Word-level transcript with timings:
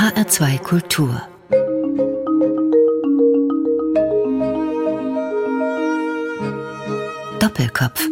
HR2 0.00 0.58
Kultur 0.60 1.20
Doppelkopf 7.38 8.08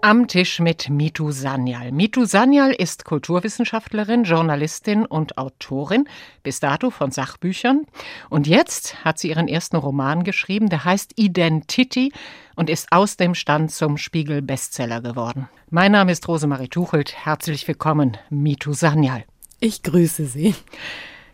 am 0.00 0.28
Tisch 0.28 0.60
mit 0.60 0.88
Mitu 0.88 1.30
Sanyal. 1.30 1.92
Mitu 1.92 2.24
Sanyal 2.24 2.72
ist 2.72 3.04
Kulturwissenschaftlerin, 3.04 4.24
Journalistin 4.24 5.04
und 5.04 5.36
Autorin, 5.36 6.08
bis 6.42 6.58
dato 6.58 6.88
von 6.88 7.10
Sachbüchern. 7.10 7.84
Und 8.30 8.46
jetzt 8.46 9.04
hat 9.04 9.18
sie 9.18 9.28
ihren 9.28 9.46
ersten 9.46 9.76
Roman 9.76 10.24
geschrieben, 10.24 10.70
der 10.70 10.86
heißt 10.86 11.12
Identity 11.16 12.14
und 12.56 12.70
ist 12.70 12.90
aus 12.92 13.18
dem 13.18 13.34
Stand 13.34 13.70
zum 13.72 13.98
Spiegel 13.98 14.40
Bestseller 14.40 15.02
geworden. 15.02 15.50
Mein 15.68 15.92
Name 15.92 16.12
ist 16.12 16.26
Rosemarie 16.26 16.68
Tuchelt. 16.68 17.14
Herzlich 17.26 17.68
willkommen, 17.68 18.16
Mitu 18.30 18.72
Sanyal. 18.72 19.24
Ich 19.64 19.84
grüße 19.84 20.26
Sie. 20.26 20.56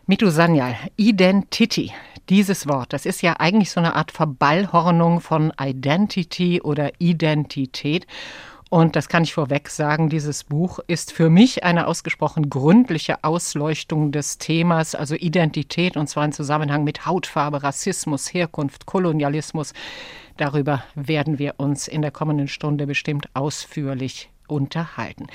Mitu 0.05 0.29
Sanyal, 0.29 0.75
Identity. 0.97 1.91
Dieses 2.29 2.67
Wort, 2.67 2.93
das 2.93 3.07
ist 3.07 3.23
ja 3.23 3.33
eigentlich 3.39 3.71
so 3.71 3.79
eine 3.79 3.95
Art 3.95 4.11
Verballhornung 4.11 5.19
von 5.19 5.51
Identity 5.59 6.61
oder 6.61 6.91
Identität. 6.99 8.05
Und 8.69 8.95
das 8.95 9.09
kann 9.09 9.23
ich 9.23 9.33
vorweg 9.33 9.67
sagen, 9.69 10.09
dieses 10.09 10.43
Buch 10.43 10.77
ist 10.85 11.11
für 11.11 11.31
mich 11.31 11.63
eine 11.63 11.87
ausgesprochen 11.87 12.51
gründliche 12.51 13.23
Ausleuchtung 13.23 14.11
des 14.11 14.37
Themas, 14.37 14.93
also 14.93 15.15
Identität, 15.15 15.97
und 15.97 16.07
zwar 16.07 16.25
im 16.25 16.31
Zusammenhang 16.31 16.83
mit 16.83 17.07
Hautfarbe, 17.07 17.63
Rassismus, 17.63 18.31
Herkunft, 18.31 18.85
Kolonialismus. 18.85 19.73
Darüber 20.37 20.83
werden 20.93 21.39
wir 21.39 21.55
uns 21.57 21.87
in 21.87 22.03
der 22.03 22.11
kommenden 22.11 22.47
Stunde 22.47 22.85
bestimmt 22.85 23.27
ausführlich 23.33 24.29
unterhalten. 24.49 25.27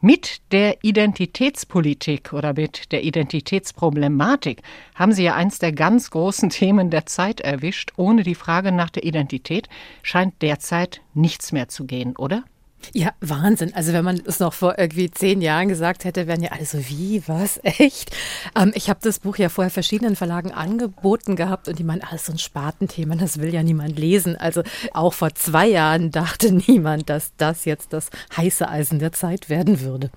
Mit 0.00 0.40
der 0.52 0.82
Identitätspolitik 0.82 2.32
oder 2.32 2.54
mit 2.54 2.92
der 2.92 3.04
Identitätsproblematik 3.04 4.62
haben 4.94 5.12
Sie 5.12 5.24
ja 5.24 5.34
eins 5.34 5.58
der 5.58 5.72
ganz 5.72 6.10
großen 6.10 6.50
Themen 6.50 6.90
der 6.90 7.06
Zeit 7.06 7.40
erwischt. 7.40 7.92
Ohne 7.96 8.22
die 8.22 8.34
Frage 8.34 8.72
nach 8.72 8.90
der 8.90 9.04
Identität 9.04 9.68
scheint 10.02 10.40
derzeit 10.42 11.00
nichts 11.14 11.52
mehr 11.52 11.68
zu 11.68 11.86
gehen, 11.86 12.16
oder? 12.16 12.44
Ja, 12.92 13.12
Wahnsinn. 13.20 13.72
Also 13.74 13.92
wenn 13.92 14.04
man 14.04 14.20
es 14.26 14.40
noch 14.40 14.52
vor 14.52 14.78
irgendwie 14.78 15.10
zehn 15.10 15.40
Jahren 15.40 15.68
gesagt 15.68 16.04
hätte, 16.04 16.26
wären 16.26 16.42
ja 16.42 16.50
alle 16.52 16.66
so, 16.66 16.78
wie, 16.88 17.22
was, 17.26 17.60
echt? 17.62 18.14
Ähm, 18.56 18.72
ich 18.74 18.90
habe 18.90 19.00
das 19.02 19.20
Buch 19.20 19.36
ja 19.36 19.48
vorher 19.48 19.70
verschiedenen 19.70 20.16
Verlagen 20.16 20.52
angeboten 20.52 21.36
gehabt 21.36 21.68
und 21.68 21.78
die 21.78 21.84
meinen, 21.84 22.02
alles 22.02 22.26
so 22.26 22.32
ein 22.32 22.38
Spatenthema, 22.38 23.16
das 23.16 23.38
will 23.38 23.52
ja 23.52 23.62
niemand 23.62 23.98
lesen. 23.98 24.36
Also 24.36 24.62
auch 24.92 25.14
vor 25.14 25.34
zwei 25.34 25.68
Jahren 25.68 26.10
dachte 26.10 26.52
niemand, 26.66 27.08
dass 27.08 27.32
das 27.36 27.64
jetzt 27.64 27.92
das 27.92 28.10
heiße 28.36 28.68
Eisen 28.68 28.98
der 28.98 29.12
Zeit 29.12 29.48
werden 29.48 29.80
würde. 29.80 30.10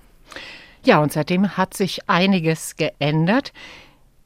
Ja, 0.84 1.00
und 1.00 1.12
seitdem 1.12 1.56
hat 1.56 1.74
sich 1.74 2.08
einiges 2.08 2.76
geändert. 2.76 3.52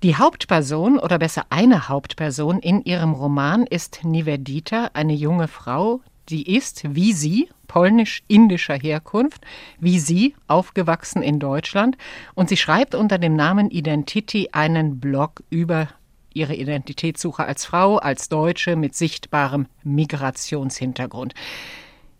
Die 0.02 0.16
Hauptperson 0.16 0.98
oder 0.98 1.18
besser 1.18 1.44
eine 1.50 1.88
Hauptperson 1.88 2.58
in 2.60 2.82
ihrem 2.84 3.12
Roman 3.12 3.66
ist 3.66 4.00
Nivedita, 4.02 4.90
eine 4.94 5.12
junge 5.12 5.46
Frau, 5.46 6.00
die 6.30 6.56
ist, 6.56 6.94
wie 6.94 7.12
sie, 7.12 7.48
polnisch-indischer 7.66 8.76
Herkunft, 8.76 9.44
wie 9.78 9.98
sie, 9.98 10.34
aufgewachsen 10.46 11.22
in 11.22 11.38
Deutschland. 11.38 11.96
Und 12.34 12.48
sie 12.48 12.56
schreibt 12.56 12.94
unter 12.94 13.18
dem 13.18 13.36
Namen 13.36 13.70
Identity 13.70 14.48
einen 14.52 15.00
Blog 15.00 15.42
über 15.50 15.88
ihre 16.32 16.54
Identitätssuche 16.54 17.44
als 17.44 17.64
Frau, 17.64 17.96
als 17.96 18.28
Deutsche 18.28 18.76
mit 18.76 18.94
sichtbarem 18.94 19.66
Migrationshintergrund. 19.82 21.34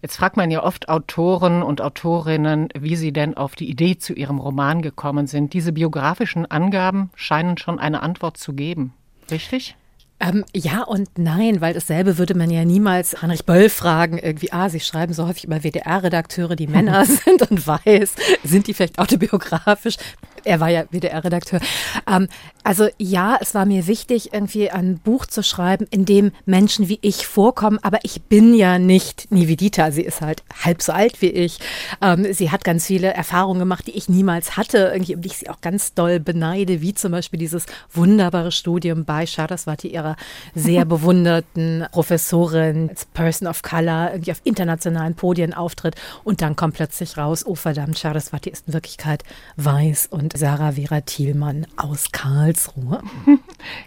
Jetzt 0.03 0.17
fragt 0.17 0.37
man 0.37 0.51
ja 0.51 0.63
oft 0.63 0.89
Autoren 0.89 1.63
und 1.63 1.83
Autorinnen, 1.83 2.69
wie 2.79 2.97
sie 2.97 3.13
denn 3.13 3.37
auf 3.37 3.55
die 3.55 3.69
Idee 3.69 3.99
zu 3.99 4.15
ihrem 4.15 4.39
Roman 4.39 4.81
gekommen 4.83 5.27
sind. 5.27 5.53
Diese 5.53 5.73
biografischen 5.73 6.51
Angaben 6.51 7.11
scheinen 7.15 7.59
schon 7.59 7.79
eine 7.79 8.03
Antwort 8.03 8.39
zu 8.39 8.55
geben. 8.55 8.95
Richtig? 9.31 9.77
Ähm, 10.21 10.45
ja 10.55 10.83
und 10.83 11.09
nein, 11.17 11.63
weil 11.63 11.73
dasselbe 11.73 12.19
würde 12.19 12.35
man 12.35 12.51
ja 12.51 12.65
niemals 12.67 13.23
Heinrich 13.23 13.47
Böll 13.47 13.71
fragen, 13.71 14.19
irgendwie, 14.19 14.53
ah, 14.53 14.69
Sie 14.69 14.81
schreiben 14.81 15.15
so 15.15 15.27
häufig 15.27 15.45
über 15.45 15.65
WDR-Redakteure, 15.65 16.57
die 16.57 16.67
Männer 16.67 17.07
sind 17.25 17.51
und 17.51 17.67
weiß, 17.67 18.15
sind 18.45 18.67
die 18.67 18.75
vielleicht 18.75 18.99
autobiografisch? 18.99 19.97
Er 20.45 20.61
war 20.61 20.69
ja 20.69 20.85
WDR-Redakteur. 20.91 21.61
Ähm, 22.07 22.29
also 22.65 22.89
ja, 22.99 23.39
es 23.41 23.55
war 23.55 23.65
mir 23.65 23.87
wichtig, 23.87 24.35
irgendwie 24.35 24.71
ein 24.71 24.99
Buch 24.99 25.25
zu 25.25 25.43
schreiben, 25.43 25.87
in 25.91 26.05
dem 26.05 26.33
Menschen 26.45 26.89
wie 26.89 26.99
ich 27.01 27.27
vorkommen, 27.27 27.79
aber 27.83 28.01
ich 28.03 28.23
bin 28.23 28.55
ja 28.55 28.79
nicht 28.79 29.31
Nivedita. 29.31 29.91
Sie 29.91 30.03
ist 30.03 30.21
halt 30.21 30.43
halb 30.65 30.83
so 30.83 30.93
alt 30.93 31.23
wie 31.23 31.31
ich. 31.31 31.59
Ähm, 32.03 32.31
sie 32.33 32.51
hat 32.51 32.65
ganz 32.65 32.87
viele 32.87 33.15
Erfahrungen 33.15 33.61
gemacht, 33.61 33.87
die 33.87 33.97
ich 33.97 34.09
niemals 34.09 34.59
hatte, 34.59 34.91
irgendwie, 34.93 35.15
um 35.15 35.23
die 35.23 35.29
ich 35.29 35.39
sie 35.39 35.49
auch 35.49 35.61
ganz 35.63 35.95
doll 35.95 36.21
beneide, 36.21 36.83
wie 36.83 36.93
zum 36.93 37.13
Beispiel 37.13 37.39
dieses 37.39 37.65
wunderbare 37.93 38.53
Studium 38.53 39.05
bei 39.05 39.25
Saraswati, 39.25 39.89
ihrer 39.89 40.10
sehr 40.55 40.85
bewunderten 40.85 41.87
Professorin, 41.93 42.91
als 42.91 43.05
Person 43.07 43.49
of 43.49 43.63
Color, 43.63 44.11
irgendwie 44.13 44.33
auf 44.33 44.41
internationalen 44.45 45.15
Podien 45.15 45.55
auftritt 45.55 45.95
und 46.25 46.43
dann 46.43 46.57
kommt 46.57 46.75
plötzlich 46.75 47.17
raus, 47.17 47.45
oh 47.47 47.55
verdammt, 47.55 47.99
Saraswati 47.99 48.51
ist 48.51 48.67
in 48.67 48.75
Wirklichkeit 48.75 49.25
weiß 49.57 50.09
und 50.11 50.37
Sarah 50.37 50.73
Vera 50.73 51.01
Thielmann 51.01 51.67
aus 51.77 52.11
Karl 52.13 52.41
Karlsruhe. 52.51 53.03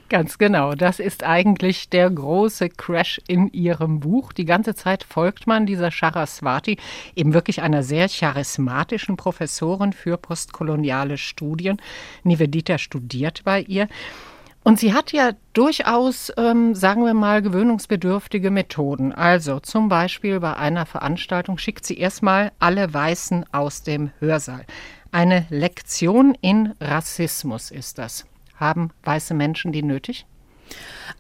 Ganz 0.09 0.37
genau. 0.37 0.75
Das 0.75 0.99
ist 0.99 1.23
eigentlich 1.23 1.89
der 1.89 2.09
große 2.09 2.69
Crash 2.69 3.19
in 3.27 3.51
Ihrem 3.51 3.99
Buch. 3.99 4.31
Die 4.31 4.45
ganze 4.45 4.75
Zeit 4.75 5.03
folgt 5.03 5.47
man 5.47 5.65
dieser 5.65 5.91
Charaswati, 5.91 6.77
eben 7.15 7.33
wirklich 7.33 7.61
einer 7.61 7.83
sehr 7.83 8.07
charismatischen 8.07 9.17
Professorin 9.17 9.91
für 9.93 10.17
postkoloniale 10.17 11.17
Studien. 11.17 11.77
Nivedita 12.23 12.77
studiert 12.77 13.43
bei 13.43 13.61
ihr. 13.61 13.87
Und 14.63 14.79
sie 14.79 14.93
hat 14.93 15.11
ja 15.11 15.31
durchaus, 15.51 16.31
ähm, 16.37 16.73
sagen 16.73 17.05
wir 17.05 17.13
mal, 17.13 17.41
gewöhnungsbedürftige 17.41 18.49
Methoden. 18.49 19.11
Also 19.11 19.59
zum 19.59 19.89
Beispiel 19.89 20.39
bei 20.39 20.55
einer 20.55 20.85
Veranstaltung 20.85 21.57
schickt 21.57 21.85
sie 21.85 21.97
erstmal 21.97 22.51
alle 22.59 22.93
Weißen 22.93 23.45
aus 23.51 23.83
dem 23.83 24.11
Hörsaal. 24.19 24.65
Eine 25.11 25.45
Lektion 25.49 26.35
in 26.39 26.73
Rassismus 26.79 27.71
ist 27.71 27.97
das. 27.97 28.25
Haben 28.55 28.91
weiße 29.03 29.33
Menschen 29.33 29.73
die 29.73 29.83
nötig? 29.83 30.25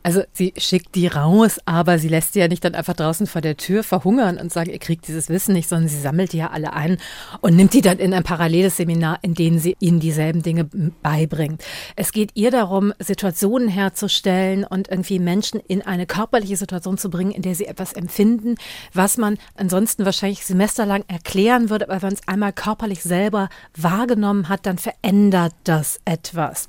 Also 0.01 0.23
sie 0.33 0.53
schickt 0.57 0.95
die 0.95 1.07
raus, 1.07 1.59
aber 1.65 1.99
sie 1.99 2.07
lässt 2.07 2.33
sie 2.33 2.39
ja 2.39 2.47
nicht 2.47 2.63
dann 2.63 2.75
einfach 2.75 2.93
draußen 2.93 3.27
vor 3.27 3.41
der 3.41 3.57
Tür 3.57 3.83
verhungern 3.83 4.37
und 4.37 4.51
sagen, 4.51 4.71
ihr 4.71 4.79
kriegt 4.79 5.07
dieses 5.07 5.29
Wissen 5.29 5.53
nicht, 5.53 5.69
sondern 5.69 5.89
sie 5.89 5.99
sammelt 5.99 6.33
die 6.33 6.37
ja 6.37 6.49
alle 6.49 6.73
ein 6.73 6.97
und 7.41 7.55
nimmt 7.55 7.73
die 7.73 7.81
dann 7.81 7.99
in 7.99 8.13
ein 8.13 8.23
paralleles 8.23 8.77
Seminar, 8.77 9.19
in 9.21 9.33
dem 9.33 9.59
sie 9.59 9.75
ihnen 9.79 9.99
dieselben 9.99 10.41
Dinge 10.41 10.69
beibringt. 11.01 11.63
Es 11.95 12.11
geht 12.11 12.31
ihr 12.33 12.51
darum, 12.51 12.93
Situationen 12.99 13.67
herzustellen 13.67 14.63
und 14.63 14.89
irgendwie 14.89 15.19
Menschen 15.19 15.59
in 15.67 15.81
eine 15.81 16.05
körperliche 16.05 16.57
Situation 16.57 16.97
zu 16.97 17.09
bringen, 17.09 17.31
in 17.31 17.41
der 17.41 17.55
sie 17.55 17.65
etwas 17.65 17.93
empfinden, 17.93 18.55
was 18.93 19.17
man 19.17 19.37
ansonsten 19.55 20.05
wahrscheinlich 20.05 20.45
semesterlang 20.45 21.03
erklären 21.07 21.69
würde, 21.69 21.89
aber 21.89 22.01
wenn 22.01 22.13
es 22.13 22.27
einmal 22.27 22.53
körperlich 22.53 23.03
selber 23.03 23.49
wahrgenommen 23.75 24.49
hat, 24.49 24.65
dann 24.65 24.77
verändert 24.77 25.53
das 25.63 25.99
etwas. 26.05 26.67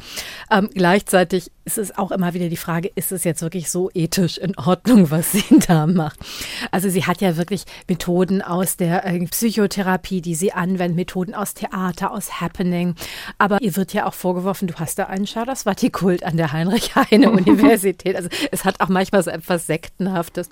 Ähm, 0.51 0.71
gleichzeitig 0.73 1.51
ist 1.65 1.79
es 1.79 1.97
auch 1.97 2.11
immer 2.11 2.35
wieder 2.35 2.49
die 2.49 2.57
Frage, 2.57 2.91
ist 2.95 3.13
es 3.13 3.14
jetzt 3.23 3.43
wirklich 3.43 3.71
so 3.71 3.91
ethisch 3.95 4.39
in 4.39 4.59
Ordnung, 4.59 5.11
was 5.11 5.31
sie 5.31 5.45
da 5.69 5.87
macht? 5.87 6.19
Also 6.73 6.89
sie 6.89 7.05
hat 7.05 7.21
ja 7.21 7.37
wirklich 7.37 7.65
Methoden 7.89 8.43
aus 8.43 8.77
der 8.77 9.07
äh, 9.07 9.25
Psychotherapie, 9.27 10.21
die 10.21 10.35
sie 10.35 10.53
anwendet, 10.53 10.97
Methoden 10.97 11.35
aus 11.35 11.55
Theater, 11.55 12.11
aus 12.11 12.41
Happening. 12.41 12.97
Aber 13.39 13.61
ihr 13.61 13.77
wird 13.77 13.93
ja 13.93 14.07
auch 14.07 14.15
vorgeworfen, 14.15 14.67
du 14.67 14.75
hast 14.75 14.99
da 14.99 15.05
einen 15.05 15.27
Charaswati-Kult 15.27 16.25
an 16.25 16.37
der 16.37 16.53
Heinrich-Heine-Universität. 16.53 18.17
Also 18.17 18.29
es 18.51 18.65
hat 18.65 18.81
auch 18.81 18.89
manchmal 18.89 19.23
so 19.23 19.31
etwas 19.31 19.67
Sektenhaftes. 19.67 20.49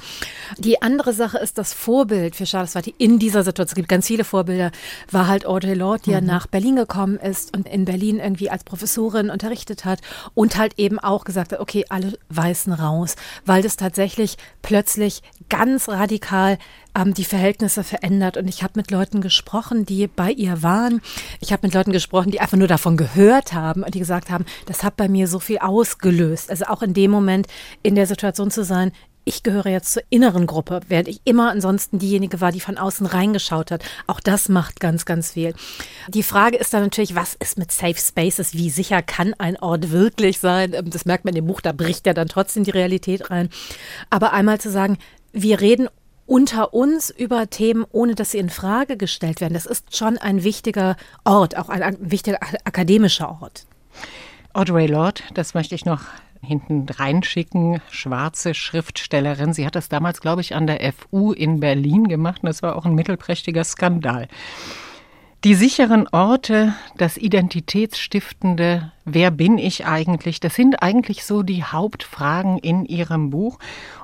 Die 0.58 0.82
andere 0.82 1.12
Sache 1.12 1.38
ist 1.38 1.58
das 1.58 1.72
Vorbild 1.72 2.36
für 2.36 2.46
Charaswati 2.46 2.94
in 2.98 3.18
dieser 3.18 3.42
Situation. 3.42 3.72
Es 3.72 3.74
gibt 3.74 3.88
ganz 3.88 4.06
viele 4.06 4.24
Vorbilder. 4.24 4.70
War 5.10 5.26
halt 5.26 5.46
Audre 5.46 5.74
Lorde, 5.74 6.02
die 6.04 6.10
mhm. 6.10 6.14
ja 6.14 6.20
nach 6.20 6.46
Berlin 6.46 6.76
gekommen 6.76 7.16
ist 7.16 7.56
und 7.56 7.68
in 7.68 7.84
Berlin 7.84 8.18
irgendwie 8.18 8.50
als 8.50 8.64
Professorin 8.64 9.30
unterrichtet 9.30 9.84
hat 9.84 10.00
und 10.34 10.56
halt 10.56 10.78
eben 10.78 10.98
auch 10.98 11.24
gesagt 11.24 11.52
hat, 11.52 11.60
okay, 11.60 11.84
alle 11.88 12.18
Weißen 12.42 12.72
raus, 12.72 13.16
weil 13.46 13.62
das 13.62 13.76
tatsächlich 13.76 14.36
plötzlich 14.62 15.22
ganz 15.48 15.88
radikal 15.88 16.58
ähm, 16.94 17.14
die 17.14 17.24
Verhältnisse 17.24 17.84
verändert. 17.84 18.36
Und 18.36 18.48
ich 18.48 18.62
habe 18.62 18.74
mit 18.76 18.90
Leuten 18.90 19.20
gesprochen, 19.20 19.86
die 19.86 20.06
bei 20.06 20.30
ihr 20.30 20.62
waren. 20.62 21.00
Ich 21.40 21.52
habe 21.52 21.66
mit 21.66 21.74
Leuten 21.74 21.92
gesprochen, 21.92 22.30
die 22.30 22.40
einfach 22.40 22.56
nur 22.56 22.68
davon 22.68 22.96
gehört 22.96 23.52
haben 23.52 23.82
und 23.82 23.94
die 23.94 23.98
gesagt 23.98 24.30
haben, 24.30 24.44
das 24.66 24.82
hat 24.82 24.96
bei 24.96 25.08
mir 25.08 25.28
so 25.28 25.38
viel 25.38 25.58
ausgelöst. 25.58 26.50
Also 26.50 26.66
auch 26.66 26.82
in 26.82 26.94
dem 26.94 27.10
Moment 27.10 27.46
in 27.82 27.94
der 27.94 28.06
Situation 28.06 28.50
zu 28.50 28.64
sein, 28.64 28.92
ich 29.24 29.42
gehöre 29.42 29.68
jetzt 29.68 29.92
zur 29.92 30.02
inneren 30.10 30.46
Gruppe, 30.46 30.80
während 30.88 31.08
ich 31.08 31.20
immer 31.24 31.50
ansonsten 31.50 31.98
diejenige 31.98 32.40
war, 32.40 32.52
die 32.52 32.60
von 32.60 32.78
außen 32.78 33.06
reingeschaut 33.06 33.70
hat. 33.70 33.84
Auch 34.06 34.20
das 34.20 34.48
macht 34.48 34.80
ganz, 34.80 35.04
ganz 35.04 35.32
viel. 35.32 35.54
Die 36.08 36.22
Frage 36.22 36.56
ist 36.56 36.74
dann 36.74 36.82
natürlich, 36.82 37.14
was 37.14 37.34
ist 37.34 37.58
mit 37.58 37.70
Safe 37.70 37.96
Spaces? 37.96 38.54
Wie 38.54 38.70
sicher 38.70 39.02
kann 39.02 39.34
ein 39.38 39.56
Ort 39.58 39.90
wirklich 39.90 40.38
sein? 40.38 40.72
Ähm, 40.74 40.90
das 40.90 41.04
merkt 41.04 41.24
man 41.24 41.34
in 41.34 41.44
dem 41.44 41.46
Buch, 41.46 41.60
da 41.60 41.72
bricht 41.72 42.06
ja 42.06 42.14
dann 42.14 42.28
trotzdem 42.28 42.64
die 42.64 42.70
Realität 42.70 43.30
rein. 43.30 43.48
Aber 44.10 44.32
einmal 44.32 44.60
zu 44.60 44.70
sagen, 44.70 44.98
wir 45.32 45.60
reden 45.60 45.88
unter 46.26 46.72
uns 46.72 47.10
über 47.10 47.48
Themen, 47.50 47.84
ohne 47.90 48.14
dass 48.14 48.30
sie 48.30 48.38
in 48.38 48.50
Frage 48.50 48.96
gestellt 48.96 49.40
werden. 49.40 49.54
Das 49.54 49.66
ist 49.66 49.96
schon 49.96 50.18
ein 50.18 50.44
wichtiger 50.44 50.96
Ort, 51.24 51.56
auch 51.56 51.68
ein, 51.68 51.82
ein 51.82 51.96
wichtiger 52.00 52.38
akademischer 52.64 53.38
Ort. 53.40 53.66
Audrey 54.52 54.86
Lorde, 54.86 55.22
das 55.34 55.54
möchte 55.54 55.74
ich 55.74 55.84
noch 55.84 56.00
hinten 56.42 56.86
reinschicken, 56.88 57.80
schwarze 57.90 58.54
Schriftstellerin. 58.54 59.52
Sie 59.52 59.64
hat 59.64 59.76
das 59.76 59.88
damals, 59.88 60.20
glaube 60.20 60.40
ich, 60.40 60.54
an 60.54 60.66
der 60.66 60.92
FU 60.92 61.32
in 61.32 61.60
Berlin 61.60 62.08
gemacht 62.08 62.42
und 62.42 62.48
das 62.48 62.62
war 62.62 62.76
auch 62.76 62.84
ein 62.84 62.94
mittelprächtiger 62.94 63.64
Skandal. 63.64 64.28
Die 65.44 65.54
sicheren 65.54 66.06
Orte, 66.12 66.74
das 66.96 67.16
Identitätsstiftende, 67.16 68.92
wer 69.04 69.32
bin 69.32 69.58
ich 69.58 69.86
eigentlich, 69.86 70.38
das 70.38 70.54
sind 70.54 70.82
eigentlich 70.82 71.24
so 71.24 71.42
die 71.42 71.64
Hauptfragen 71.64 72.58
in 72.58 72.84
ihrem 72.84 73.30
Buch. 73.30 73.58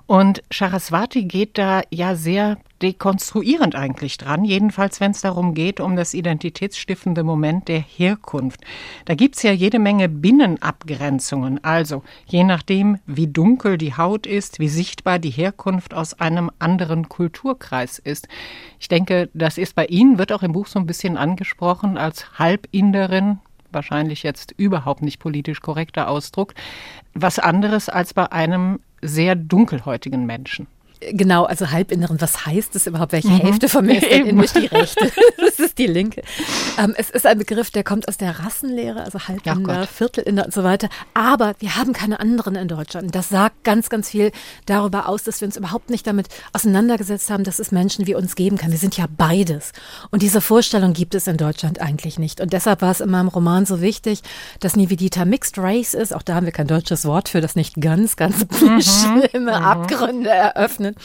Und 0.09 0.43
Saraswati 0.51 1.25
geht 1.25 1.59
da 1.59 1.83
ja 1.91 2.15
sehr 2.15 2.57
dekonstruierend 2.81 3.75
eigentlich 3.75 4.17
dran, 4.17 4.43
jedenfalls 4.43 5.03
wenn 5.03 5.11
es 5.11 5.21
darum 5.21 5.53
geht, 5.53 5.81
um 5.81 5.97
das 5.97 6.15
identitätsstiftende 6.15 7.23
Moment 7.25 7.69
der 7.69 7.81
Herkunft. 7.81 8.63
Da 9.05 9.15
gibt's 9.15 9.43
ja 9.43 9.53
jede 9.53 9.79
Menge 9.79 10.09
Binnenabgrenzungen, 10.09 11.63
also 11.63 12.05
je 12.27 12.43
nachdem, 12.43 13.01
wie 13.05 13.27
dunkel 13.27 13.77
die 13.77 13.99
Haut 13.99 14.27
ist, 14.27 14.61
wie 14.61 14.71
sichtbar 14.71 15.19
die 15.19 15.29
Herkunft 15.29 15.93
aus 15.93 16.19
einem 16.19 16.51
anderen 16.59 17.11
Kulturkreis 17.11 17.99
ist. 17.99 18.29
Ich 18.81 18.89
denke, 18.89 19.29
das 19.35 19.59
ist 19.59 19.75
bei 19.75 19.85
Ihnen, 19.85 20.17
wird 20.17 20.33
auch 20.33 20.43
im 20.43 20.53
Buch 20.53 20.69
so 20.69 20.79
ein 20.79 20.87
bisschen 20.87 21.19
angesprochen, 21.19 21.99
als 21.99 22.39
Halbinderin, 22.39 23.41
wahrscheinlich 23.73 24.23
jetzt 24.23 24.55
überhaupt 24.57 25.03
nicht 25.03 25.19
politisch 25.19 25.61
korrekter 25.61 26.09
Ausdruck, 26.09 26.55
was 27.13 27.39
anderes 27.39 27.91
als 27.91 28.15
bei 28.15 28.33
einem 28.33 28.81
sehr 29.03 29.35
dunkelhäutigen 29.35 30.27
Menschen. 30.27 30.67
Genau, 31.00 31.45
also 31.45 31.71
Halbinneren, 31.71 32.21
was 32.21 32.45
heißt 32.45 32.75
das 32.75 32.89
überhaupt? 32.89 33.12
Welche 33.12 33.29
mhm. 33.29 33.39
Hälfte 33.39 33.69
von 33.69 33.87
mir 33.87 34.03
ist 34.03 34.11
denn 34.11 34.27
in 34.27 34.37
mich 34.37 34.53
die 34.53 34.67
rechte? 34.67 35.12
das 35.37 35.61
ist 35.61 35.79
die 35.79 35.87
linke. 35.87 36.23
Ähm, 36.77 36.93
es 36.97 37.09
ist 37.09 37.25
ein 37.25 37.39
Begriff, 37.39 37.71
der 37.71 37.85
kommt 37.85 38.09
aus 38.09 38.17
der 38.17 38.41
Rassenlehre, 38.41 39.05
also 39.05 39.21
Halbinder, 39.21 39.87
Viertelinner 39.87 40.47
und 40.47 40.53
so 40.53 40.65
weiter. 40.65 40.89
Aber 41.15 41.55
wir 41.61 41.77
haben 41.77 41.93
keine 41.93 42.19
anderen 42.19 42.56
in 42.56 42.67
Deutschland. 42.67 43.15
Das 43.15 43.29
sagt 43.29 43.62
ganz, 43.62 43.91
ganz 43.91 44.11
viel 44.11 44.33
darüber 44.67 45.09
aus, 45.09 45.23
dass 45.23 45.41
wir 45.41 45.47
uns 45.47 45.56
überhaupt 45.56 45.89
nicht 45.89 46.05
damit 46.05 46.27
auseinandergesetzt 46.53 47.31
haben, 47.31 47.45
dass 47.45 47.61
es 47.61 47.71
Menschen 47.71 48.09
wie 48.09 48.17
uns 48.17 48.35
geben 48.35 48.56
kann. 48.56 48.73
Wir 48.73 48.79
sind 48.79 48.97
ja 48.97 49.06
beides. 49.17 49.71
Und 50.11 50.23
diese 50.23 50.41
Vorstellung 50.41 50.95
gibt 50.95 51.15
es 51.15 51.29
in 51.29 51.37
Deutschland 51.37 51.81
eigentlich 51.81 52.19
nicht. 52.19 52.41
Und 52.41 52.53
deshalb 52.53 52.83
war 52.83 52.91
es 52.91 53.00
in 53.00 53.11
meinem 53.11 53.29
Roman 53.29 53.67
so 53.67 53.81
wichtig, 53.81 54.23
dass 54.59 54.75
Nivedita 54.75 55.25
Mixed 55.25 55.59
Race 55.59 55.95
ist. 55.95 56.12
Auch 56.12 56.23
da 56.23 56.35
haben 56.35 56.47
wir 56.47 56.53
kein 56.53 56.67
deutsches 56.67 57.05
Wort 57.05 57.29
für, 57.29 57.41
das 57.41 57.55
nicht 57.55 57.81
ganz, 57.81 58.17
ganz 58.17 58.45
mhm. 58.61 58.83
schlimme 59.31 59.59
mhm. 59.59 59.65
Abgründe 59.65 60.31
eröffnet 60.31 60.88
bezeichnet. 60.88 60.96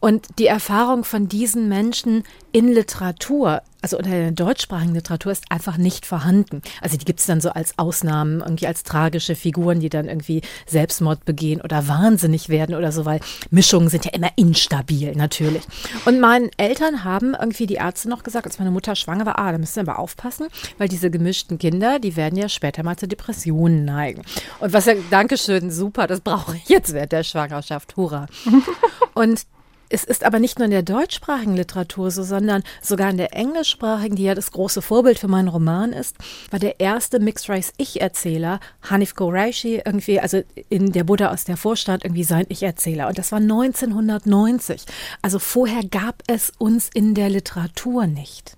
Und 0.00 0.38
die 0.38 0.46
Erfahrung 0.46 1.04
von 1.04 1.28
diesen 1.28 1.68
Menschen 1.68 2.24
in 2.50 2.68
Literatur, 2.68 3.62
also 3.82 3.98
unter 3.98 4.10
der 4.10 4.30
deutschsprachigen 4.30 4.94
Literatur, 4.94 5.32
ist 5.32 5.44
einfach 5.50 5.76
nicht 5.76 6.06
vorhanden. 6.06 6.62
Also 6.80 6.96
die 6.96 7.04
gibt 7.04 7.20
es 7.20 7.26
dann 7.26 7.40
so 7.40 7.50
als 7.50 7.78
Ausnahmen, 7.78 8.40
irgendwie 8.40 8.66
als 8.66 8.84
tragische 8.84 9.34
Figuren, 9.34 9.80
die 9.80 9.88
dann 9.88 10.08
irgendwie 10.08 10.42
Selbstmord 10.66 11.24
begehen 11.24 11.60
oder 11.60 11.88
wahnsinnig 11.88 12.48
werden 12.48 12.74
oder 12.74 12.92
so, 12.92 13.04
weil 13.04 13.20
Mischungen 13.50 13.88
sind 13.88 14.04
ja 14.04 14.12
immer 14.12 14.30
instabil, 14.36 15.14
natürlich. 15.16 15.64
Und 16.04 16.20
meinen 16.20 16.50
Eltern 16.56 17.04
haben 17.04 17.34
irgendwie 17.38 17.66
die 17.66 17.74
Ärzte 17.74 18.08
noch 18.08 18.22
gesagt, 18.22 18.46
als 18.46 18.58
meine 18.58 18.70
Mutter 18.70 18.94
schwanger 18.94 19.26
war, 19.26 19.38
ah, 19.38 19.52
da 19.52 19.58
müssen 19.58 19.76
wir 19.76 19.92
aber 19.92 19.98
aufpassen, 19.98 20.46
weil 20.78 20.88
diese 20.88 21.10
gemischten 21.10 21.58
Kinder, 21.58 21.98
die 21.98 22.16
werden 22.16 22.38
ja 22.38 22.48
später 22.48 22.82
mal 22.82 22.96
zu 22.96 23.08
Depressionen 23.08 23.84
neigen. 23.84 24.22
Und 24.60 24.72
was 24.72 24.86
ja, 24.86 24.94
Dankeschön, 25.10 25.70
super, 25.70 26.06
das 26.06 26.20
brauche 26.20 26.56
ich 26.56 26.68
jetzt 26.68 26.92
während 26.92 27.12
der 27.12 27.24
Schwangerschaft, 27.24 27.96
hurra. 27.96 28.26
Und 29.14 29.44
es 29.92 30.04
ist 30.04 30.24
aber 30.24 30.38
nicht 30.38 30.58
nur 30.58 30.64
in 30.64 30.70
der 30.70 30.82
deutschsprachigen 30.82 31.54
Literatur 31.54 32.10
so, 32.10 32.22
sondern 32.22 32.62
sogar 32.80 33.10
in 33.10 33.16
der 33.18 33.34
englischsprachigen, 33.34 34.16
die 34.16 34.24
ja 34.24 34.34
das 34.34 34.50
große 34.50 34.82
Vorbild 34.82 35.18
für 35.18 35.28
meinen 35.28 35.48
Roman 35.48 35.92
ist, 35.92 36.16
war 36.50 36.58
der 36.58 36.80
erste 36.80 37.20
Mixed 37.20 37.48
Race 37.48 37.72
Ich-Erzähler, 37.76 38.60
Hanif 38.82 39.14
Qureshi, 39.14 39.82
irgendwie, 39.84 40.20
also 40.20 40.42
in 40.68 40.92
Der 40.92 41.04
Buddha 41.04 41.30
aus 41.30 41.44
der 41.44 41.56
Vorstadt, 41.56 42.04
irgendwie 42.04 42.24
sein 42.24 42.46
Ich-Erzähler. 42.48 43.08
Und 43.08 43.18
das 43.18 43.32
war 43.32 43.38
1990. 43.38 44.84
Also 45.20 45.38
vorher 45.38 45.82
gab 45.84 46.22
es 46.26 46.52
uns 46.58 46.88
in 46.92 47.14
der 47.14 47.28
Literatur 47.28 48.06
nicht. 48.06 48.56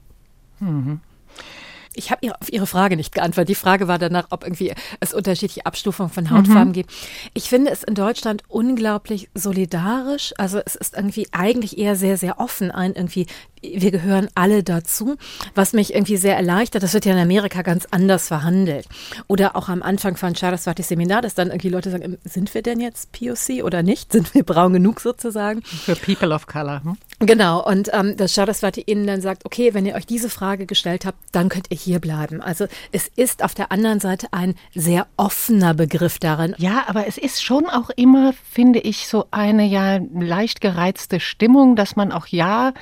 Mhm. 0.61 1.01
Ich 1.94 2.11
habe 2.11 2.35
auf 2.41 2.52
Ihre 2.52 2.67
Frage 2.67 2.96
nicht 2.96 3.14
geantwortet. 3.14 3.49
Die 3.50 3.55
Frage 3.55 3.88
war 3.88 3.99
danach, 3.99 4.26
ob 4.31 4.44
irgendwie 4.44 4.73
es 5.00 5.14
unterschiedliche 5.14 5.67
Abstufungen 5.67 6.11
von 6.11 6.31
Hautfarben 6.31 6.69
mhm. 6.69 6.73
gibt. 6.73 6.93
Ich 7.35 7.49
finde 7.49 7.70
es 7.70 7.82
in 7.82 7.94
Deutschland 7.94 8.43
unglaublich 8.49 9.29
solidarisch. 9.35 10.35
Also 10.38 10.61
es 10.64 10.75
ist 10.75 10.94
irgendwie 10.96 11.29
eigentlich 11.32 11.79
eher 11.79 11.96
sehr, 11.96 12.17
sehr 12.17 12.41
offen 12.41 12.70
ein 12.70 12.94
irgendwie 12.94 13.26
wir 13.76 13.90
gehören 13.90 14.28
alle 14.34 14.62
dazu, 14.62 15.16
was 15.55 15.72
mich 15.72 15.94
irgendwie 15.94 16.16
sehr 16.16 16.37
erleichtert. 16.37 16.82
Das 16.82 16.94
wird 16.94 17.05
ja 17.05 17.12
in 17.12 17.19
Amerika 17.19 17.62
ganz 17.62 17.87
anders 17.90 18.28
verhandelt. 18.28 18.87
Oder 19.26 19.56
auch 19.56 19.69
am 19.69 19.82
Anfang 19.82 20.16
von 20.16 20.34
Saraswati 20.34 20.82
Seminar, 20.82 21.22
dass 21.22 21.34
dann 21.34 21.49
irgendwie 21.49 21.69
Leute 21.69 21.90
sagen, 21.90 22.19
sind 22.25 22.52
wir 22.55 22.62
denn 22.62 22.81
jetzt 22.81 23.12
POC 23.12 23.64
oder 23.64 23.82
nicht? 23.82 24.12
Sind 24.12 24.34
wir 24.34 24.44
braun 24.44 24.72
genug 24.72 25.00
sozusagen? 25.00 25.62
Für 25.62 25.96
People 25.96 26.34
of 26.34 26.46
Color. 26.46 26.82
Hm? 26.84 26.96
Genau, 27.20 27.64
und 27.64 27.90
ähm, 27.93 28.16
dass 28.16 28.34
Saraswati 28.34 28.82
ihnen 28.87 29.06
dann 29.06 29.20
sagt, 29.20 29.46
okay, 29.46 29.72
wenn 29.72 29.87
ihr 29.87 29.94
euch 29.94 30.06
diese 30.06 30.28
Frage 30.28 30.66
gestellt 30.66 31.06
habt, 31.06 31.19
dann 31.32 31.49
könnt 31.49 31.70
ihr 31.70 31.76
hier 31.76 32.00
bleiben. 32.00 32.43
Also 32.43 32.66
es 32.93 33.08
ist 33.16 33.43
auf 33.43 33.55
der 33.55 33.72
anderen 33.72 34.00
Seite 34.00 34.26
ein 34.32 34.55
sehr 34.75 35.06
offener 35.16 35.75
Begriff 35.75 36.19
darin. 36.19 36.55
Ja, 36.58 36.84
aber 36.87 37.06
es 37.06 37.16
ist 37.16 37.43
schon 37.43 37.66
auch 37.66 37.90
immer, 37.90 38.34
finde 38.50 38.81
ich, 38.81 39.06
so 39.06 39.26
eine 39.31 39.64
ja 39.64 40.00
leicht 40.12 40.61
gereizte 40.61 41.20
Stimmung, 41.20 41.76
dass 41.76 41.96
man 41.96 42.12
auch 42.12 42.26
ja 42.26 42.75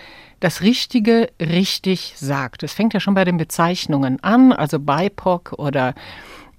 das 0.42 0.60
Richtige 0.60 1.30
richtig 1.40 2.14
sagt. 2.16 2.64
Es 2.64 2.72
fängt 2.72 2.94
ja 2.94 3.00
schon 3.00 3.14
bei 3.14 3.24
den 3.24 3.36
Bezeichnungen 3.36 4.22
an, 4.24 4.52
also 4.52 4.80
BIPOC 4.80 5.52
oder 5.56 5.94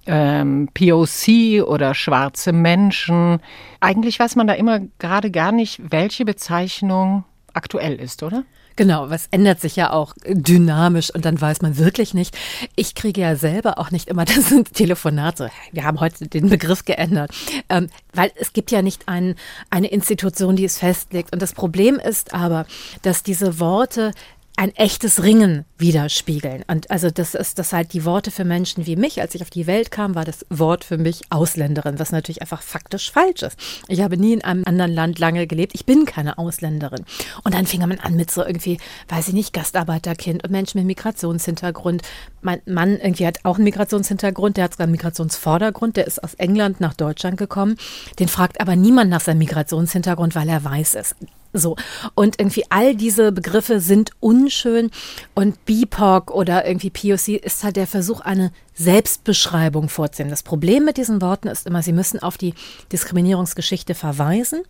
ähm, 0.06 0.70
POC 0.74 1.68
oder 1.68 1.94
schwarze 1.94 2.54
Menschen. 2.54 3.42
Eigentlich 3.82 4.20
weiß 4.20 4.38
man 4.38 4.48
da 4.48 4.54
immer 4.54 4.80
gerade 5.00 5.32
gar 5.32 5.52
nicht, 5.52 5.82
welche 5.92 6.24
Bezeichnung 6.24 7.26
aktuell 7.52 7.96
ist, 7.96 8.24
oder? 8.24 8.46
Genau, 8.76 9.10
was 9.10 9.28
ändert 9.32 9.62
sich 9.62 9.76
ja 9.76 9.92
auch 9.92 10.14
dynamisch 10.26 11.14
und 11.14 11.26
dann 11.26 11.40
weiß 11.40 11.62
man 11.62 11.78
wirklich 11.78 12.14
nicht. 12.14 12.36
Ich 12.76 12.96
kriege 12.96 13.22
ja 13.22 13.36
selber 13.36 13.78
auch 13.78 13.92
nicht 13.92 14.08
immer 14.08 14.26
das 14.26 14.54
Telefonat 14.74 15.38
so, 15.38 15.48
wir 15.72 15.84
haben 15.84 16.00
heute 16.00 16.28
den 16.28 16.50
Begriff 16.50 16.86
geändert, 16.86 17.32
ähm, 17.70 17.90
weil 18.14 18.32
es 18.36 18.54
gibt 18.54 18.72
ja 18.72 18.82
nicht 18.82 19.08
ein, 19.08 19.36
eine 19.70 19.88
Institution, 19.88 20.56
die 20.56 20.66
es 20.66 20.78
festlegt. 20.78 21.34
Und 21.34 21.42
das 21.42 21.54
Problem 21.54 22.00
ist 22.00 22.34
aber, 22.34 22.66
dass 23.02 23.24
diese 23.24 23.60
Worte 23.60 24.12
ein 24.56 24.76
echtes 24.76 25.24
Ringen 25.24 25.66
widerspiegeln. 25.78 26.64
Und 26.68 26.92
also 26.92 27.10
das 27.10 27.34
ist 27.34 27.58
das 27.58 27.74
halt 27.74 27.94
die 27.94 28.06
Worte 28.06 28.30
für 28.30 28.46
Menschen 28.46 28.86
wie 28.86 28.96
mich. 28.96 29.20
Als 29.20 29.34
ich 29.34 29.42
auf 29.42 29.50
die 29.50 29.66
Welt 29.66 29.90
kam, 29.90 30.14
war 30.14 30.26
das 30.26 30.46
Wort 30.50 30.84
für 30.84 30.98
mich 30.98 31.22
Ausländerin, 31.32 31.98
was 31.98 32.12
natürlich 32.12 32.42
einfach 32.42 32.62
faktisch 32.62 33.12
falsch 33.12 33.42
ist. 33.42 33.58
Ich 33.88 34.02
habe 34.02 34.18
nie 34.18 34.34
in 34.34 34.44
einem 34.44 34.64
anderen 34.66 34.94
Land 34.94 35.18
lange 35.18 35.48
gelebt. 35.48 35.74
Ich 35.74 35.86
bin 35.86 36.06
keine 36.06 36.38
Ausländerin. 36.38 37.04
Und 37.44 37.56
dann 37.56 37.66
fing 37.66 37.82
man 37.82 38.00
an 38.00 38.16
mit 38.16 38.30
so 38.30 38.46
irgendwie, 38.46 38.78
weiß 39.10 39.30
ich 39.30 39.34
nicht, 39.34 39.54
Gastarbeiterkind 39.54 40.44
und 40.44 40.52
Menschen 40.52 40.78
mit 40.78 40.88
Migrationshintergrund. 40.88 42.04
Mein 42.42 42.62
Mann 42.66 43.00
irgendwie 43.00 43.26
hat 43.26 43.40
auch 43.44 43.56
einen 43.56 43.64
Migrationshintergrund, 43.66 44.58
der 44.58 44.66
hat 44.66 44.74
sogar 44.74 44.86
einen 44.86 44.92
Migrationsvordergrund, 44.92 45.98
der 45.98 46.06
ist 46.06 46.24
aus 46.24 46.36
England 46.36 46.80
nach 46.80 46.94
Deutschland 46.94 47.38
gekommen. 47.38 47.76
Den 48.20 48.28
fragt 48.28 48.62
aber 48.62 48.76
niemand 48.76 49.10
nach 49.10 49.22
seinem 49.22 49.40
Migrationshintergrund, 49.40 50.36
weil 50.36 50.48
er 50.48 50.64
weiß 50.64 50.96
es. 50.96 51.16
So. 51.54 51.76
Und 52.16 52.40
irgendwie 52.40 52.66
all 52.70 52.96
diese 52.96 53.32
Begriffe 53.32 53.80
sind 53.80 54.12
unschön 54.20 54.90
und 55.36 55.64
BIPOC 55.66 56.32
oder 56.32 56.66
irgendwie 56.66 56.90
POC 56.90 57.44
ist 57.44 57.64
halt 57.64 57.76
der 57.76 57.88
Versuch, 57.88 58.22
eine 58.22 58.52
Selbstbeschreibung 58.74 59.88
vorzunehmen. 59.88 60.32
Das 60.32 60.44
Problem 60.44 60.84
mit 60.84 60.98
diesen 60.98 61.22
Worten 61.22 61.48
ist 61.48 61.68
immer, 61.68 61.84
sie 61.84 61.94
müssen 61.94 62.20
auf 62.20 62.38
die 62.38 62.56
Diskriminierungsgeschichte 62.92 63.94
verweisen 63.94 64.64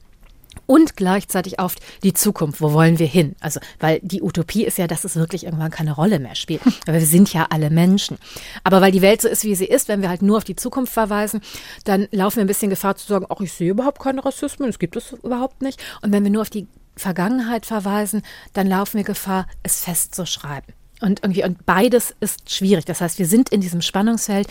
und 0.66 0.96
gleichzeitig 0.96 1.60
auf 1.60 1.76
die 2.04 2.14
Zukunft. 2.14 2.62
Wo 2.62 2.74
wollen 2.74 3.00
wir 3.00 3.08
hin? 3.08 3.36
Also, 3.40 3.60
weil 3.80 4.00
die 4.02 4.22
Utopie 4.22 4.66
ist 4.66 4.78
ja, 4.78 4.88
dass 4.88 5.04
es 5.04 5.16
wirklich 5.16 5.46
irgendwann 5.46 5.72
keine 5.72 5.94
Rolle 5.94 6.20
mehr 6.20 6.36
spielt. 6.36 6.62
Aber 6.88 7.00
wir 7.00 7.06
sind 7.06 7.34
ja 7.34 7.48
alle 7.50 7.70
Menschen. 7.70 8.18
Aber 8.64 8.82
weil 8.82 8.92
die 8.92 9.02
Welt 9.02 9.22
so 9.22 9.28
ist, 9.28 9.44
wie 9.44 9.56
sie 9.56 9.66
ist, 9.66 9.88
wenn 9.88 10.02
wir 10.02 10.10
halt 10.10 10.22
nur 10.22 10.38
auf 10.38 10.44
die 10.44 10.56
Zukunft 10.56 10.94
verweisen, 10.94 11.42
dann 11.86 12.08
laufen 12.12 12.38
wir 12.38 12.44
ein 12.44 12.48
bisschen 12.48 12.70
Gefahr 12.70 12.96
zu 12.96 13.08
sagen, 13.08 13.26
ach, 13.30 13.42
ich 13.42 13.54
sehe 13.54 13.72
überhaupt 13.72 14.00
keinen 14.00 14.20
Rassismus, 14.20 14.70
es 14.70 14.80
gibt 14.80 14.96
es 14.96 15.14
überhaupt 15.24 15.62
nicht. 15.62 15.82
Und 16.02 16.12
wenn 16.12 16.24
wir 16.24 16.32
nur 16.32 16.42
auf 16.42 16.50
die 16.50 16.68
Vergangenheit 16.96 17.66
verweisen, 17.66 18.22
dann 18.54 18.68
laufen 18.68 18.98
wir 18.98 19.04
Gefahr, 19.04 19.48
es 19.64 19.84
festzuschreiben. 19.84 20.74
Und 21.02 21.22
irgendwie, 21.22 21.44
und 21.44 21.66
beides 21.66 22.16
ist 22.22 22.50
schwierig. 22.50 22.86
Das 22.86 23.02
heißt, 23.02 23.20
wir 23.20 23.26
sind 23.26 23.50
in 23.50 23.60
diesem 23.60 23.82
Spannungsfeld. 23.82 24.48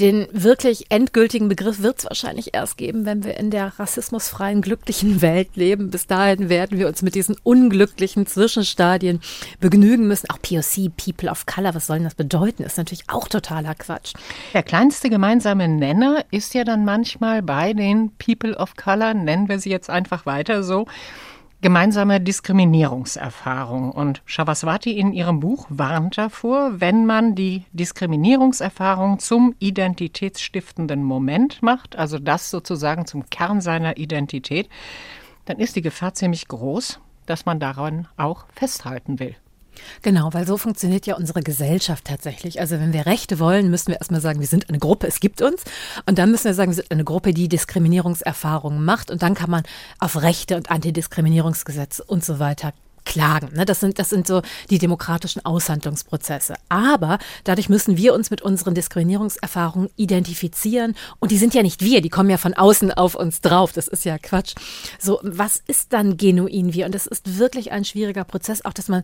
Den 0.00 0.26
wirklich 0.32 0.86
endgültigen 0.90 1.48
Begriff 1.48 1.80
wird 1.80 1.98
es 1.98 2.04
wahrscheinlich 2.04 2.52
erst 2.52 2.76
geben, 2.76 3.06
wenn 3.06 3.22
wir 3.22 3.36
in 3.36 3.50
der 3.50 3.78
rassismusfreien, 3.78 4.60
glücklichen 4.60 5.22
Welt 5.22 5.50
leben. 5.54 5.90
Bis 5.90 6.08
dahin 6.08 6.48
werden 6.48 6.78
wir 6.78 6.88
uns 6.88 7.02
mit 7.02 7.14
diesen 7.14 7.36
unglücklichen 7.44 8.26
Zwischenstadien 8.26 9.20
begnügen 9.60 10.08
müssen. 10.08 10.28
Auch 10.30 10.42
POC, 10.42 10.90
People 10.96 11.30
of 11.30 11.46
Color, 11.46 11.76
was 11.76 11.86
soll 11.86 11.98
denn 11.98 12.04
das 12.04 12.16
bedeuten? 12.16 12.64
Ist 12.64 12.76
natürlich 12.76 13.04
auch 13.08 13.28
totaler 13.28 13.76
Quatsch. 13.76 14.14
Der 14.52 14.64
kleinste 14.64 15.10
gemeinsame 15.10 15.68
Nenner 15.68 16.24
ist 16.32 16.54
ja 16.54 16.64
dann 16.64 16.84
manchmal 16.84 17.42
bei 17.42 17.72
den 17.72 18.10
People 18.16 18.56
of 18.56 18.74
Color, 18.76 19.14
nennen 19.14 19.48
wir 19.48 19.60
sie 19.60 19.70
jetzt 19.70 19.90
einfach 19.90 20.26
weiter 20.26 20.64
so, 20.64 20.86
gemeinsame 21.64 22.20
Diskriminierungserfahrung. 22.20 23.90
Und 23.90 24.20
Shavaswati 24.26 24.98
in 24.98 25.14
ihrem 25.14 25.40
Buch 25.40 25.64
warnt 25.70 26.18
davor, 26.18 26.78
wenn 26.78 27.06
man 27.06 27.34
die 27.34 27.64
Diskriminierungserfahrung 27.72 29.18
zum 29.18 29.54
identitätsstiftenden 29.60 31.02
Moment 31.02 31.62
macht, 31.62 31.96
also 31.96 32.18
das 32.18 32.50
sozusagen 32.50 33.06
zum 33.06 33.30
Kern 33.30 33.62
seiner 33.62 33.96
Identität, 33.96 34.68
dann 35.46 35.58
ist 35.58 35.74
die 35.74 35.80
Gefahr 35.80 36.12
ziemlich 36.12 36.48
groß, 36.48 37.00
dass 37.24 37.46
man 37.46 37.60
daran 37.60 38.08
auch 38.18 38.44
festhalten 38.52 39.18
will. 39.18 39.34
Genau, 40.02 40.32
weil 40.32 40.46
so 40.46 40.56
funktioniert 40.56 41.06
ja 41.06 41.16
unsere 41.16 41.42
Gesellschaft 41.42 42.04
tatsächlich. 42.04 42.60
Also 42.60 42.78
wenn 42.80 42.92
wir 42.92 43.06
Rechte 43.06 43.38
wollen, 43.38 43.70
müssen 43.70 43.88
wir 43.88 43.96
erstmal 43.96 44.20
sagen, 44.20 44.40
wir 44.40 44.46
sind 44.46 44.68
eine 44.68 44.78
Gruppe, 44.78 45.06
es 45.06 45.20
gibt 45.20 45.42
uns. 45.42 45.62
Und 46.06 46.18
dann 46.18 46.30
müssen 46.30 46.44
wir 46.44 46.54
sagen, 46.54 46.70
wir 46.70 46.76
sind 46.76 46.90
eine 46.90 47.04
Gruppe, 47.04 47.32
die 47.32 47.48
Diskriminierungserfahrungen 47.48 48.84
macht. 48.84 49.10
Und 49.10 49.22
dann 49.22 49.34
kann 49.34 49.50
man 49.50 49.62
auf 49.98 50.20
Rechte 50.20 50.56
und 50.56 50.70
Antidiskriminierungsgesetze 50.70 52.04
und 52.04 52.24
so 52.24 52.38
weiter 52.38 52.72
klagen. 53.04 53.50
Ne? 53.54 53.64
Das, 53.64 53.80
sind, 53.80 53.98
das 53.98 54.10
sind 54.10 54.26
so 54.26 54.42
die 54.70 54.78
demokratischen 54.78 55.44
Aushandlungsprozesse. 55.44 56.54
Aber 56.68 57.18
dadurch 57.44 57.68
müssen 57.68 57.96
wir 57.96 58.14
uns 58.14 58.30
mit 58.30 58.42
unseren 58.42 58.74
Diskriminierungserfahrungen 58.74 59.90
identifizieren. 59.96 60.94
Und 61.20 61.30
die 61.30 61.38
sind 61.38 61.54
ja 61.54 61.62
nicht 61.62 61.82
wir, 61.82 62.00
die 62.00 62.08
kommen 62.08 62.30
ja 62.30 62.38
von 62.38 62.54
außen 62.54 62.92
auf 62.92 63.14
uns 63.14 63.40
drauf. 63.40 63.72
Das 63.72 63.88
ist 63.88 64.04
ja 64.04 64.18
Quatsch. 64.18 64.54
So, 64.98 65.20
was 65.22 65.62
ist 65.66 65.92
dann 65.92 66.16
genuin 66.16 66.72
wir? 66.72 66.86
Und 66.86 66.94
das 66.94 67.06
ist 67.06 67.38
wirklich 67.38 67.72
ein 67.72 67.84
schwieriger 67.84 68.24
Prozess, 68.24 68.64
auch 68.64 68.72
dass 68.72 68.88
man 68.88 69.02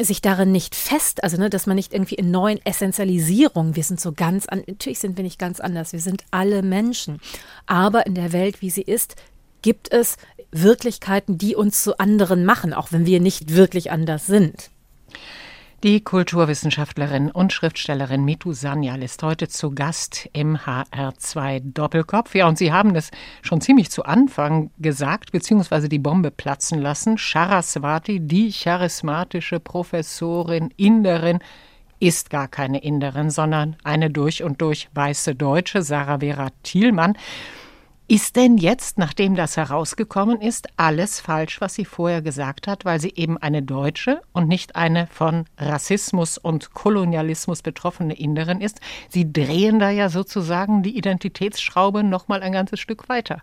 sich 0.00 0.22
darin 0.22 0.52
nicht 0.52 0.74
fest, 0.74 1.24
also 1.24 1.36
ne, 1.36 1.50
dass 1.50 1.66
man 1.66 1.76
nicht 1.76 1.92
irgendwie 1.92 2.14
in 2.14 2.30
neuen 2.30 2.64
Essentialisierungen, 2.64 3.74
wir 3.74 3.82
sind 3.82 4.00
so 4.00 4.12
ganz, 4.12 4.46
an, 4.46 4.62
natürlich 4.66 5.00
sind 5.00 5.16
wir 5.16 5.24
nicht 5.24 5.38
ganz 5.38 5.58
anders, 5.58 5.92
wir 5.92 6.00
sind 6.00 6.24
alle 6.30 6.62
Menschen. 6.62 7.20
Aber 7.66 8.06
in 8.06 8.14
der 8.14 8.32
Welt, 8.32 8.62
wie 8.62 8.70
sie 8.70 8.82
ist, 8.82 9.16
gibt 9.62 9.92
es 9.92 10.16
Wirklichkeiten, 10.50 11.38
die 11.38 11.54
uns 11.54 11.82
zu 11.82 11.98
anderen 11.98 12.44
machen, 12.44 12.72
auch 12.72 12.92
wenn 12.92 13.06
wir 13.06 13.20
nicht 13.20 13.54
wirklich 13.54 13.90
anders 13.90 14.26
sind. 14.26 14.70
Die 15.84 16.00
Kulturwissenschaftlerin 16.00 17.30
und 17.30 17.52
Schriftstellerin 17.52 18.24
Mitu 18.24 18.52
Sanyal 18.52 19.00
ist 19.00 19.22
heute 19.22 19.46
zu 19.46 19.70
Gast 19.70 20.28
im 20.32 20.56
HR2 20.56 21.60
Doppelkopf. 21.72 22.34
Ja, 22.34 22.48
und 22.48 22.58
Sie 22.58 22.72
haben 22.72 22.96
es 22.96 23.12
schon 23.42 23.60
ziemlich 23.60 23.88
zu 23.88 24.02
Anfang 24.02 24.72
gesagt, 24.78 25.30
beziehungsweise 25.30 25.88
die 25.88 26.00
Bombe 26.00 26.32
platzen 26.32 26.80
lassen. 26.80 27.16
Charaswati, 27.16 28.18
die 28.18 28.50
charismatische 28.50 29.60
Professorin, 29.60 30.74
Inderin, 30.76 31.38
ist 32.00 32.30
gar 32.30 32.48
keine 32.48 32.82
Inderin, 32.82 33.30
sondern 33.30 33.76
eine 33.84 34.10
durch 34.10 34.42
und 34.42 34.60
durch 34.60 34.88
weiße 34.94 35.36
Deutsche, 35.36 35.82
Sarah 35.82 36.18
Vera 36.18 36.48
Thielmann. 36.64 37.16
Ist 38.10 38.36
denn 38.36 38.56
jetzt, 38.56 38.96
nachdem 38.96 39.34
das 39.34 39.58
herausgekommen 39.58 40.40
ist, 40.40 40.68
alles 40.78 41.20
falsch, 41.20 41.60
was 41.60 41.74
sie 41.74 41.84
vorher 41.84 42.22
gesagt 42.22 42.66
hat, 42.66 42.86
weil 42.86 43.02
sie 43.02 43.12
eben 43.14 43.36
eine 43.36 43.62
Deutsche 43.62 44.22
und 44.32 44.48
nicht 44.48 44.76
eine 44.76 45.06
von 45.08 45.44
Rassismus 45.58 46.38
und 46.38 46.72
Kolonialismus 46.72 47.60
betroffene 47.60 48.14
Inderin 48.14 48.62
ist? 48.62 48.80
Sie 49.10 49.30
drehen 49.30 49.78
da 49.78 49.90
ja 49.90 50.08
sozusagen 50.08 50.82
die 50.82 50.96
Identitätsschraube 50.96 52.02
noch 52.02 52.28
mal 52.28 52.40
ein 52.40 52.52
ganzes 52.52 52.80
Stück 52.80 53.10
weiter. 53.10 53.42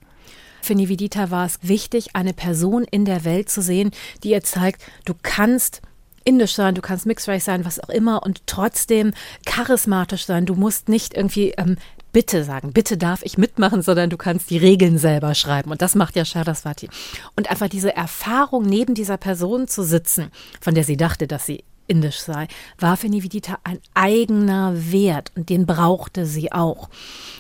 Für 0.63 0.73
Nivedita 0.73 1.29
war 1.29 1.45
es 1.45 1.59
wichtig, 1.61 2.15
eine 2.15 2.33
Person 2.33 2.85
in 2.89 3.05
der 3.05 3.23
Welt 3.23 3.49
zu 3.49 3.61
sehen, 3.61 3.91
die 4.23 4.31
ihr 4.31 4.41
zeigt, 4.41 4.81
du 5.05 5.13
kannst 5.21 5.83
indisch 6.25 6.55
sein, 6.55 6.75
du 6.75 6.81
kannst 6.81 7.05
Mixed 7.05 7.29
Race 7.29 7.45
sein, 7.45 7.65
was 7.65 7.79
auch 7.79 7.89
immer 7.89 8.23
und 8.23 8.47
trotzdem 8.47 9.13
charismatisch 9.45 10.25
sein. 10.25 10.47
Du 10.47 10.55
musst 10.55 10.89
nicht 10.89 11.13
irgendwie 11.13 11.51
ähm, 11.51 11.77
bitte 12.15 12.45
sagen, 12.45 12.71
bitte 12.71 12.95
darf 12.95 13.23
ich 13.23 13.37
mitmachen, 13.37 13.81
sondern 13.81 14.09
du 14.09 14.15
kannst 14.15 14.49
die 14.49 14.57
Regeln 14.57 14.97
selber 14.97 15.35
schreiben. 15.35 15.69
Und 15.69 15.81
das 15.81 15.95
macht 15.95 16.15
ja 16.15 16.23
Shardaswati. 16.23 16.87
Und 17.35 17.51
einfach 17.51 17.67
diese 17.67 17.93
Erfahrung, 17.93 18.63
neben 18.63 18.93
dieser 18.93 19.17
Person 19.17 19.67
zu 19.67 19.83
sitzen, 19.83 20.31
von 20.61 20.73
der 20.75 20.85
sie 20.85 20.95
dachte, 20.95 21.27
dass 21.27 21.45
sie 21.45 21.65
indisch 21.87 22.19
sei, 22.21 22.47
war 22.79 22.95
für 22.95 23.09
Nivedita 23.09 23.59
ein 23.65 23.79
eigener 23.95 24.71
Wert 24.93 25.33
und 25.35 25.49
den 25.49 25.65
brauchte 25.65 26.25
sie 26.25 26.53
auch. 26.53 26.87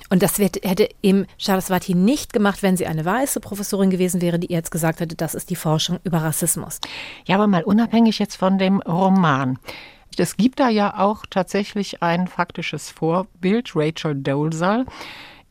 Und 0.09 0.21
das 0.21 0.37
hätte 0.39 0.89
eben 1.01 1.25
Saraswati 1.39 1.95
nicht 1.95 2.33
gemacht, 2.33 2.61
wenn 2.61 2.75
sie 2.75 2.85
eine 2.85 3.05
weiße 3.05 3.39
Professorin 3.39 3.91
gewesen 3.91 4.19
wäre, 4.19 4.39
die 4.39 4.51
jetzt 4.51 4.71
gesagt 4.71 4.99
hätte, 4.99 5.15
das 5.15 5.35
ist 5.35 5.49
die 5.51 5.55
Forschung 5.55 5.99
über 6.03 6.17
Rassismus. 6.17 6.81
Ja, 7.23 7.35
aber 7.35 7.47
mal 7.47 7.63
unabhängig 7.63 8.19
jetzt 8.19 8.35
von 8.35 8.57
dem 8.57 8.81
Roman. 8.81 9.57
Es 10.19 10.37
gibt 10.37 10.59
da 10.59 10.69
ja 10.69 10.99
auch 10.99 11.25
tatsächlich 11.29 12.01
ein 12.01 12.27
faktisches 12.27 12.89
Vorbild, 12.89 13.75
Rachel 13.75 14.15
Dolezal. 14.15 14.85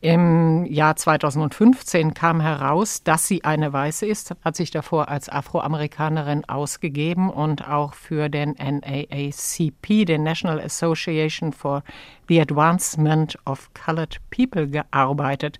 Im 0.01 0.65
Jahr 0.65 0.95
2015 0.95 2.13
kam 2.13 2.39
heraus, 2.39 3.01
dass 3.03 3.27
sie 3.27 3.43
eine 3.43 3.73
Weiße 3.73 4.05
ist, 4.05 4.35
hat 4.43 4.55
sich 4.55 4.69
davor 4.69 5.09
als 5.09 5.29
Afroamerikanerin 5.29 6.45
ausgegeben 6.47 7.31
und 7.31 7.67
auch 7.67 7.95
für 7.95 8.29
den 8.29 8.51
NAACP, 8.51 10.05
den 10.05 10.21
National 10.21 10.59
Association 10.59 11.53
for 11.53 11.81
the 12.27 12.39
Advancement 12.39 13.35
of 13.45 13.71
Colored 13.73 14.19
People, 14.29 14.67
gearbeitet. 14.67 15.57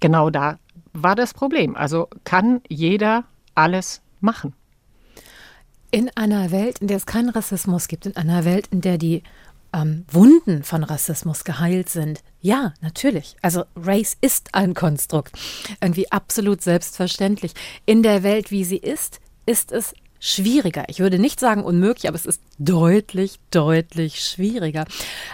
Genau 0.00 0.28
da 0.28 0.58
war 0.92 1.14
das 1.14 1.32
Problem. 1.32 1.76
Also 1.76 2.08
kann 2.24 2.60
jeder 2.68 3.24
alles 3.54 4.02
machen. 4.20 4.54
In 5.90 6.10
einer 6.16 6.50
Welt, 6.50 6.78
in 6.78 6.86
der 6.86 6.96
es 6.96 7.06
keinen 7.06 7.30
Rassismus 7.30 7.88
gibt, 7.88 8.06
in 8.06 8.16
einer 8.16 8.44
Welt, 8.44 8.68
in 8.70 8.80
der 8.80 8.96
die 8.96 9.22
ähm, 9.72 10.04
Wunden 10.10 10.62
von 10.62 10.84
Rassismus 10.84 11.44
geheilt 11.44 11.88
sind, 11.88 12.22
ja, 12.40 12.74
natürlich. 12.80 13.36
Also 13.42 13.64
Race 13.76 14.16
ist 14.20 14.54
ein 14.54 14.74
Konstrukt. 14.74 15.32
Irgendwie 15.80 16.10
absolut 16.10 16.62
selbstverständlich. 16.62 17.52
In 17.86 18.02
der 18.02 18.22
Welt, 18.22 18.50
wie 18.50 18.64
sie 18.64 18.78
ist, 18.78 19.20
ist 19.46 19.72
es 19.72 19.94
schwieriger. 20.20 20.84
Ich 20.88 21.00
würde 21.00 21.18
nicht 21.18 21.40
sagen 21.40 21.64
unmöglich, 21.64 22.06
aber 22.06 22.14
es 22.14 22.26
ist 22.26 22.42
deutlich, 22.58 23.40
deutlich 23.50 24.22
schwieriger. 24.22 24.84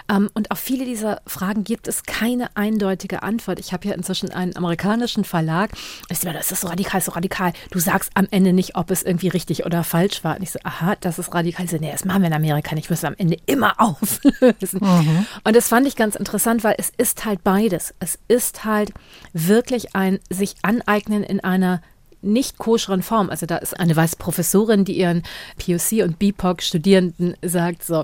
Ähm, 0.09 0.29
und 0.33 0.49
auf 0.49 0.59
viele 0.59 0.85
dieser 0.85 1.21
Fragen 1.27 1.65
gibt 1.65 1.89
es 1.89 2.03
keine 2.03 2.55
eindeutige 2.55 3.21
Antwort. 3.21 3.59
Ich 3.59 3.73
habe 3.73 3.87
ja 3.89 3.93
inzwischen 3.93 4.31
einen 4.31 4.55
amerikanischen 4.55 5.25
Verlag. 5.25 5.71
Ich 6.09 6.19
sage, 6.19 6.37
das 6.37 6.51
ist 6.53 6.61
so 6.61 6.69
radikal, 6.69 7.01
so 7.01 7.11
radikal. 7.11 7.51
Du 7.69 7.79
sagst 7.79 8.11
am 8.13 8.27
Ende 8.31 8.53
nicht, 8.53 8.77
ob 8.77 8.89
es 8.89 9.03
irgendwie 9.03 9.27
richtig 9.27 9.65
oder 9.65 9.83
falsch 9.83 10.23
war. 10.23 10.37
Und 10.37 10.43
ich 10.43 10.51
so, 10.51 10.59
aha, 10.63 10.95
das 11.01 11.19
ist 11.19 11.33
radikal. 11.33 11.65
Ich 11.65 11.71
so, 11.71 11.77
nee, 11.77 11.91
das 11.91 12.05
machen 12.05 12.21
wir 12.21 12.27
in 12.27 12.33
Amerika 12.33 12.73
nicht. 12.73 12.85
Ich 12.85 12.89
muss 12.89 13.03
am 13.03 13.15
Ende 13.17 13.37
immer 13.45 13.75
auflösen. 13.79 14.79
Mhm. 14.81 15.25
Und 15.43 15.55
das 15.55 15.67
fand 15.67 15.85
ich 15.85 15.97
ganz 15.97 16.15
interessant, 16.15 16.63
weil 16.63 16.75
es 16.77 16.93
ist 16.97 17.25
halt 17.25 17.43
beides. 17.43 17.93
Es 17.99 18.17
ist 18.29 18.63
halt 18.63 18.93
wirklich 19.33 19.95
ein 19.95 20.19
sich 20.29 20.55
aneignen 20.61 21.23
in 21.23 21.41
einer 21.41 21.81
nicht 22.21 22.57
koscheren 22.57 23.01
Form. 23.01 23.29
Also 23.29 23.45
da 23.45 23.57
ist 23.57 23.79
eine 23.79 23.95
weiße 23.95 24.17
Professorin, 24.17 24.85
die 24.85 24.97
ihren 24.97 25.23
POC 25.57 26.03
und 26.03 26.19
BIPOC-Studierenden 26.19 27.35
sagt, 27.41 27.83
so, 27.83 28.03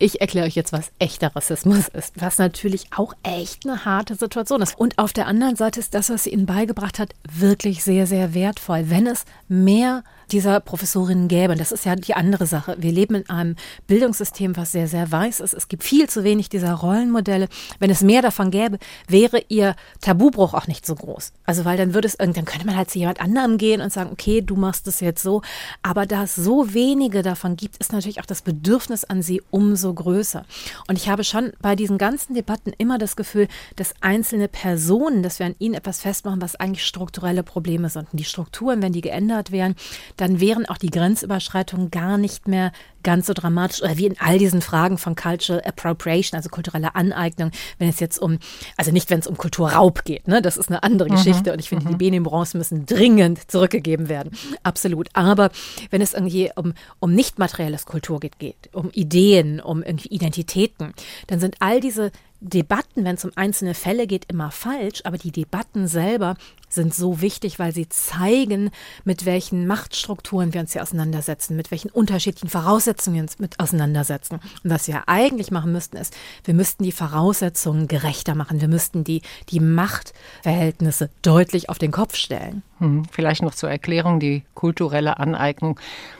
ich 0.00 0.20
erkläre 0.20 0.46
euch 0.46 0.54
jetzt, 0.54 0.72
was 0.72 0.92
echter 0.98 1.36
Rassismus 1.36 1.88
ist, 1.88 2.14
was 2.20 2.38
natürlich 2.38 2.86
auch 2.96 3.12
echt 3.22 3.66
eine 3.66 3.84
harte 3.84 4.14
Situation 4.14 4.62
ist. 4.62 4.78
Und 4.78 4.98
auf 4.98 5.12
der 5.12 5.26
anderen 5.26 5.56
Seite 5.56 5.78
ist 5.78 5.94
das, 5.94 6.08
was 6.08 6.24
sie 6.24 6.30
ihnen 6.30 6.46
beigebracht 6.46 6.98
hat, 6.98 7.14
wirklich 7.30 7.84
sehr, 7.84 8.06
sehr 8.06 8.32
wertvoll. 8.32 8.88
Wenn 8.88 9.06
es 9.06 9.26
mehr 9.48 10.02
dieser 10.32 10.60
Professorinnen 10.60 11.28
gäbe. 11.28 11.52
Und 11.52 11.60
das 11.60 11.72
ist 11.72 11.84
ja 11.84 11.96
die 11.96 12.14
andere 12.14 12.46
Sache. 12.46 12.76
Wir 12.78 12.92
leben 12.92 13.14
in 13.16 13.28
einem 13.28 13.56
Bildungssystem, 13.86 14.56
was 14.56 14.72
sehr, 14.72 14.86
sehr 14.86 15.10
weiß 15.10 15.40
ist. 15.40 15.54
Es 15.54 15.68
gibt 15.68 15.84
viel 15.84 16.08
zu 16.08 16.24
wenig 16.24 16.48
dieser 16.48 16.74
Rollenmodelle. 16.74 17.48
Wenn 17.78 17.90
es 17.90 18.02
mehr 18.02 18.22
davon 18.22 18.50
gäbe, 18.50 18.78
wäre 19.08 19.42
ihr 19.48 19.74
Tabubruch 20.00 20.54
auch 20.54 20.66
nicht 20.66 20.86
so 20.86 20.94
groß. 20.94 21.32
Also, 21.44 21.64
weil 21.64 21.76
dann 21.76 21.94
würde 21.94 22.08
es 22.08 22.16
dann 22.16 22.32
könnte 22.44 22.66
man 22.66 22.76
halt 22.76 22.90
zu 22.90 22.98
jemand 22.98 23.20
anderem 23.20 23.58
gehen 23.58 23.80
und 23.80 23.92
sagen, 23.92 24.10
okay, 24.12 24.40
du 24.40 24.56
machst 24.56 24.86
es 24.86 25.00
jetzt 25.00 25.22
so. 25.22 25.42
Aber 25.82 26.06
da 26.06 26.24
es 26.24 26.34
so 26.34 26.74
wenige 26.74 27.22
davon 27.22 27.56
gibt, 27.56 27.76
ist 27.78 27.92
natürlich 27.92 28.20
auch 28.20 28.26
das 28.26 28.42
Bedürfnis 28.42 29.04
an 29.04 29.22
sie 29.22 29.42
umso 29.50 29.92
größer. 29.92 30.44
Und 30.88 30.96
ich 30.96 31.08
habe 31.08 31.24
schon 31.24 31.52
bei 31.60 31.76
diesen 31.76 31.98
ganzen 31.98 32.34
Debatten 32.34 32.72
immer 32.78 32.98
das 32.98 33.16
Gefühl, 33.16 33.48
dass 33.76 33.94
einzelne 34.00 34.48
Personen, 34.48 35.22
dass 35.22 35.38
wir 35.38 35.46
an 35.46 35.54
ihnen 35.58 35.74
etwas 35.74 36.00
festmachen, 36.00 36.40
was 36.40 36.56
eigentlich 36.56 36.84
strukturelle 36.84 37.42
Probleme 37.42 37.88
sind. 37.88 38.08
Und 38.12 38.18
die 38.18 38.24
Strukturen, 38.24 38.82
wenn 38.82 38.92
die 38.92 39.00
geändert 39.00 39.50
wären, 39.50 39.74
dann 40.20 40.40
wären 40.40 40.66
auch 40.66 40.76
die 40.76 40.90
Grenzüberschreitungen 40.90 41.90
gar 41.90 42.18
nicht 42.18 42.46
mehr 42.46 42.72
ganz 43.02 43.26
so 43.26 43.32
dramatisch 43.32 43.82
oder 43.82 43.96
wie 43.96 44.06
in 44.06 44.20
all 44.20 44.38
diesen 44.38 44.60
Fragen 44.60 44.98
von 44.98 45.14
Cultural 45.14 45.62
Appropriation, 45.64 46.36
also 46.36 46.50
kulturelle 46.50 46.94
Aneignung, 46.94 47.50
wenn 47.78 47.88
es 47.88 48.00
jetzt 48.00 48.18
um, 48.18 48.38
also 48.76 48.92
nicht, 48.92 49.08
wenn 49.08 49.20
es 49.20 49.26
um 49.26 49.38
Kulturraub 49.38 50.04
geht, 50.04 50.28
ne? 50.28 50.42
das 50.42 50.58
ist 50.58 50.68
eine 50.68 50.82
andere 50.82 51.08
mhm. 51.08 51.14
Geschichte 51.14 51.52
und 51.52 51.58
ich 51.58 51.70
finde, 51.70 51.86
mhm. 51.86 51.90
die 51.90 51.96
Benimbrons 51.96 52.52
müssen 52.52 52.84
dringend 52.84 53.50
zurückgegeben 53.50 54.08
werden, 54.10 54.32
absolut. 54.62 55.08
Aber 55.14 55.50
wenn 55.88 56.02
es 56.02 56.12
irgendwie 56.12 56.50
um, 56.54 56.74
um 56.98 57.14
nicht 57.14 57.38
materielles 57.38 57.86
Kultur 57.86 58.20
geht, 58.20 58.38
geht, 58.38 58.68
um 58.72 58.90
Ideen, 58.92 59.60
um 59.60 59.82
irgendwie 59.82 60.08
Identitäten, 60.08 60.92
dann 61.28 61.40
sind 61.40 61.56
all 61.60 61.80
diese 61.80 62.12
Debatten, 62.40 63.04
wenn 63.04 63.16
es 63.16 63.24
um 63.24 63.32
einzelne 63.34 63.74
Fälle 63.74 64.06
geht, 64.06 64.24
immer 64.30 64.50
falsch, 64.50 65.02
aber 65.04 65.18
die 65.18 65.30
Debatten 65.30 65.86
selber 65.86 66.36
sind 66.72 66.94
so 66.94 67.20
wichtig, 67.20 67.58
weil 67.58 67.72
sie 67.72 67.88
zeigen, 67.88 68.70
mit 69.04 69.26
welchen 69.26 69.66
Machtstrukturen 69.66 70.54
wir 70.54 70.60
uns 70.60 70.72
hier 70.72 70.82
auseinandersetzen, 70.82 71.56
mit 71.56 71.70
welchen 71.70 71.90
unterschiedlichen 71.90 72.48
Voraussetzungen 72.48 73.16
wir 73.16 73.22
uns 73.22 73.38
mit 73.38 73.58
auseinandersetzen. 73.60 74.40
Und 74.62 74.70
was 74.70 74.88
wir 74.88 75.08
eigentlich 75.08 75.50
machen 75.50 75.72
müssten, 75.72 75.96
ist, 75.96 76.16
wir 76.44 76.54
müssten 76.54 76.84
die 76.84 76.92
Voraussetzungen 76.92 77.88
gerechter 77.88 78.34
machen. 78.34 78.60
Wir 78.60 78.68
müssten 78.68 79.04
die, 79.04 79.22
die 79.48 79.60
Machtverhältnisse 79.60 81.10
deutlich 81.22 81.68
auf 81.68 81.78
den 81.78 81.90
Kopf 81.90 82.16
stellen. 82.16 82.62
Hm, 82.78 83.04
vielleicht 83.10 83.42
noch 83.42 83.54
zur 83.54 83.70
Erklärung, 83.70 84.20
die 84.20 84.44
kulturelle 84.54 85.18
Aneignung. 85.18 85.78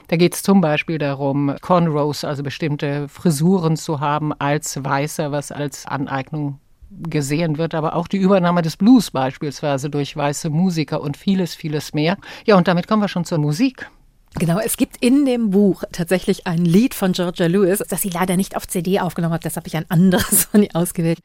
Da 0.09 0.17
geht 0.17 0.35
es 0.35 0.43
zum 0.43 0.61
Beispiel 0.61 0.99
darum, 0.99 1.57
Cornrows, 1.61 2.25
also 2.25 2.43
bestimmte 2.43 3.09
Frisuren 3.09 3.77
zu 3.77 4.01
haben 4.01 4.33
als 4.33 4.83
Weißer, 4.83 5.33
was 5.33 5.53
als 5.53 5.87
Aneignung 5.87 6.59
gesehen 6.91 7.59
wird, 7.59 7.75
aber 7.75 7.95
auch 7.95 8.09
die 8.09 8.17
Übernahme 8.17 8.63
des 8.63 8.77
Blues 8.77 9.11
beispielsweise 9.11 9.91
durch 9.91 10.17
weiße 10.17 10.51
Musiker 10.51 11.01
und 11.01 11.17
vieles, 11.17 11.55
vieles 11.55 11.95
mehr. 11.95 12.17
Ja, 12.47 12.57
und 12.57 12.69
damit 12.69 12.89
kommen 12.89 13.03
wir 13.03 13.09
schon 13.09 13.25
zur 13.25 13.39
Musik. 13.39 13.91
Genau, 14.35 14.59
es 14.59 14.77
gibt 14.77 14.97
in 15.01 15.25
dem 15.25 15.51
Buch 15.51 15.83
tatsächlich 15.91 16.47
ein 16.47 16.65
Lied 16.65 16.95
von 16.95 17.13
Georgia 17.13 17.47
Lewis, 17.47 17.83
das 17.89 18.03
sie 18.03 18.11
leider 18.11 18.37
nicht 18.37 18.57
auf 18.57 18.69
CD 18.69 19.01
aufgenommen 19.01 19.35
hat, 19.35 19.45
deshalb 19.45 19.65
habe 19.65 19.69
ich 19.69 19.77
ein 19.77 19.91
anderes 19.91 20.45
von 20.51 20.63
ihr 20.63 20.71
ausgewählt. 20.75 21.19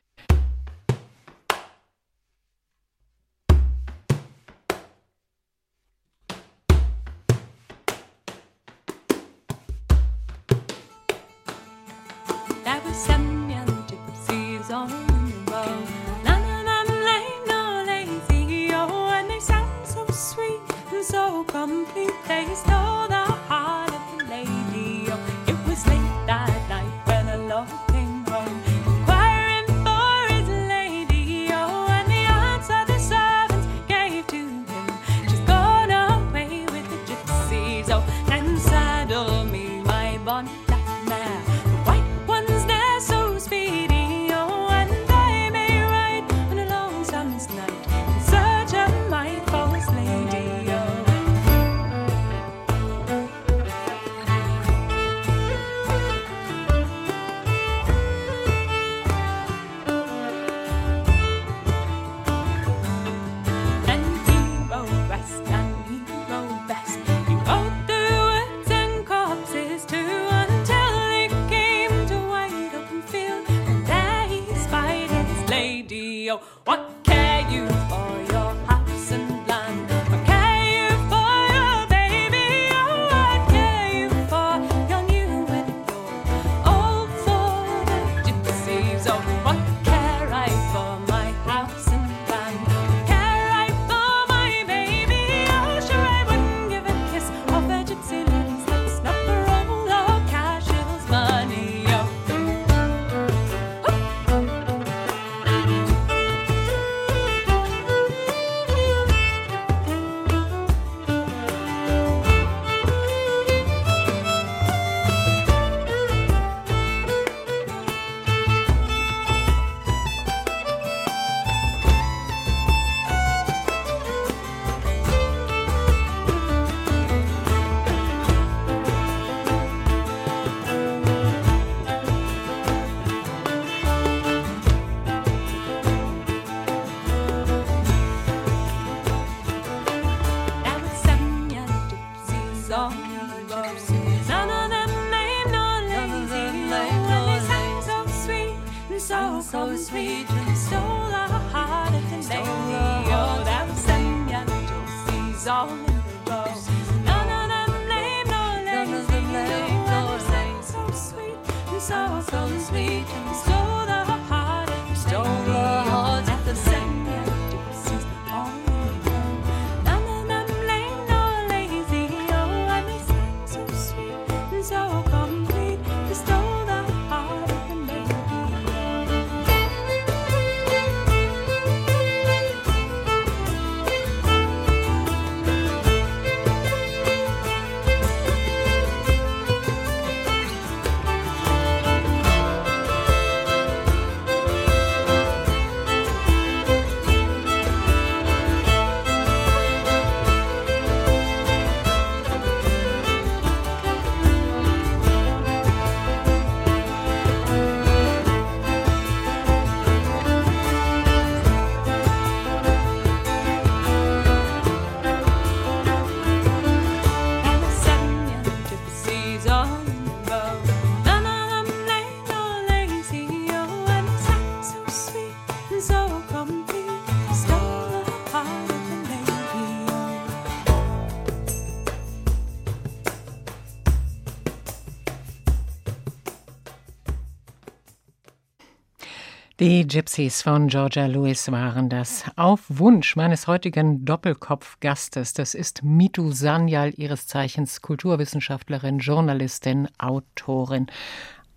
Die 239.66 239.88
Gypsies 239.88 240.44
von 240.44 240.68
Georgia 240.68 241.08
Lewis 241.08 241.52
waren 241.52 241.90
das. 241.90 242.26
Auf 242.36 242.62
Wunsch 242.70 243.16
meines 243.16 243.48
heutigen 243.48 244.06
Doppelkopfgastes, 244.06 245.34
das 245.34 245.56
ist 245.56 245.82
Mitu 245.82 246.32
Sanyal, 246.32 246.94
ihres 246.98 247.26
Zeichens 247.26 247.82
Kulturwissenschaftlerin, 247.82 249.00
Journalistin, 249.00 249.88
Autorin, 249.98 250.86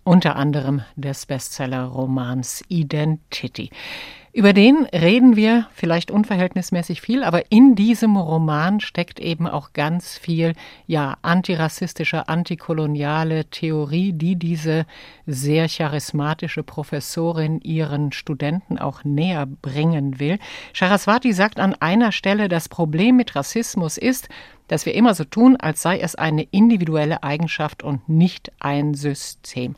unter 0.03 0.37
anderem 0.37 0.81
des 0.95 1.27
Bestseller-Romans 1.27 2.63
Identity. 2.67 3.69
Über 4.31 4.53
den 4.53 4.85
reden 4.93 5.35
wir 5.35 5.65
vielleicht 5.73 6.11
unverhältnismäßig 6.11 7.01
viel, 7.01 7.23
aber 7.23 7.51
in 7.51 7.73
diesem 7.73 8.15
Roman 8.15 8.79
steckt 8.79 9.19
eben 9.19 9.47
auch 9.47 9.73
ganz 9.73 10.19
viel, 10.19 10.53
ja, 10.85 11.17
antirassistische, 11.23 12.29
antikoloniale 12.29 13.45
Theorie, 13.45 14.13
die 14.13 14.35
diese 14.35 14.85
sehr 15.25 15.67
charismatische 15.67 16.61
Professorin 16.61 17.59
ihren 17.61 18.11
Studenten 18.11 18.77
auch 18.77 19.03
näher 19.03 19.47
bringen 19.47 20.19
will. 20.19 20.37
Saraswati 20.75 21.33
sagt 21.33 21.59
an 21.59 21.73
einer 21.73 22.11
Stelle, 22.11 22.49
das 22.49 22.69
Problem 22.69 23.15
mit 23.15 23.35
Rassismus 23.35 23.97
ist, 23.97 24.29
dass 24.67 24.85
wir 24.85 24.93
immer 24.93 25.15
so 25.15 25.23
tun, 25.23 25.55
als 25.55 25.81
sei 25.81 25.99
es 25.99 26.13
eine 26.13 26.43
individuelle 26.43 27.23
Eigenschaft 27.23 27.81
und 27.81 28.07
nicht 28.07 28.51
ein 28.59 28.93
System. 28.93 29.75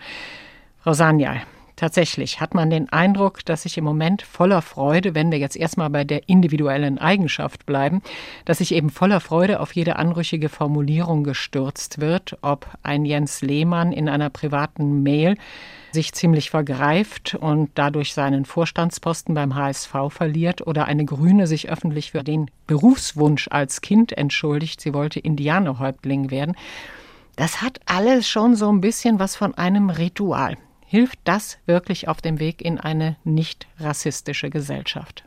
Rosanja, 0.85 1.37
Tatsächlich 1.81 2.39
hat 2.39 2.53
man 2.53 2.69
den 2.69 2.89
Eindruck, 2.89 3.43
dass 3.43 3.63
sich 3.63 3.75
im 3.75 3.85
Moment 3.85 4.21
voller 4.21 4.61
Freude, 4.61 5.15
wenn 5.15 5.31
wir 5.31 5.39
jetzt 5.39 5.55
erstmal 5.55 5.89
bei 5.89 6.03
der 6.03 6.29
individuellen 6.29 6.99
Eigenschaft 6.99 7.65
bleiben, 7.65 8.03
dass 8.45 8.59
sich 8.59 8.75
eben 8.75 8.91
voller 8.91 9.19
Freude 9.19 9.59
auf 9.59 9.73
jede 9.73 9.95
anrüchige 9.95 10.49
Formulierung 10.49 11.23
gestürzt 11.23 11.99
wird, 11.99 12.37
ob 12.43 12.67
ein 12.83 13.03
Jens 13.03 13.41
Lehmann 13.41 13.93
in 13.93 14.09
einer 14.09 14.29
privaten 14.29 15.01
Mail 15.01 15.37
sich 15.91 16.13
ziemlich 16.13 16.51
vergreift 16.51 17.33
und 17.33 17.71
dadurch 17.73 18.13
seinen 18.13 18.45
Vorstandsposten 18.45 19.33
beim 19.33 19.55
HSV 19.55 19.95
verliert 20.09 20.67
oder 20.67 20.85
eine 20.85 21.05
Grüne 21.05 21.47
sich 21.47 21.67
öffentlich 21.67 22.11
für 22.11 22.23
den 22.23 22.51
Berufswunsch 22.67 23.47
als 23.49 23.81
Kind 23.81 24.15
entschuldigt, 24.15 24.81
sie 24.81 24.93
wollte 24.93 25.19
Indianerhäuptling 25.19 26.29
werden. 26.29 26.55
Das 27.37 27.63
hat 27.63 27.79
alles 27.87 28.29
schon 28.29 28.55
so 28.55 28.71
ein 28.71 28.81
bisschen 28.81 29.17
was 29.17 29.35
von 29.35 29.55
einem 29.55 29.89
Ritual. 29.89 30.57
Hilft 30.91 31.19
das 31.23 31.57
wirklich 31.67 32.09
auf 32.09 32.19
dem 32.19 32.41
Weg 32.41 32.61
in 32.61 32.77
eine 32.77 33.15
nicht 33.23 33.65
rassistische 33.79 34.49
Gesellschaft? 34.49 35.23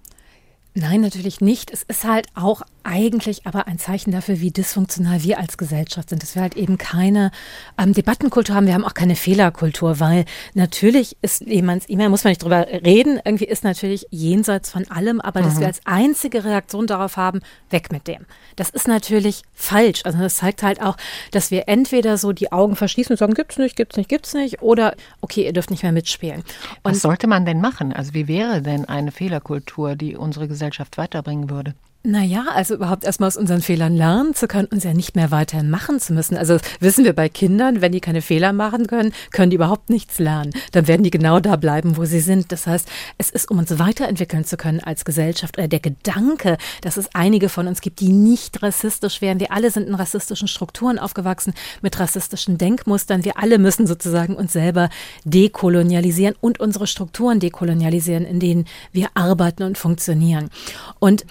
Nein, 0.77 1.03
natürlich 1.03 1.41
nicht. 1.41 1.71
Es 1.71 1.85
ist 1.85 2.03
halt 2.03 2.27
auch 2.35 2.63
eigentlich 2.83 3.47
aber 3.47 3.69
ein 3.69 3.79
Zeichen 3.79 4.11
dafür, 4.11 4.41
wie 4.41 4.51
dysfunktional 4.51 5.23
wir 5.23 5.39
als 5.39 5.57
Gesellschaft 5.57 6.11
sind, 6.11 6.21
dass 6.21 6.35
wir 6.35 6.43
halt 6.43 6.57
eben 6.57 6.79
keine 6.79 7.31
ähm, 7.79 7.93
Debattenkultur 7.93 8.57
haben. 8.57 8.67
Wir 8.67 8.75
haben 8.75 8.85
auch 8.85 8.95
keine 8.95 9.15
Fehlerkultur, 9.15 10.01
weil 10.01 10.25
natürlich 10.53 11.17
ist 11.23 11.43
jemands 11.43 11.87
E-Mail, 11.89 12.09
muss 12.09 12.25
man 12.25 12.33
nicht 12.33 12.43
drüber 12.43 12.67
reden, 12.67 13.21
irgendwie 13.25 13.45
ist 13.45 13.63
natürlich 13.63 14.09
jenseits 14.11 14.69
von 14.69 14.91
allem, 14.91 15.21
aber 15.21 15.41
mhm. 15.41 15.45
dass 15.45 15.55
wir 15.55 15.61
mhm. 15.61 15.67
als 15.67 15.81
einzige 15.85 16.45
Reaktion 16.45 16.89
darauf 16.89 17.17
haben, 17.17 17.41
weg 17.71 17.93
mit 17.93 18.09
dem. 18.09 18.27
Das 18.57 18.71
ist 18.71 18.89
natürlich 18.89 19.43
falsch. 19.53 20.01
Also 20.05 20.19
das 20.19 20.37
zeigt 20.37 20.65
halt 20.65 20.83
auch, 20.83 20.97
dass 21.31 21.53
wir 21.53 21.69
entweder 21.69 22.19
so 22.19 22.33
die 22.33 22.51
Augen 22.51 22.75
verschließen 22.75 23.13
und 23.13 23.19
sagen, 23.19 23.35
gibt's 23.35 23.59
nicht, 23.59 23.77
gibt's 23.77 23.97
nicht, 23.97 24.09
gibt's 24.09 24.35
nicht, 24.35 24.61
oder 24.61 24.97
okay, 25.21 25.47
ihr 25.47 25.53
dürft 25.53 25.71
nicht 25.71 25.85
mehr 25.85 25.93
mitspielen. 25.93 26.43
Und 26.83 26.95
Was 26.95 27.03
sollte 27.03 27.29
man 27.29 27.47
denn 27.47 27.61
machen? 27.61 27.93
Also 27.93 28.13
wie 28.13 28.27
wäre 28.27 28.61
denn 28.61 28.87
eine 28.87 29.13
Fehlerkultur, 29.13 29.95
die 29.95 30.17
unsere 30.17 30.49
Gesellschaft 30.49 30.64
Gesellschaft 30.65 30.97
weiterbringen 30.97 31.51
würde? 31.51 31.75
Naja, 32.07 32.45
also 32.53 32.75
überhaupt 32.75 33.05
erstmal 33.05 33.29
aus 33.29 33.39
unseren 33.39 33.63
Fehlern 33.63 33.97
lernen 33.97 34.35
zu 34.35 34.47
können, 34.47 34.69
uns 34.71 34.85
ja 34.85 34.93
nicht 34.93 35.17
mehr 35.17 35.31
weiterhin 35.31 35.71
machen 35.71 36.01
zu 36.01 36.13
müssen. 36.13 36.37
Also 36.37 36.59
wissen 36.79 37.03
wir 37.07 37.15
bei 37.15 37.31
Kindern, 37.31 37.81
wenn 37.81 37.93
die 37.93 38.01
keine 38.03 38.21
Fehler 38.21 38.53
machen 38.53 38.87
können, 38.87 39.15
können 39.31 39.49
die 39.49 39.57
überhaupt 39.57 39.89
nichts 39.89 40.19
lernen. 40.19 40.53
Dann 40.73 40.87
werden 40.87 41.03
die 41.03 41.11
genau 41.11 41.41
da 41.41 41.57
bleiben, 41.57 41.97
wo 41.97 42.05
sie 42.05 42.21
sind. 42.21 42.53
Das 42.53 42.67
heißt, 42.67 42.87
es 43.17 43.31
ist, 43.31 43.51
um 43.51 43.57
uns 43.57 43.79
weiterentwickeln 43.79 44.45
zu 44.45 44.59
können 44.59 44.81
als 44.81 45.07
Gesellschaft 45.07 45.57
oder 45.57 45.67
der 45.67 45.81
Gedanke, 45.81 46.59
dass 46.83 46.99
es 46.99 47.09
einige 47.15 47.49
von 47.49 47.67
uns 47.69 47.81
gibt, 47.81 48.01
die 48.01 48.13
nicht 48.13 48.63
rassistisch 48.63 49.23
wären. 49.23 49.41
Wir 49.41 49.51
alle 49.51 49.71
sind 49.71 49.89
in 49.89 49.95
rassistischen 49.95 50.47
Strukturen 50.47 50.99
aufgewachsen, 50.99 51.55
mit 51.81 51.99
rassistischen 51.99 52.59
Denkmustern. 52.59 53.25
Wir 53.25 53.39
alle 53.39 53.59
müssen 53.59 53.87
sozusagen 53.87 54.35
uns 54.35 54.53
selber 54.53 54.91
dekolonialisieren 55.25 56.35
und 56.43 56.61
unsere 56.61 56.87
Strukturen 56.87 57.41
dekolonialisieren, 57.41 58.27
in 58.27 58.41
denen 58.41 58.67
wir 58.93 59.09
arbeiten 59.15 59.63
und 59.63 59.79
funktionieren. 59.79 60.51
Und 60.99 61.25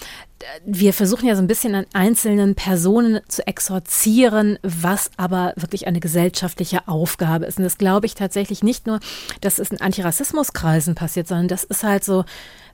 wir 0.66 0.92
versuchen 0.92 1.26
ja 1.26 1.36
so 1.36 1.42
ein 1.42 1.46
bisschen 1.46 1.74
an 1.74 1.86
einzelnen 1.92 2.54
Personen 2.54 3.20
zu 3.28 3.46
exorzieren, 3.46 4.58
was 4.62 5.10
aber 5.16 5.52
wirklich 5.56 5.86
eine 5.86 6.00
gesellschaftliche 6.00 6.86
Aufgabe 6.88 7.46
ist. 7.46 7.58
Und 7.58 7.64
das 7.64 7.78
glaube 7.78 8.06
ich 8.06 8.14
tatsächlich 8.14 8.62
nicht 8.62 8.86
nur, 8.86 9.00
dass 9.40 9.58
es 9.58 9.70
in 9.70 9.80
Antirassismuskreisen 9.80 10.94
passiert, 10.94 11.28
sondern 11.28 11.48
das 11.48 11.64
ist 11.64 11.82
halt 11.82 12.04
so, 12.04 12.24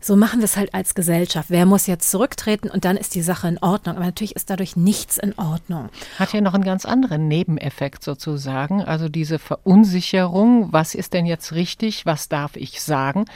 so 0.00 0.16
machen 0.16 0.40
wir 0.40 0.46
es 0.46 0.56
halt 0.56 0.74
als 0.74 0.94
Gesellschaft. 0.94 1.50
Wer 1.50 1.66
muss 1.66 1.86
jetzt 1.86 2.10
zurücktreten 2.10 2.70
und 2.70 2.84
dann 2.84 2.96
ist 2.96 3.14
die 3.14 3.22
Sache 3.22 3.48
in 3.48 3.58
Ordnung. 3.58 3.96
Aber 3.96 4.06
natürlich 4.06 4.34
ist 4.34 4.50
dadurch 4.50 4.76
nichts 4.76 5.18
in 5.18 5.38
Ordnung. 5.38 5.90
Hat 6.18 6.32
ja 6.32 6.40
noch 6.40 6.54
einen 6.54 6.64
ganz 6.64 6.84
anderen 6.84 7.28
Nebeneffekt 7.28 8.02
sozusagen. 8.02 8.82
Also 8.82 9.08
diese 9.08 9.38
Verunsicherung, 9.38 10.72
was 10.72 10.94
ist 10.94 11.12
denn 11.12 11.26
jetzt 11.26 11.52
richtig, 11.52 12.06
was 12.06 12.28
darf 12.28 12.56
ich 12.56 12.82
sagen? 12.82 13.26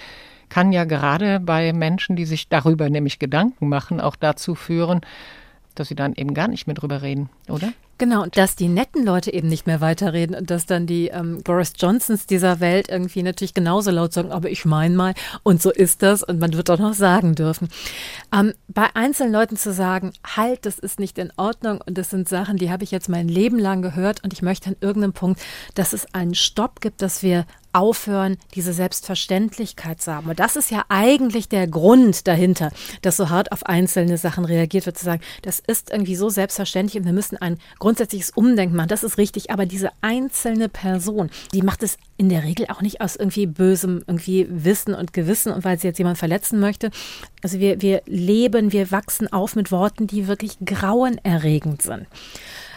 Kann 0.55 0.71
ja 0.71 0.85
gerade 0.85 1.41
bei 1.41 1.73
Menschen, 1.73 2.15
die 2.15 2.27
sich 2.27 2.49
darüber 2.49 2.89
nämlich 2.89 3.19
Gedanken 3.19 3.69
machen, 3.69 4.01
auch 4.01 4.15
dazu 4.15 4.55
führen, 4.55 5.01
dass 5.75 5.89
sie 5.89 5.97
dann 5.97 6.15
eben 6.15 6.33
gar 6.33 6.47
nicht 6.47 6.69
mehr 6.69 6.75
drüber 6.75 7.03
reden, 7.03 7.29
oder? 7.49 7.73
Genau, 7.99 8.23
und 8.23 8.37
dass 8.37 8.55
die 8.55 8.69
netten 8.69 9.05
Leute 9.05 9.33
eben 9.33 9.49
nicht 9.49 9.67
mehr 9.67 9.81
weiterreden 9.81 10.37
und 10.37 10.51
dass 10.51 10.65
dann 10.65 10.87
die 10.87 11.09
ähm, 11.09 11.43
Boris 11.43 11.73
Johnsons 11.77 12.27
dieser 12.27 12.61
Welt 12.61 12.89
irgendwie 12.89 13.25
natürlich 13.25 13.53
genauso 13.53 13.91
laut 13.91 14.13
sagen, 14.13 14.31
aber 14.31 14.49
ich 14.49 14.65
meine 14.65 14.95
mal, 14.95 15.15
und 15.43 15.61
so 15.61 15.73
ist 15.73 16.03
das 16.03 16.23
und 16.23 16.39
man 16.39 16.55
wird 16.55 16.71
auch 16.71 16.79
noch 16.79 16.95
sagen 16.95 17.35
dürfen. 17.35 17.69
Ähm, 18.33 18.53
bei 18.69 18.87
einzelnen 18.95 19.33
Leuten 19.33 19.57
zu 19.57 19.73
sagen, 19.73 20.13
halt, 20.37 20.67
das 20.67 20.79
ist 20.79 21.01
nicht 21.01 21.19
in 21.19 21.33
Ordnung 21.37 21.81
und 21.85 21.99
das 21.99 22.11
sind 22.11 22.29
Sachen, 22.29 22.59
die 22.59 22.71
habe 22.71 22.85
ich 22.85 22.93
jetzt 22.93 23.09
mein 23.09 23.27
Leben 23.27 23.59
lang 23.59 23.83
gehört 23.83 24.23
und 24.23 24.33
ich 24.33 24.43
möchte 24.43 24.71
an 24.71 24.77
irgendeinem 24.81 25.15
Punkt, 25.15 25.41
dass 25.75 25.93
es 25.93 26.15
einen 26.15 26.37
Stopp 26.37 26.81
gibt, 26.81 27.03
dass 27.03 27.25
wir 27.25 27.45
aufhören, 27.75 28.37
diese 28.55 28.73
Selbstverständlichkeit 28.73 30.01
zu 30.01 30.15
haben. 30.15 30.31
Und 30.31 30.41
das 30.41 30.57
ist 30.57 30.71
ja 30.71 30.85
eigentlich 30.89 31.49
der 31.49 31.67
Grund 31.67 32.27
dahinter, 32.27 32.71
dass 33.03 33.17
so 33.17 33.29
hart 33.31 33.53
auf 33.53 33.67
einzelne 33.67 34.17
Sachen 34.17 34.45
reagiert 34.45 34.87
wird, 34.87 34.97
zu 34.97 35.05
sagen, 35.05 35.23
das 35.43 35.61
ist 35.61 35.91
irgendwie 35.91 36.17
so 36.17 36.29
selbstverständlich 36.29 37.01
und 37.01 37.07
wir 37.07 37.13
müssen 37.13 37.37
ein 37.37 37.59
grundsätzliches 37.79 38.31
Umdenken 38.31 38.77
machen. 38.77 38.89
Das 38.89 39.05
ist 39.05 39.19
richtig. 39.19 39.51
Aber 39.51 39.67
diese 39.67 39.91
einzelne 40.01 40.69
Person, 40.69 41.31
die 41.53 41.63
macht 41.63 41.83
es 41.83 41.99
in 42.17 42.29
der 42.29 42.45
Regel 42.45 42.67
auch 42.69 42.81
nicht 42.81 43.01
aus 43.01 43.17
irgendwie 43.17 43.47
bösem 43.47 44.03
irgendwie 44.07 44.47
Wissen 44.49 44.95
und 44.95 45.13
Gewissen 45.13 45.53
und 45.53 45.65
weil 45.65 45.79
sie 45.79 45.89
jetzt 45.89 45.99
jemand 45.99 46.19
verletzen 46.19 46.61
möchte. 46.61 46.91
Also 47.43 47.59
wir, 47.59 47.83
wir 47.83 48.03
leben, 48.07 48.73
wir 48.73 48.91
wachsen 48.91 49.33
auf 49.33 49.57
mit 49.57 49.73
Worten, 49.73 50.07
die 50.07 50.29
wirklich 50.29 50.59
grauenerregend 50.65 51.83
sind. 51.83 52.07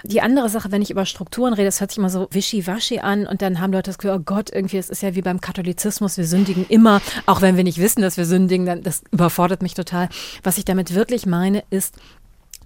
Die 0.04 0.22
andere 0.22 0.50
Sache, 0.50 0.72
wenn 0.72 0.82
ich 0.82 0.92
über 0.92 1.06
Strukturen 1.06 1.54
rede, 1.54 1.66
das 1.66 1.80
hört 1.80 1.92
sich 1.92 1.98
immer 1.98 2.10
so 2.10 2.28
wischiwaschi 2.32 3.00
an 3.00 3.28
und 3.28 3.42
dann 3.42 3.60
haben 3.60 3.74
Leute 3.74 3.90
das 3.90 3.98
Gefühl, 3.98 4.18
oh 4.18 4.24
Gott, 4.24 4.52
irgendwie, 4.52 4.78
es 4.78 4.90
ist 4.90 5.02
ja 5.02 5.16
wie 5.16 5.22
beim 5.22 5.42
Katholizismus, 5.42 6.18
wir 6.18 6.26
sündigen 6.26 6.66
immer, 6.68 7.02
auch 7.26 7.42
wenn 7.42 7.58
wir 7.58 7.64
nicht 7.64 7.80
wissen, 7.80 8.02
dass 8.02 8.18
wir 8.18 8.26
sündigen, 8.26 8.66
dann 8.66 8.84
das 8.84 9.04
überfordert 9.12 9.62
mich 9.62 9.74
total. 9.74 10.10
Was 10.44 10.58
ich 10.58 10.66
damit 10.66 10.94
wirklich 10.94 11.26
meine, 11.26 11.64
ist, 11.70 11.96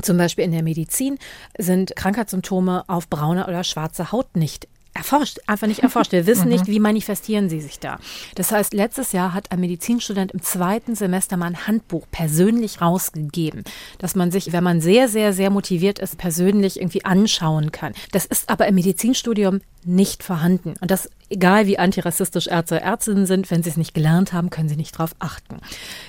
zum 0.01 0.17
Beispiel 0.17 0.45
in 0.45 0.51
der 0.51 0.63
Medizin 0.63 1.19
sind 1.57 1.95
Krankheitssymptome 1.95 2.85
auf 2.87 3.07
braune 3.07 3.47
oder 3.47 3.63
schwarze 3.63 4.11
Haut 4.11 4.35
nicht 4.35 4.67
erforscht, 4.93 5.39
einfach 5.47 5.67
nicht 5.67 5.83
erforscht. 5.83 6.11
Wir 6.11 6.25
wissen 6.27 6.49
nicht, 6.49 6.67
mhm. 6.67 6.71
wie 6.71 6.79
manifestieren 6.79 7.49
sie 7.49 7.61
sich 7.61 7.79
da. 7.79 7.99
Das 8.35 8.51
heißt, 8.51 8.73
letztes 8.73 9.11
Jahr 9.13 9.33
hat 9.33 9.51
ein 9.51 9.59
Medizinstudent 9.59 10.31
im 10.31 10.41
zweiten 10.41 10.95
Semester 10.95 11.37
mal 11.37 11.47
ein 11.47 11.67
Handbuch 11.67 12.05
persönlich 12.11 12.81
rausgegeben, 12.81 13.63
dass 13.99 14.15
man 14.15 14.31
sich, 14.31 14.51
wenn 14.51 14.63
man 14.63 14.81
sehr, 14.81 15.07
sehr, 15.07 15.33
sehr 15.33 15.49
motiviert 15.49 15.99
ist, 15.99 16.17
persönlich 16.17 16.79
irgendwie 16.79 17.05
anschauen 17.05 17.71
kann. 17.71 17.93
Das 18.11 18.25
ist 18.25 18.49
aber 18.49 18.67
im 18.67 18.75
Medizinstudium 18.75 19.61
nicht 19.85 20.23
vorhanden. 20.23 20.73
Und 20.81 20.91
das 20.91 21.09
egal 21.31 21.65
wie 21.65 21.79
antirassistisch 21.79 22.47
Ärzte 22.47 22.75
oder 22.75 22.83
Ärztinnen 22.83 23.25
sind, 23.25 23.49
wenn 23.49 23.63
sie 23.63 23.69
es 23.69 23.77
nicht 23.77 23.93
gelernt 23.93 24.33
haben, 24.33 24.49
können 24.49 24.69
sie 24.69 24.75
nicht 24.75 24.95
darauf 24.95 25.15
achten. 25.19 25.57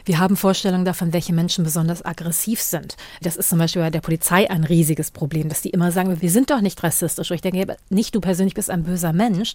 Wir 0.04 0.18
haben 0.18 0.36
Vorstellungen 0.36 0.84
davon, 0.84 1.12
welche 1.12 1.32
Menschen 1.32 1.64
besonders 1.64 2.04
aggressiv 2.04 2.60
sind. 2.60 2.96
Das 3.22 3.36
ist 3.36 3.48
zum 3.48 3.58
Beispiel 3.58 3.82
bei 3.82 3.90
der 3.90 4.00
Polizei 4.00 4.50
ein 4.50 4.64
riesiges 4.64 5.10
Problem, 5.10 5.48
dass 5.48 5.62
die 5.62 5.70
immer 5.70 5.92
sagen, 5.92 6.20
wir 6.20 6.30
sind 6.30 6.50
doch 6.50 6.60
nicht 6.60 6.82
rassistisch. 6.82 7.30
Und 7.30 7.36
ich 7.36 7.40
denke, 7.40 7.76
nicht 7.88 8.14
du 8.14 8.20
persönlich 8.20 8.54
bist 8.54 8.70
ein 8.70 8.82
böser 8.82 9.12
Mensch, 9.12 9.54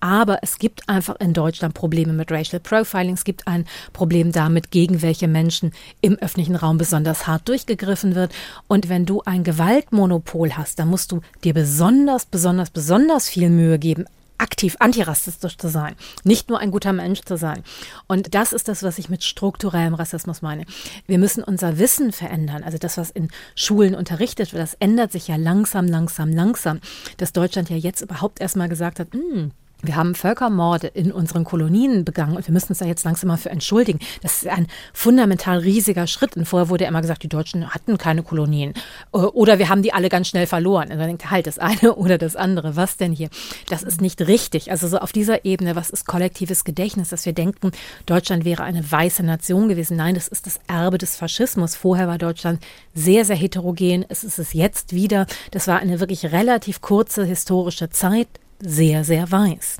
aber 0.00 0.40
es 0.42 0.58
gibt 0.58 0.88
einfach 0.88 1.16
in 1.20 1.32
Deutschland 1.32 1.74
Probleme 1.74 2.12
mit 2.12 2.30
Racial 2.30 2.60
Profiling. 2.60 3.14
Es 3.14 3.24
gibt 3.24 3.46
ein 3.46 3.64
Problem 3.92 4.32
damit, 4.32 4.70
gegen 4.70 5.00
welche 5.00 5.28
Menschen 5.28 5.72
im 6.00 6.16
öffentlichen 6.16 6.56
Raum 6.56 6.76
besonders 6.76 7.26
hart 7.26 7.48
durchgegriffen 7.48 8.14
wird. 8.14 8.32
Und 8.66 8.88
wenn 8.88 9.06
du 9.06 9.22
ein 9.22 9.44
Gewaltmonopol 9.44 10.56
hast, 10.56 10.78
dann 10.78 10.88
musst 10.88 11.12
du 11.12 11.20
dir 11.44 11.54
besonders, 11.54 12.26
besonders, 12.26 12.70
besonders 12.70 13.28
viel 13.28 13.48
Mühe 13.48 13.78
geben, 13.78 14.06
aktiv 14.38 14.76
antirassistisch 14.78 15.56
zu 15.56 15.68
sein, 15.68 15.94
nicht 16.24 16.48
nur 16.48 16.58
ein 16.58 16.70
guter 16.70 16.92
Mensch 16.92 17.22
zu 17.22 17.36
sein. 17.36 17.62
Und 18.06 18.34
das 18.34 18.52
ist 18.52 18.68
das, 18.68 18.82
was 18.82 18.98
ich 18.98 19.08
mit 19.08 19.24
strukturellem 19.24 19.94
Rassismus 19.94 20.42
meine. 20.42 20.64
Wir 21.06 21.18
müssen 21.18 21.42
unser 21.42 21.78
Wissen 21.78 22.12
verändern. 22.12 22.62
Also 22.62 22.78
das, 22.78 22.96
was 22.96 23.10
in 23.10 23.28
Schulen 23.54 23.94
unterrichtet 23.94 24.52
wird, 24.52 24.62
das 24.62 24.74
ändert 24.74 25.12
sich 25.12 25.28
ja 25.28 25.36
langsam, 25.36 25.86
langsam, 25.86 26.30
langsam. 26.30 26.80
Dass 27.16 27.32
Deutschland 27.32 27.70
ja 27.70 27.76
jetzt 27.76 28.02
überhaupt 28.02 28.40
erstmal 28.40 28.68
gesagt 28.68 29.00
hat, 29.00 29.12
hm, 29.12 29.52
Wir 29.86 29.96
haben 29.96 30.14
Völkermorde 30.14 30.86
in 30.88 31.12
unseren 31.12 31.44
Kolonien 31.44 32.04
begangen 32.04 32.36
und 32.36 32.46
wir 32.46 32.52
müssen 32.52 32.70
uns 32.70 32.78
da 32.78 32.86
jetzt 32.86 33.04
langsam 33.04 33.28
mal 33.28 33.36
für 33.36 33.50
entschuldigen. 33.50 33.98
Das 34.22 34.42
ist 34.42 34.48
ein 34.48 34.66
fundamental 34.92 35.58
riesiger 35.58 36.06
Schritt. 36.06 36.36
Und 36.36 36.46
vorher 36.46 36.68
wurde 36.68 36.84
immer 36.84 37.00
gesagt, 37.00 37.22
die 37.22 37.28
Deutschen 37.28 37.74
hatten 37.74 37.98
keine 37.98 38.22
Kolonien. 38.22 38.74
Oder 39.12 39.58
wir 39.58 39.68
haben 39.68 39.82
die 39.82 39.92
alle 39.92 40.08
ganz 40.08 40.28
schnell 40.28 40.46
verloren. 40.46 40.90
Und 40.90 40.98
dann 40.98 41.06
denkt 41.06 41.30
halt 41.30 41.46
das 41.46 41.58
eine 41.58 41.94
oder 41.96 42.18
das 42.18 42.36
andere. 42.36 42.76
Was 42.76 42.96
denn 42.96 43.12
hier? 43.12 43.28
Das 43.68 43.82
ist 43.82 44.00
nicht 44.00 44.20
richtig. 44.22 44.70
Also 44.70 44.88
so 44.88 44.98
auf 44.98 45.12
dieser 45.12 45.44
Ebene, 45.44 45.76
was 45.76 45.90
ist 45.90 46.06
kollektives 46.06 46.64
Gedächtnis, 46.64 47.10
dass 47.10 47.26
wir 47.26 47.32
denken, 47.32 47.72
Deutschland 48.06 48.44
wäre 48.44 48.62
eine 48.62 48.90
weiße 48.90 49.22
Nation 49.22 49.68
gewesen. 49.68 49.96
Nein, 49.96 50.14
das 50.14 50.28
ist 50.28 50.46
das 50.46 50.60
Erbe 50.66 50.98
des 50.98 51.16
Faschismus. 51.16 51.76
Vorher 51.76 52.08
war 52.08 52.18
Deutschland 52.18 52.60
sehr, 52.94 53.24
sehr 53.24 53.36
heterogen. 53.36 54.04
Es 54.08 54.24
ist 54.24 54.38
es 54.38 54.52
jetzt 54.52 54.94
wieder. 54.94 55.26
Das 55.50 55.68
war 55.68 55.78
eine 55.78 56.00
wirklich 56.00 56.26
relativ 56.32 56.80
kurze 56.80 57.24
historische 57.24 57.90
Zeit 57.90 58.28
sehr, 58.60 59.04
sehr 59.04 59.30
weiß. 59.30 59.78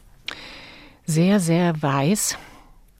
Sehr, 1.06 1.40
sehr 1.40 1.82
weiß. 1.82 2.38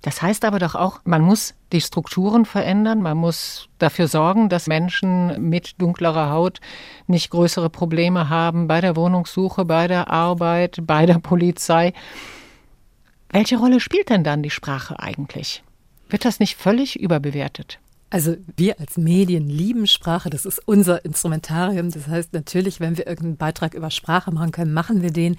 Das 0.03 0.21
heißt 0.21 0.45
aber 0.45 0.59
doch 0.59 0.75
auch, 0.75 1.01
man 1.05 1.23
muss 1.23 1.55
die 1.73 1.81
Strukturen 1.81 2.45
verändern, 2.45 3.01
man 3.01 3.17
muss 3.17 3.71
dafür 3.79 4.07
sorgen, 4.07 4.51
dass 4.51 4.67
Menschen 4.67 5.49
mit 5.49 5.81
dunklerer 5.81 6.29
Haut 6.29 6.61
nicht 7.07 7.31
größere 7.31 7.71
Probleme 7.71 8.29
haben 8.29 8.69
bei 8.69 8.83
der 8.83 8.97
Wohnungssuche, 8.97 9.65
bei 9.65 9.89
der 9.89 10.09
Arbeit, 10.11 10.81
bei 10.83 11.07
der 11.07 11.21
Polizei. 11.21 11.95
Welche 13.31 13.57
Rolle 13.57 13.81
spielt 13.81 14.11
denn 14.11 14.25
dann 14.25 14.43
die 14.43 14.51
Sprache 14.51 15.01
eigentlich? 15.01 15.63
Wird 16.11 16.27
das 16.27 16.39
nicht 16.39 16.57
völlig 16.57 17.01
überbewertet? 17.01 17.79
Also 18.15 18.37
wir 18.57 18.79
als 18.79 18.97
Medien 18.97 19.49
lieben 19.49 19.89
Sprache, 19.89 20.31
das 20.31 20.47
ist 20.47 20.63
unser 20.69 21.05
Instrumentarium. 21.05 21.91
Das 21.91 22.07
heißt 22.07 22.33
natürlich, 22.33 22.79
wenn 22.79 22.97
wir 22.97 23.09
irgendeinen 23.09 23.37
Beitrag 23.37 23.75
über 23.75 23.91
Sprache 23.91 24.31
machen 24.31 24.53
können, 24.53 24.73
machen 24.73 25.03
wir 25.03 25.11
den. 25.11 25.35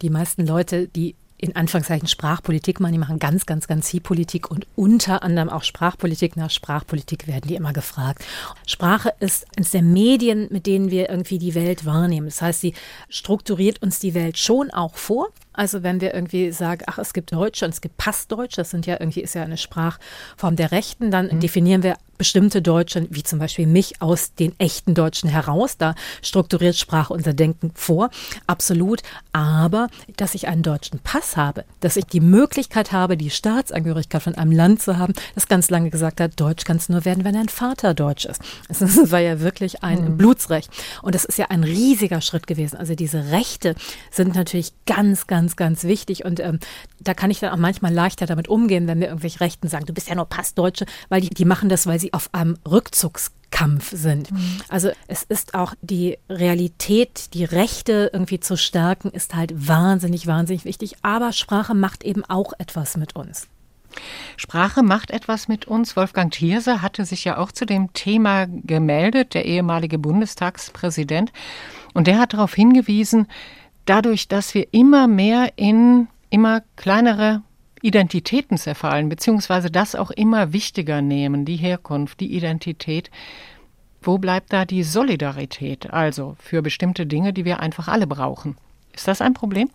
Die 0.00 0.10
meisten 0.10 0.46
Leute, 0.46 0.86
die 0.86 1.16
in 1.38 1.56
Anführungszeichen 1.56 2.06
Sprachpolitik 2.06 2.78
machen. 2.78 2.92
Die 2.92 2.98
machen 2.98 3.18
ganz, 3.18 3.46
ganz, 3.46 3.66
ganz 3.66 3.90
viel 3.90 4.00
Politik 4.00 4.48
und 4.48 4.68
unter 4.76 5.24
anderem 5.24 5.48
auch 5.48 5.64
Sprachpolitik. 5.64 6.36
Nach 6.36 6.50
Sprachpolitik 6.50 7.26
werden 7.26 7.48
die 7.48 7.56
immer 7.56 7.72
gefragt. 7.72 8.24
Sprache 8.64 9.12
ist 9.18 9.46
eines 9.56 9.72
der 9.72 9.82
Medien, 9.82 10.46
mit 10.52 10.66
denen 10.66 10.92
wir 10.92 11.10
irgendwie 11.10 11.38
die 11.40 11.56
Welt 11.56 11.84
wahrnehmen. 11.84 12.26
Das 12.26 12.42
heißt, 12.42 12.60
sie 12.60 12.74
strukturiert 13.08 13.82
uns 13.82 13.98
die 13.98 14.14
Welt 14.14 14.38
schon 14.38 14.70
auch 14.70 14.94
vor. 14.94 15.30
Also 15.52 15.82
wenn 15.82 16.00
wir 16.00 16.14
irgendwie 16.14 16.52
sagen, 16.52 16.84
ach, 16.86 16.98
es 16.98 17.12
gibt 17.12 17.32
Deutsche 17.32 17.64
und 17.64 17.74
es 17.74 17.80
gibt 17.80 17.96
Passdeutsch, 17.96 18.56
das 18.56 18.70
sind 18.70 18.86
ja 18.86 18.96
irgendwie 19.00 19.20
ist 19.20 19.34
ja 19.34 19.42
eine 19.42 19.56
Sprachform 19.56 20.56
der 20.56 20.72
Rechten, 20.72 21.10
dann 21.10 21.26
mhm. 21.26 21.40
definieren 21.40 21.82
wir 21.82 21.96
bestimmte 22.20 22.60
Deutsche, 22.60 23.06
wie 23.08 23.22
zum 23.22 23.38
Beispiel 23.38 23.66
mich, 23.66 24.02
aus 24.02 24.34
den 24.34 24.52
echten 24.58 24.92
Deutschen 24.92 25.30
heraus. 25.30 25.78
Da 25.78 25.94
strukturiert 26.20 26.76
Sprache 26.76 27.14
unser 27.14 27.32
Denken 27.32 27.72
vor. 27.74 28.10
Absolut. 28.46 29.00
Aber, 29.32 29.88
dass 30.18 30.34
ich 30.34 30.46
einen 30.46 30.62
deutschen 30.62 30.98
Pass 30.98 31.38
habe, 31.38 31.64
dass 31.80 31.96
ich 31.96 32.04
die 32.04 32.20
Möglichkeit 32.20 32.92
habe, 32.92 33.16
die 33.16 33.30
Staatsangehörigkeit 33.30 34.20
von 34.20 34.34
einem 34.34 34.52
Land 34.52 34.82
zu 34.82 34.98
haben, 34.98 35.14
das 35.34 35.48
ganz 35.48 35.70
lange 35.70 35.88
gesagt 35.88 36.20
hat, 36.20 36.38
Deutsch 36.38 36.64
kann 36.64 36.76
es 36.76 36.90
nur 36.90 37.06
werden, 37.06 37.24
wenn 37.24 37.36
ein 37.36 37.48
Vater 37.48 37.94
Deutsch 37.94 38.26
ist. 38.26 38.42
Das 38.68 39.10
war 39.10 39.20
ja 39.20 39.40
wirklich 39.40 39.82
ein 39.82 40.04
mhm. 40.04 40.16
Blutsrecht. 40.18 40.70
Und 41.00 41.14
das 41.14 41.24
ist 41.24 41.38
ja 41.38 41.46
ein 41.48 41.64
riesiger 41.64 42.20
Schritt 42.20 42.46
gewesen. 42.46 42.76
Also 42.76 42.94
diese 42.94 43.30
Rechte 43.30 43.74
sind 44.10 44.34
natürlich 44.34 44.74
ganz, 44.84 45.26
ganz, 45.26 45.39
ganz 45.56 45.84
wichtig. 45.84 46.24
Und 46.24 46.40
ähm, 46.40 46.58
da 47.00 47.14
kann 47.14 47.30
ich 47.30 47.40
dann 47.40 47.50
auch 47.50 47.58
manchmal 47.58 47.92
leichter 47.92 48.26
damit 48.26 48.48
umgehen, 48.48 48.86
wenn 48.86 48.98
mir 48.98 49.06
irgendwelche 49.06 49.40
Rechten 49.40 49.68
sagen, 49.68 49.86
du 49.86 49.92
bist 49.92 50.08
ja 50.08 50.14
nur 50.14 50.26
Passdeutsche, 50.26 50.86
weil 51.08 51.20
die, 51.20 51.30
die 51.30 51.44
machen 51.44 51.68
das, 51.68 51.86
weil 51.86 51.98
sie 51.98 52.12
auf 52.12 52.28
einem 52.32 52.56
Rückzugskampf 52.68 53.90
sind. 53.92 54.30
Mhm. 54.30 54.60
Also 54.68 54.90
es 55.06 55.22
ist 55.22 55.54
auch 55.54 55.74
die 55.82 56.18
Realität, 56.28 57.34
die 57.34 57.44
Rechte 57.44 58.10
irgendwie 58.12 58.40
zu 58.40 58.56
stärken, 58.56 59.10
ist 59.10 59.34
halt 59.34 59.68
wahnsinnig, 59.68 60.26
wahnsinnig 60.26 60.64
wichtig. 60.64 60.96
Aber 61.02 61.32
Sprache 61.32 61.74
macht 61.74 62.04
eben 62.04 62.24
auch 62.24 62.52
etwas 62.58 62.96
mit 62.96 63.16
uns. 63.16 63.48
Sprache 64.36 64.82
macht 64.82 65.10
etwas 65.10 65.48
mit 65.48 65.66
uns. 65.66 65.96
Wolfgang 65.96 66.32
Thierse 66.32 66.82
hatte 66.82 67.04
sich 67.04 67.24
ja 67.24 67.38
auch 67.38 67.52
zu 67.52 67.66
dem 67.66 67.92
Thema 67.92 68.46
gemeldet, 68.46 69.34
der 69.34 69.44
ehemalige 69.44 69.98
Bundestagspräsident. 69.98 71.32
Und 71.92 72.06
der 72.06 72.18
hat 72.18 72.32
darauf 72.32 72.54
hingewiesen, 72.54 73.26
dadurch, 73.86 74.28
dass 74.28 74.54
wir 74.54 74.68
immer 74.72 75.08
mehr 75.08 75.52
in 75.56 76.08
immer 76.30 76.62
kleinere 76.76 77.42
Identitäten 77.82 78.58
zerfallen, 78.58 79.08
beziehungsweise 79.08 79.70
das 79.70 79.94
auch 79.94 80.10
immer 80.10 80.52
wichtiger 80.52 81.02
nehmen, 81.02 81.44
die 81.44 81.56
Herkunft, 81.56 82.20
die 82.20 82.34
Identität. 82.34 83.10
Wo 84.02 84.18
bleibt 84.18 84.52
da 84.52 84.64
die 84.64 84.82
Solidarität, 84.82 85.90
also 85.90 86.36
für 86.38 86.62
bestimmte 86.62 87.06
Dinge, 87.06 87.32
die 87.32 87.44
wir 87.44 87.60
einfach 87.60 87.88
alle 87.88 88.06
brauchen? 88.06 88.56
Ist 88.92 89.08
das 89.08 89.20
ein 89.20 89.34
Problem? 89.34 89.70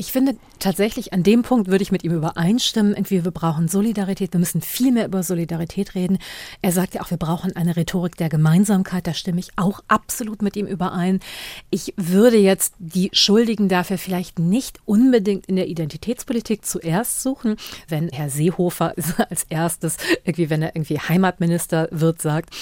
Ich 0.00 0.12
finde 0.12 0.36
tatsächlich, 0.60 1.12
an 1.12 1.22
dem 1.22 1.42
Punkt 1.42 1.68
würde 1.68 1.82
ich 1.82 1.92
mit 1.92 2.04
ihm 2.04 2.12
übereinstimmen. 2.12 2.94
Irgendwie, 2.94 3.22
wir 3.22 3.30
brauchen 3.32 3.68
Solidarität. 3.68 4.32
Wir 4.32 4.40
müssen 4.40 4.62
viel 4.62 4.92
mehr 4.92 5.04
über 5.04 5.22
Solidarität 5.22 5.94
reden. 5.94 6.16
Er 6.62 6.72
sagt 6.72 6.94
ja 6.94 7.02
auch, 7.02 7.10
wir 7.10 7.18
brauchen 7.18 7.54
eine 7.54 7.76
Rhetorik 7.76 8.16
der 8.16 8.30
Gemeinsamkeit. 8.30 9.06
Da 9.06 9.12
stimme 9.12 9.40
ich 9.40 9.50
auch 9.56 9.80
absolut 9.88 10.40
mit 10.40 10.56
ihm 10.56 10.66
überein. 10.66 11.20
Ich 11.68 11.92
würde 11.98 12.38
jetzt 12.38 12.72
die 12.78 13.10
Schuldigen 13.12 13.68
dafür 13.68 13.98
vielleicht 13.98 14.38
nicht 14.38 14.78
unbedingt 14.86 15.44
in 15.44 15.56
der 15.56 15.68
Identitätspolitik 15.68 16.64
zuerst 16.64 17.20
suchen. 17.20 17.56
Wenn 17.86 18.08
Herr 18.08 18.30
Seehofer 18.30 18.94
als 19.28 19.44
erstes, 19.50 19.98
irgendwie, 20.24 20.48
wenn 20.48 20.62
er 20.62 20.74
irgendwie 20.74 20.98
Heimatminister 20.98 21.88
wird, 21.90 22.22
sagt, 22.22 22.54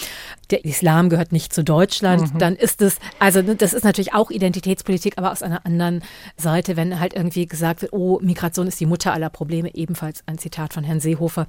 der 0.51 0.65
Islam 0.65 1.09
gehört 1.09 1.31
nicht 1.31 1.53
zu 1.53 1.63
Deutschland, 1.63 2.35
mhm. 2.35 2.39
dann 2.41 2.57
ist 2.57 2.83
es, 2.83 2.99
also 3.21 3.43
das 3.43 3.75
ist 3.75 3.85
natürlich 3.85 4.15
auch 4.15 4.33
Identitätspolitik, 4.33 5.19
aber 5.19 5.31
aus 5.31 5.45
einer 5.45 5.65
anderen 5.65 6.03
Seite, 6.37 6.77
wenn 6.77 6.99
halt 6.99 7.15
irgendwie 7.15 7.28
gesagt 7.31 7.83
wird, 7.83 7.93
oh, 7.93 8.19
Migration 8.21 8.67
ist 8.67 8.81
die 8.81 8.87
Mutter 8.87 9.13
aller 9.13 9.31
Probleme, 9.31 9.75
ebenfalls 9.75 10.23
ein 10.27 10.39
Zitat 10.39 10.73
von 10.73 10.85
Herrn 10.85 11.01
Seehofer, 11.01 11.47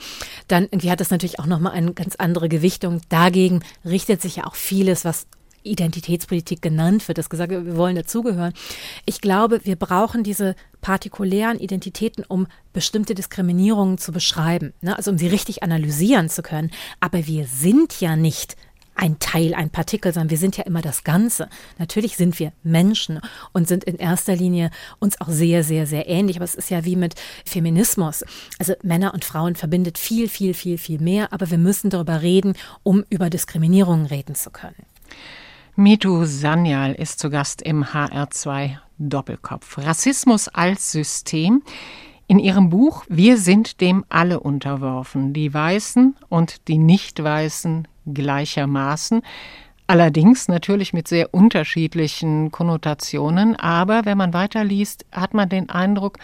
dann 0.48 0.64
irgendwie 0.64 0.92
hat 0.92 1.00
das 1.00 1.12
natürlich 1.12 1.40
auch 1.40 1.46
nochmal 1.46 1.74
eine 1.74 1.94
ganz 1.94 2.16
andere 2.16 2.50
Gewichtung. 2.50 3.02
Dagegen 3.10 3.64
richtet 3.86 4.22
sich 4.22 4.38
ja 4.38 4.46
auch 4.46 4.56
vieles, 4.56 5.06
was 5.06 5.28
Identitätspolitik 5.64 6.62
genannt 6.62 7.08
wird, 7.08 7.18
das 7.18 7.30
gesagt 7.30 7.52
wird, 7.52 7.66
wir 7.66 7.76
wollen 7.76 7.96
dazugehören. 7.96 8.54
Ich 9.06 9.22
glaube, 9.22 9.62
wir 9.64 9.76
brauchen 9.76 10.24
diese 10.24 10.56
partikulären 10.82 11.60
Identitäten, 11.60 12.24
um 12.28 12.48
bestimmte 12.74 13.16
Diskriminierungen 13.16 13.98
zu 13.98 14.12
beschreiben, 14.12 14.74
ne? 14.82 14.96
also 14.96 15.12
um 15.12 15.18
sie 15.18 15.28
richtig 15.28 15.64
analysieren 15.64 16.30
zu 16.30 16.42
können. 16.42 16.72
Aber 17.00 17.28
wir 17.28 17.46
sind 17.46 18.00
ja 18.00 18.16
nicht 18.16 18.56
ein 19.00 19.18
Teil, 19.20 19.54
ein 19.54 19.70
Partikel, 19.70 20.14
sondern 20.14 20.30
wir 20.30 20.38
sind 20.38 20.58
ja 20.58 20.66
immer 20.66 20.82
das 20.82 21.04
Ganze. 21.04 21.48
Natürlich 21.78 22.18
sind 22.18 22.38
wir 22.38 22.52
Menschen 22.64 23.22
und 23.54 23.68
sind 23.68 23.86
in 23.86 23.96
erster 23.96 24.36
Linie 24.36 24.72
uns 25.00 25.20
auch 25.22 25.30
sehr, 25.30 25.64
sehr, 25.64 25.88
sehr 25.88 26.08
ähnlich. 26.08 26.36
Aber 26.36 26.44
es 26.44 26.56
ist 26.56 26.70
ja 26.70 26.84
wie 26.84 26.98
mit 26.98 27.16
Feminismus. 27.46 28.26
Also 28.60 28.74
Männer 28.84 29.14
und 29.14 29.24
Frauen 29.24 29.56
verbindet 29.56 29.98
viel, 29.98 30.28
viel, 30.28 30.54
viel, 30.54 30.78
viel 30.78 31.00
mehr. 31.00 31.32
Aber 31.32 31.50
wir 31.50 31.58
müssen 31.58 31.90
darüber 31.90 32.22
reden, 32.22 32.54
um 32.84 33.06
über 33.10 33.30
Diskriminierungen 33.30 34.06
reden 34.06 34.36
zu 34.36 34.50
können. 34.50 34.86
Mitu 35.76 36.26
Sanyal 36.26 36.94
ist 36.94 37.20
zu 37.20 37.30
Gast 37.30 37.62
im 37.62 37.86
HR2 37.86 38.78
Doppelkopf. 38.98 39.78
Rassismus 39.78 40.50
als 40.50 40.92
System. 40.92 41.64
In 42.28 42.38
ihrem 42.38 42.70
Buch 42.70 43.06
Wir 43.08 43.38
sind 43.38 43.80
dem 43.80 44.04
alle 44.10 44.42
unterworfen, 44.42 45.34
die 45.34 45.54
Weißen 45.54 46.16
und 46.28 46.68
die 46.68 46.78
Nicht-Weißen 46.78 47.88
gleichermaßen. 48.14 49.22
Allerdings 49.88 50.48
natürlich 50.48 50.94
mit 50.94 51.08
sehr 51.08 51.34
unterschiedlichen 51.34 52.52
Konnotationen. 52.52 53.56
Aber 53.56 54.06
wenn 54.06 54.18
man 54.18 54.34
weiterliest, 54.34 55.06
hat 55.12 55.34
man 55.34 55.50
den 55.50 55.70
Eindruck, 55.70 56.20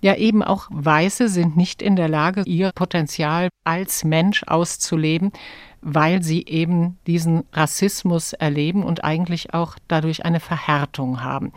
ja 0.00 0.14
eben 0.14 0.42
auch 0.42 0.68
Weiße 0.70 1.28
sind 1.28 1.56
nicht 1.56 1.82
in 1.82 1.96
der 1.96 2.08
Lage, 2.08 2.42
ihr 2.46 2.70
Potenzial 2.74 3.48
als 3.64 4.04
Mensch 4.04 4.44
auszuleben, 4.44 5.32
weil 5.80 6.22
sie 6.22 6.46
eben 6.46 6.98
diesen 7.06 7.44
Rassismus 7.52 8.32
erleben 8.32 8.82
und 8.84 9.04
eigentlich 9.04 9.54
auch 9.54 9.76
dadurch 9.88 10.24
eine 10.24 10.40
Verhärtung 10.40 11.22
haben. 11.22 11.52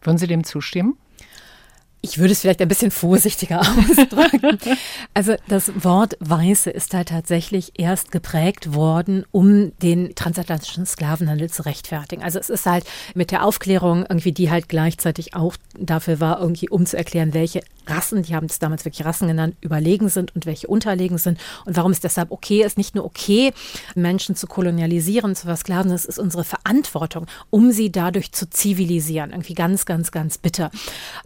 Würden 0.00 0.18
Sie 0.18 0.26
dem 0.26 0.44
zustimmen? 0.44 0.96
Ich 2.04 2.18
würde 2.18 2.32
es 2.32 2.40
vielleicht 2.40 2.60
ein 2.60 2.68
bisschen 2.68 2.90
vorsichtiger 2.90 3.60
ausdrücken. 3.60 4.58
also 5.14 5.36
das 5.46 5.70
Wort 5.84 6.16
Weiße 6.18 6.68
ist 6.68 6.92
halt 6.94 7.10
tatsächlich 7.10 7.72
erst 7.76 8.10
geprägt 8.10 8.74
worden, 8.74 9.24
um 9.30 9.76
den 9.78 10.16
transatlantischen 10.16 10.84
Sklavenhandel 10.84 11.48
zu 11.48 11.64
rechtfertigen. 11.64 12.24
Also 12.24 12.40
es 12.40 12.50
ist 12.50 12.66
halt 12.66 12.84
mit 13.14 13.30
der 13.30 13.44
Aufklärung 13.44 14.04
irgendwie, 14.08 14.32
die 14.32 14.50
halt 14.50 14.68
gleichzeitig 14.68 15.34
auch 15.34 15.54
dafür 15.78 16.18
war, 16.18 16.40
irgendwie 16.40 16.68
um 16.68 16.86
zu 16.86 16.96
erklären, 16.96 17.34
welche 17.34 17.62
Rassen, 17.86 18.22
die 18.22 18.34
haben 18.34 18.46
es 18.46 18.58
damals 18.58 18.84
wirklich 18.84 19.04
Rassen 19.04 19.28
genannt, 19.28 19.56
überlegen 19.60 20.08
sind 20.08 20.34
und 20.34 20.46
welche 20.46 20.68
unterlegen 20.68 21.18
sind 21.18 21.38
und 21.66 21.76
warum 21.76 21.92
es 21.92 22.00
deshalb 22.00 22.30
okay 22.30 22.62
ist, 22.62 22.78
nicht 22.78 22.94
nur 22.94 23.04
okay, 23.04 23.52
Menschen 23.94 24.36
zu 24.36 24.46
kolonialisieren, 24.46 25.34
zu 25.34 25.46
versklaven, 25.46 25.90
das 25.90 26.04
ist 26.04 26.18
unsere 26.18 26.44
Verantwortung, 26.44 27.26
um 27.50 27.72
sie 27.72 27.90
dadurch 27.90 28.32
zu 28.32 28.48
zivilisieren. 28.48 29.30
Irgendwie 29.30 29.54
ganz, 29.54 29.84
ganz, 29.84 30.12
ganz 30.12 30.38
bitter. 30.38 30.70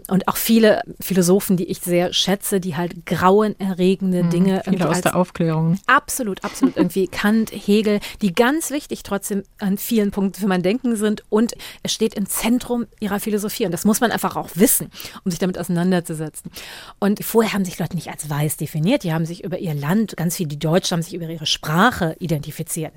Und 0.08 0.28
auch 0.28 0.36
viele 0.36 0.65
viele 0.66 0.83
Philosophen, 1.00 1.57
die 1.57 1.64
ich 1.64 1.81
sehr 1.81 2.12
schätze, 2.12 2.61
die 2.61 2.76
halt 2.76 3.07
grauenerregende 3.07 4.24
mhm, 4.24 4.31
Dinge 4.31 4.62
viele 4.68 4.88
aus 4.88 5.00
der 5.00 5.16
Aufklärung. 5.16 5.79
Absolut, 5.87 6.42
absolut. 6.44 6.76
irgendwie 6.76 7.07
Kant, 7.07 7.50
Hegel, 7.52 8.00
die 8.22 8.35
ganz 8.35 8.70
wichtig 8.70 9.02
trotzdem 9.02 9.42
an 9.59 9.79
vielen 9.79 10.11
Punkten 10.11 10.40
für 10.40 10.48
mein 10.48 10.62
Denken 10.62 10.96
sind 10.96 11.22
und 11.29 11.55
es 11.83 11.92
steht 11.92 12.14
im 12.14 12.26
Zentrum 12.26 12.87
ihrer 13.00 13.20
Philosophie 13.20 13.66
und 13.66 13.72
das 13.72 13.85
muss 13.85 14.00
man 14.00 14.11
einfach 14.11 14.37
auch 14.37 14.50
wissen, 14.55 14.90
um 15.24 15.31
sich 15.31 15.38
damit 15.38 15.59
auseinanderzusetzen. 15.59 16.50
Und 16.98 17.24
vorher 17.24 17.52
haben 17.52 17.64
sich 17.64 17.79
Leute 17.79 17.94
nicht 17.96 18.11
als 18.11 18.29
weiß 18.29 18.57
definiert, 18.57 19.05
die 19.05 19.12
haben 19.12 19.26
sich 19.26 19.44
über 19.44 19.59
ihr 19.59 19.74
Land, 19.74 20.16
ganz 20.16 20.37
viele 20.37 20.48
die 20.48 20.59
Deutschen 20.59 20.96
haben 20.96 21.02
sich 21.02 21.14
über 21.14 21.29
ihre 21.29 21.46
Sprache 21.46 22.16
identifiziert. 22.18 22.92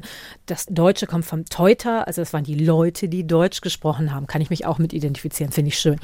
Das 0.46 0.66
Deutsche 0.66 1.08
kommt 1.08 1.26
vom 1.26 1.46
Teuter, 1.46 2.08
also 2.08 2.22
es 2.22 2.34
waren 2.34 2.44
die 2.44 2.56
Leute, 2.56 3.10
die 3.10 3.26
Deutsch 3.26 3.62
gesprochen 3.62 4.14
haben, 4.14 4.28
kann 4.28 4.42
ich 4.42 4.50
mich 4.50 4.66
auch 4.66 4.78
mit 4.78 4.94
identifizieren, 4.94 5.52
finde 5.52 5.70
ich 5.70 5.80
schön. 5.80 6.00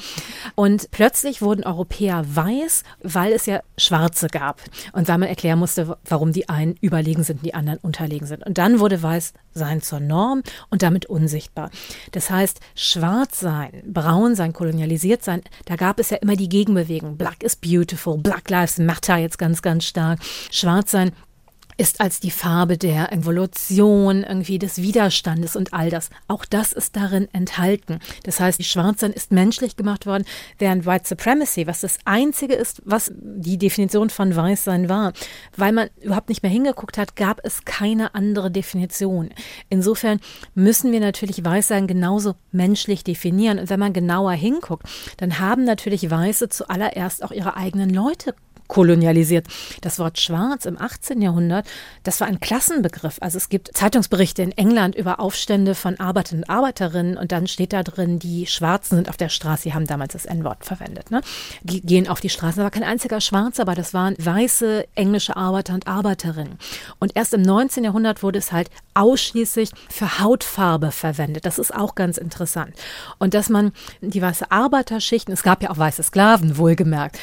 Und 0.55 0.91
plötzlich 0.91 1.41
wurden 1.55 1.65
Europäer 1.65 2.23
weiß, 2.27 2.83
weil 3.01 3.31
es 3.31 3.45
ja 3.45 3.61
Schwarze 3.77 4.27
gab 4.27 4.61
und 4.91 5.07
weil 5.07 5.17
man 5.17 5.29
erklären 5.29 5.57
musste, 5.57 5.97
warum 6.03 6.33
die 6.33 6.49
einen 6.49 6.75
überlegen 6.81 7.23
sind 7.23 7.37
und 7.37 7.45
die 7.45 7.53
anderen 7.53 7.79
unterlegen 7.79 8.27
sind. 8.27 8.45
Und 8.45 8.57
dann 8.57 8.81
wurde 8.81 9.01
weiß 9.01 9.33
sein 9.53 9.81
zur 9.81 10.01
Norm 10.01 10.43
und 10.69 10.81
damit 10.81 11.05
unsichtbar. 11.05 11.71
Das 12.11 12.29
heißt, 12.29 12.59
schwarz 12.75 13.39
sein, 13.39 13.83
braun 13.85 14.35
sein, 14.35 14.51
kolonialisiert 14.51 15.23
sein, 15.23 15.41
da 15.63 15.77
gab 15.77 15.97
es 15.99 16.09
ja 16.09 16.17
immer 16.17 16.35
die 16.35 16.49
Gegenbewegung. 16.49 17.15
Black 17.15 17.41
is 17.41 17.55
beautiful, 17.55 18.17
Black 18.17 18.49
Lives 18.49 18.77
Matter 18.77 19.15
jetzt 19.15 19.37
ganz, 19.37 19.61
ganz 19.61 19.85
stark. 19.85 20.19
Schwarz 20.51 20.91
sein 20.91 21.13
ist 21.77 22.01
als 22.01 22.19
die 22.19 22.31
Farbe 22.31 22.77
der 22.77 23.11
Evolution, 23.11 24.23
irgendwie 24.23 24.59
des 24.59 24.81
Widerstandes 24.81 25.55
und 25.55 25.73
all 25.73 25.89
das. 25.89 26.09
Auch 26.27 26.45
das 26.45 26.71
ist 26.71 26.95
darin 26.95 27.27
enthalten. 27.33 27.99
Das 28.23 28.39
heißt, 28.39 28.59
die 28.59 28.63
Schwarzsein 28.63 29.11
ist 29.11 29.31
menschlich 29.31 29.75
gemacht 29.75 30.05
worden, 30.05 30.25
während 30.57 30.85
White 30.85 31.07
Supremacy, 31.07 31.67
was 31.67 31.81
das 31.81 31.97
Einzige 32.05 32.53
ist, 32.53 32.81
was 32.85 33.11
die 33.15 33.57
Definition 33.57 34.09
von 34.09 34.35
Weißsein 34.35 34.89
war, 34.89 35.13
weil 35.57 35.73
man 35.73 35.89
überhaupt 36.01 36.29
nicht 36.29 36.43
mehr 36.43 36.51
hingeguckt 36.51 36.97
hat, 36.97 37.15
gab 37.15 37.41
es 37.43 37.65
keine 37.65 38.15
andere 38.15 38.51
Definition. 38.51 39.29
Insofern 39.69 40.19
müssen 40.53 40.91
wir 40.91 40.99
natürlich 40.99 41.43
Weißsein 41.43 41.87
genauso 41.87 42.35
menschlich 42.51 43.03
definieren. 43.03 43.59
Und 43.59 43.69
wenn 43.69 43.79
man 43.79 43.93
genauer 43.93 44.31
hinguckt, 44.33 44.87
dann 45.17 45.39
haben 45.39 45.65
natürlich 45.65 46.09
Weiße 46.09 46.49
zuallererst 46.49 47.23
auch 47.23 47.31
ihre 47.31 47.57
eigenen 47.57 47.89
Leute 47.89 48.33
kolonialisiert. 48.67 49.47
Das 49.81 49.99
Wort 49.99 50.19
schwarz 50.19 50.65
im 50.65 50.79
18. 50.79 51.21
Jahrhundert, 51.21 51.67
das 52.03 52.19
war 52.21 52.27
ein 52.27 52.39
Klassenbegriff. 52.39 53.17
Also 53.21 53.37
es 53.37 53.49
gibt 53.49 53.75
Zeitungsberichte 53.75 54.41
in 54.41 54.51
England 54.51 54.95
über 54.95 55.19
Aufstände 55.19 55.75
von 55.75 55.99
Arbeitern 55.99 56.39
und 56.39 56.49
Arbeiterinnen 56.49 57.17
und 57.17 57.31
dann 57.31 57.47
steht 57.47 57.73
da 57.73 57.83
drin, 57.83 58.19
die 58.19 58.47
Schwarzen 58.47 58.95
sind 58.95 59.09
auf 59.09 59.17
der 59.17 59.29
Straße, 59.29 59.63
sie 59.63 59.73
haben 59.73 59.87
damals 59.87 60.13
das 60.13 60.25
N-Wort 60.25 60.65
verwendet. 60.65 61.11
Ne? 61.11 61.21
Die 61.63 61.81
gehen 61.81 62.07
auf 62.07 62.19
die 62.19 62.29
Straße. 62.29 62.57
Da 62.57 62.63
war 62.63 62.71
kein 62.71 62.83
einziger 62.83 63.21
Schwarzer, 63.21 63.63
aber 63.63 63.75
das 63.75 63.93
waren 63.93 64.15
weiße 64.17 64.87
englische 64.95 65.35
Arbeiter 65.35 65.73
und 65.73 65.87
Arbeiterinnen. 65.87 66.57
Und 66.99 67.15
erst 67.15 67.33
im 67.33 67.41
19. 67.41 67.83
Jahrhundert 67.83 68.23
wurde 68.23 68.39
es 68.39 68.51
halt 68.51 68.69
ausschließlich 68.93 69.71
für 69.89 70.19
Hautfarbe 70.19 70.91
verwendet. 70.91 71.45
Das 71.45 71.59
ist 71.59 71.73
auch 71.73 71.95
ganz 71.95 72.17
interessant. 72.17 72.73
Und 73.19 73.33
dass 73.33 73.49
man 73.49 73.73
die 74.01 74.21
weiße 74.21 74.51
Arbeiterschichten, 74.51 75.33
es 75.33 75.43
gab 75.43 75.61
ja 75.61 75.69
auch 75.69 75.77
weiße 75.77 76.03
Sklaven, 76.03 76.57
wohlgemerkt, 76.57 77.19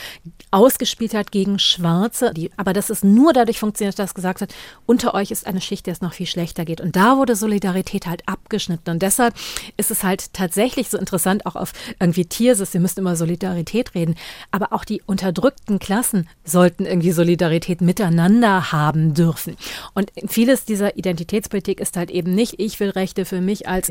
ausgespielt 0.51 1.15
hat 1.15 1.32
gegen 1.33 1.59
Schwarze. 1.59 2.33
Die, 2.33 2.51
aber 2.57 2.73
das 2.73 2.91
ist 2.91 3.03
nur 3.03 3.33
dadurch 3.33 3.59
funktioniert, 3.59 3.99
dass 3.99 4.15
gesagt 4.15 4.41
hat, 4.41 4.55
unter 4.87 5.15
euch 5.15 5.33
ist 5.33 5.47
eine 5.47 5.61
Schicht, 5.61 5.87
der 5.87 5.93
es 5.93 6.01
noch 6.01 6.13
viel 6.13 6.27
schlechter 6.27 6.65
geht. 6.65 6.81
Und 6.81 6.95
da 6.95 7.17
wurde 7.17 7.35
Solidarität 7.35 8.07
halt 8.07 8.23
abgeschnitten. 8.27 8.91
Und 8.91 9.03
deshalb 9.03 9.35
ist 9.77 9.91
es 9.91 10.05
halt 10.05 10.33
tatsächlich 10.33 10.89
so 10.89 10.99
interessant, 10.99 11.47
auch 11.47 11.57
auf 11.57 11.73
irgendwie 11.99 12.27
Tiersis, 12.27 12.75
wir 12.75 12.81
müssen 12.81 13.01
immer 13.01 13.17
Solidarität 13.17 13.95
reden, 13.95 14.15
aber 14.53 14.73
auch 14.73 14.85
die 14.85 15.03
unterdrückten 15.07 15.79
Klassen 15.81 16.29
sollten 16.45 16.87
irgendwie 16.87 17.13
Solidarität 17.13 17.81
miteinander 17.81 18.71
haben 18.71 19.15
dürfen. 19.15 19.57
Und 19.95 20.13
vieles 20.29 20.65
dieser 20.65 20.97
Identitätspolitik 20.97 21.81
ist 21.81 21.97
halt 21.97 22.11
eben 22.11 22.35
nicht, 22.35 22.61
ich 22.61 22.79
will 22.79 22.91
Rechte 22.91 23.25
für 23.25 23.41
mich 23.41 23.67
als 23.67 23.91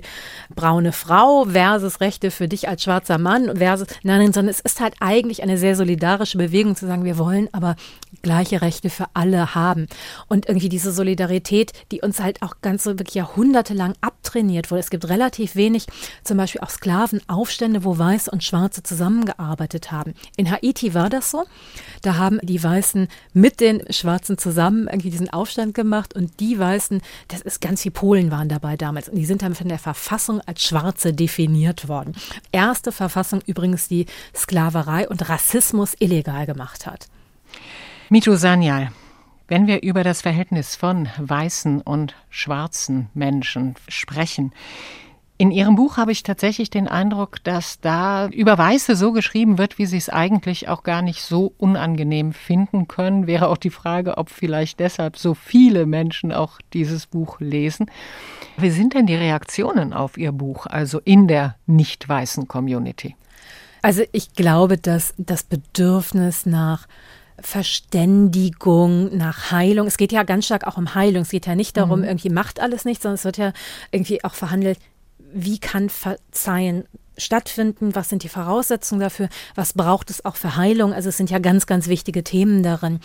braune 0.56 0.92
Frau 0.92 1.46
versus 1.46 2.00
Rechte 2.02 2.30
für 2.30 2.48
dich 2.48 2.70
als 2.70 2.84
schwarzer 2.84 3.18
Mann 3.18 3.58
versus, 3.58 3.88
nein, 4.04 4.32
sondern 4.32 4.50
es 4.52 4.60
ist 4.60 4.80
halt 4.80 4.94
eigentlich 5.00 5.42
eine 5.42 5.58
sehr 5.58 5.76
solidarische 5.76 6.38
Bewegung 6.38 6.76
zu 6.76 6.86
sagen, 6.86 7.04
wir 7.04 7.18
wollen 7.18 7.31
wollen 7.32 7.50
aber 7.54 7.76
gleiche 8.22 8.62
Rechte 8.62 8.90
für 8.90 9.08
alle 9.14 9.56
haben. 9.56 9.88
Und 10.28 10.48
irgendwie 10.48 10.70
diese 10.70 10.92
Solidarität, 10.92 11.72
die 11.92 12.02
uns 12.02 12.20
halt 12.20 12.42
auch 12.42 12.56
ganz 12.62 12.84
so 12.84 12.92
wirklich 13.00 13.16
jahrhundertelang 13.16 13.94
abtrainiert 14.02 14.70
wurde. 14.70 14.82
Es 14.82 14.90
gibt 14.90 15.10
relativ 15.10 15.56
wenig, 15.56 15.88
zum 16.24 16.38
Beispiel 16.38 16.62
auch 16.62 16.70
Sklavenaufstände, 16.70 17.84
wo 17.84 17.98
Weiße 17.98 18.30
und 18.30 18.44
Schwarze 18.44 18.84
zusammengearbeitet 18.84 19.92
haben. 19.92 20.14
In 20.36 20.52
Haiti 20.52 20.94
war 20.94 21.10
das 21.10 21.32
so. 21.32 21.46
Da 22.02 22.18
haben 22.18 22.40
die 22.44 22.62
Weißen 22.62 23.08
mit 23.34 23.60
den 23.60 23.82
Schwarzen 23.92 24.38
zusammen 24.38 24.88
irgendwie 24.88 25.10
diesen 25.10 25.30
Aufstand 25.30 25.74
gemacht 25.74 26.14
und 26.14 26.40
die 26.40 26.60
Weißen, 26.60 27.02
das 27.30 27.42
ist 27.42 27.62
ganz 27.62 27.84
wie 27.86 27.90
Polen 27.90 28.30
waren 28.30 28.50
dabei 28.50 28.78
damals. 28.78 29.10
Und 29.10 29.16
die 29.16 29.26
sind 29.26 29.42
dann 29.42 29.56
von 29.56 29.70
der 29.70 29.80
Verfassung 29.80 30.42
als 30.42 30.64
Schwarze 30.64 31.14
definiert 31.14 31.88
worden. 31.88 32.14
Erste 32.52 32.92
Verfassung 32.92 33.42
übrigens, 33.46 33.88
die 33.88 34.06
Sklaverei 34.36 35.08
und 35.08 35.28
Rassismus 35.30 35.96
illegal 36.00 36.46
gemacht 36.46 36.86
hat. 36.86 37.08
Mito 38.14 38.36
Sanyal, 38.36 38.92
wenn 39.48 39.68
wir 39.68 39.84
über 39.84 40.04
das 40.04 40.22
Verhältnis 40.22 40.76
von 40.76 41.08
weißen 41.18 41.80
und 41.80 42.14
schwarzen 42.30 43.08
Menschen 43.14 43.76
sprechen, 43.88 44.52
in 45.38 45.50
Ihrem 45.50 45.76
Buch 45.76 45.96
habe 45.96 46.12
ich 46.12 46.22
tatsächlich 46.22 46.70
den 46.70 46.90
Eindruck, 46.90 47.42
dass 47.46 47.80
da 47.80 48.28
über 48.28 48.58
Weiße 48.58 48.98
so 48.98 49.14
geschrieben 49.14 49.58
wird, 49.58 49.78
wie 49.78 49.86
Sie 49.86 49.96
es 49.96 50.10
eigentlich 50.10 50.68
auch 50.68 50.84
gar 50.84 51.02
nicht 51.02 51.22
so 51.22 51.54
unangenehm 51.58 52.34
finden 52.34 52.90
können. 52.90 53.28
Wäre 53.28 53.48
auch 53.48 53.56
die 53.56 53.70
Frage, 53.70 54.18
ob 54.18 54.30
vielleicht 54.30 54.82
deshalb 54.82 55.16
so 55.16 55.34
viele 55.34 55.86
Menschen 55.86 56.34
auch 56.34 56.60
dieses 56.74 57.06
Buch 57.06 57.40
lesen. 57.40 57.90
Wie 58.58 58.72
sind 58.72 58.94
denn 58.94 59.06
die 59.06 59.16
Reaktionen 59.16 59.94
auf 59.94 60.18
Ihr 60.18 60.34
Buch, 60.34 60.66
also 60.66 61.00
in 61.06 61.30
der 61.30 61.56
nicht 61.66 62.10
weißen 62.10 62.50
Community? 62.50 63.16
Also 63.82 64.04
ich 64.12 64.34
glaube, 64.34 64.78
dass 64.78 65.14
das 65.18 65.44
Bedürfnis 65.44 66.46
nach 66.46 66.88
Verständigung, 67.42 69.16
nach 69.16 69.52
Heilung. 69.52 69.88
Es 69.88 69.98
geht 69.98 70.12
ja 70.12 70.24
ganz 70.24 70.46
stark 70.46 70.68
auch 70.68 70.78
um 70.78 70.96
Heilung. 70.96 71.24
Es 71.24 71.30
geht 71.30 71.46
ja 71.46 71.56
nicht 71.56 71.78
darum, 71.78 72.00
mhm. 72.00 72.06
irgendwie 72.06 72.30
macht 72.30 72.60
alles 72.60 72.86
nicht, 72.86 73.02
sondern 73.02 73.16
es 73.16 73.26
wird 73.26 73.38
ja 73.38 73.54
irgendwie 73.92 74.24
auch 74.24 74.34
verhandelt, 74.34 74.80
wie 75.34 75.60
kann 75.60 75.90
Verzeihen 75.90 76.86
stattfinden? 77.18 77.96
Was 77.96 78.10
sind 78.10 78.24
die 78.24 78.30
Voraussetzungen 78.30 79.02
dafür? 79.02 79.30
Was 79.56 79.74
braucht 79.74 80.10
es 80.10 80.26
auch 80.26 80.36
für 80.36 80.56
Heilung? 80.56 80.94
Also 80.94 81.10
es 81.10 81.18
sind 81.18 81.30
ja 81.30 81.40
ganz, 81.40 81.66
ganz 81.66 81.88
wichtige 81.88 82.24
Themen 82.24 82.64
darin. 82.64 83.00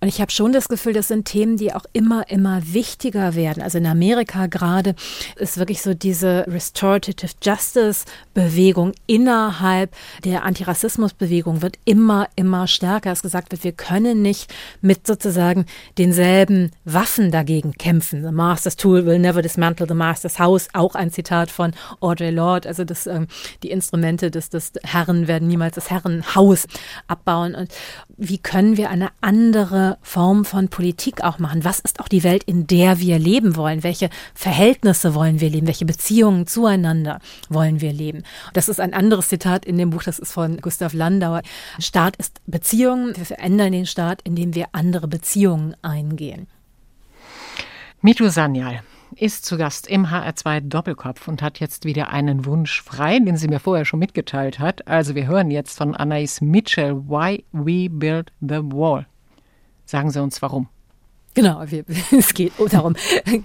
Und 0.00 0.08
ich 0.08 0.20
habe 0.20 0.30
schon 0.30 0.52
das 0.52 0.68
Gefühl, 0.68 0.92
das 0.92 1.08
sind 1.08 1.26
Themen, 1.26 1.56
die 1.56 1.72
auch 1.72 1.84
immer, 1.92 2.28
immer 2.28 2.60
wichtiger 2.64 3.34
werden. 3.34 3.62
Also 3.62 3.78
in 3.78 3.86
Amerika 3.86 4.46
gerade 4.46 4.94
ist 5.36 5.58
wirklich 5.58 5.82
so 5.82 5.94
diese 5.94 6.44
Restorative 6.48 7.32
Justice 7.42 8.04
Bewegung 8.34 8.92
innerhalb 9.06 9.94
der 10.24 10.44
Antirassismus-Bewegung 10.44 11.62
wird 11.62 11.78
immer, 11.84 12.28
immer 12.36 12.66
stärker. 12.66 13.12
Es 13.12 13.22
gesagt 13.22 13.52
wird, 13.52 13.64
wir 13.64 13.72
können 13.72 14.22
nicht 14.22 14.52
mit 14.80 15.06
sozusagen 15.06 15.66
denselben 15.98 16.70
Waffen 16.84 17.30
dagegen 17.30 17.72
kämpfen. 17.72 18.22
The 18.24 18.32
Master's 18.32 18.76
Tool 18.76 19.06
will 19.06 19.18
never 19.18 19.42
dismantle 19.42 19.86
the 19.86 19.94
Master's 19.94 20.38
House. 20.38 20.68
Auch 20.72 20.94
ein 20.94 21.10
Zitat 21.10 21.50
von 21.50 21.72
Audre 22.00 22.30
Lorde. 22.30 22.68
Also 22.68 22.84
das 22.84 23.06
ähm, 23.06 23.26
die 23.62 23.70
Instrumente 23.70 24.30
des, 24.30 24.50
des 24.50 24.72
Herren 24.84 25.28
werden 25.28 25.48
niemals 25.48 25.74
das 25.74 25.90
Herrenhaus 25.90 26.66
abbauen. 27.06 27.54
Und 27.54 27.72
wie 28.16 28.38
können 28.38 28.76
wir 28.76 28.90
eine 28.90 29.10
andere 29.20 29.98
Form 30.02 30.44
von 30.44 30.68
Politik 30.68 31.22
auch 31.22 31.38
machen? 31.38 31.64
Was 31.64 31.80
ist 31.80 32.00
auch 32.00 32.08
die 32.08 32.24
Welt, 32.24 32.44
in 32.44 32.66
der 32.66 32.98
wir 32.98 33.18
leben 33.18 33.56
wollen? 33.56 33.82
Welche 33.82 34.10
Verhältnisse 34.34 35.14
wollen 35.14 35.40
wir 35.40 35.50
leben? 35.50 35.66
Welche 35.66 35.86
Beziehungen 35.86 36.46
zueinander 36.46 37.20
wollen 37.48 37.80
wir 37.80 37.92
leben? 37.92 38.22
Das 38.52 38.68
ist 38.68 38.80
ein 38.80 38.94
anderes 38.94 39.28
Zitat 39.28 39.64
in 39.64 39.78
dem 39.78 39.90
Buch, 39.90 40.02
das 40.02 40.18
ist 40.18 40.32
von 40.32 40.58
Gustav 40.58 40.92
Landauer. 40.92 41.42
Staat 41.78 42.16
ist 42.16 42.40
Beziehungen. 42.46 43.16
Wir 43.16 43.26
verändern 43.26 43.72
den 43.72 43.86
Staat, 43.86 44.22
indem 44.22 44.54
wir 44.54 44.66
andere 44.72 45.08
Beziehungen 45.08 45.76
eingehen. 45.82 46.46
Mitu 48.00 48.28
Sanyal, 48.28 48.82
ist 49.16 49.44
zu 49.44 49.56
Gast 49.56 49.86
im 49.86 50.06
HR2 50.06 50.60
Doppelkopf 50.60 51.28
und 51.28 51.42
hat 51.42 51.60
jetzt 51.60 51.84
wieder 51.84 52.10
einen 52.10 52.44
Wunsch 52.44 52.82
frei, 52.82 53.18
den 53.18 53.36
sie 53.36 53.48
mir 53.48 53.60
vorher 53.60 53.84
schon 53.84 53.98
mitgeteilt 53.98 54.58
hat. 54.58 54.86
Also 54.88 55.14
wir 55.14 55.26
hören 55.26 55.50
jetzt 55.50 55.78
von 55.78 55.94
Anais 55.94 56.40
Mitchell 56.40 56.96
Why 57.08 57.44
We 57.52 57.88
Build 57.90 58.32
the 58.40 58.60
Wall. 58.62 59.06
Sagen 59.84 60.10
Sie 60.10 60.22
uns 60.22 60.40
warum. 60.42 60.68
Genau, 61.34 61.62
es 62.18 62.34
geht 62.34 62.52
darum, 62.70 62.94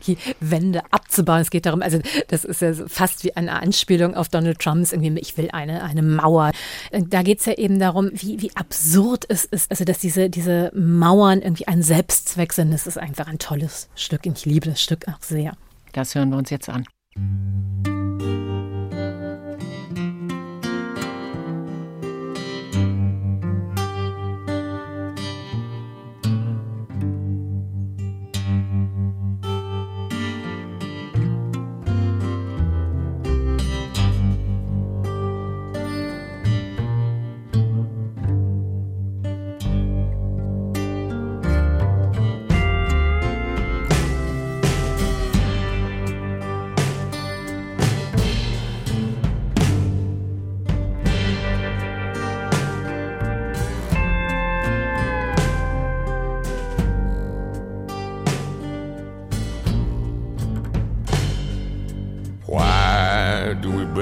die 0.06 0.17
Wände 0.39 0.82
abzubauen. 0.91 1.41
Es 1.41 1.50
geht 1.50 1.65
darum, 1.65 1.82
also 1.82 2.00
das 2.28 2.43
ist 2.43 2.62
ja 2.62 2.73
fast 2.88 3.23
wie 3.23 3.36
eine 3.36 3.62
Anspielung 3.62 4.15
auf 4.15 4.30
Donald 4.30 4.60
Trumps, 4.60 4.91
irgendwie, 4.91 5.19
ich 5.19 5.38
will 5.38 5.50
eine, 5.52 5.84
eine 5.84 6.02
Mauer. 6.02 6.52
Da 6.91 7.21
geht 7.21 7.39
es 7.39 7.45
ja 7.45 7.54
eben 7.54 7.80
darum, 7.80 8.10
wie, 8.13 8.41
wie 8.41 8.56
absurd 8.56 9.26
es 9.30 9.45
ist, 9.45 9.71
also 9.71 9.86
dass 9.86 10.00
diese, 10.00 10.30
diese 10.30 10.71
Mauern 10.76 11.41
irgendwie 11.41 11.67
ein 11.67 11.82
Selbstzweck 11.82 12.54
sind. 12.54 12.71
Das 12.71 12.88
ist 12.88 12.97
einfach 12.97 13.28
ein 13.28 13.39
tolles 13.39 13.89
Stück. 13.95 14.26
Ich 14.26 14.45
liebe 14.45 14.69
das 14.69 14.82
Stück 14.82 15.08
auch 15.08 15.21
sehr. 15.21 15.56
Das 15.93 16.13
hören 16.15 16.30
wir 16.30 16.38
uns 16.38 16.50
jetzt 16.50 16.69
an. 16.69 16.86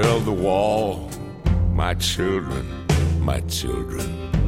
Build 0.01 0.25
the 0.25 0.31
wall? 0.31 1.09
My 1.71 1.93
children, 1.93 2.85
my 3.21 3.39
children, 3.47 4.05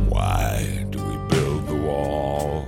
why 0.10 0.86
do 0.90 1.00
we 1.02 1.16
build 1.30 1.68
the 1.68 1.76
wall? 1.76 2.68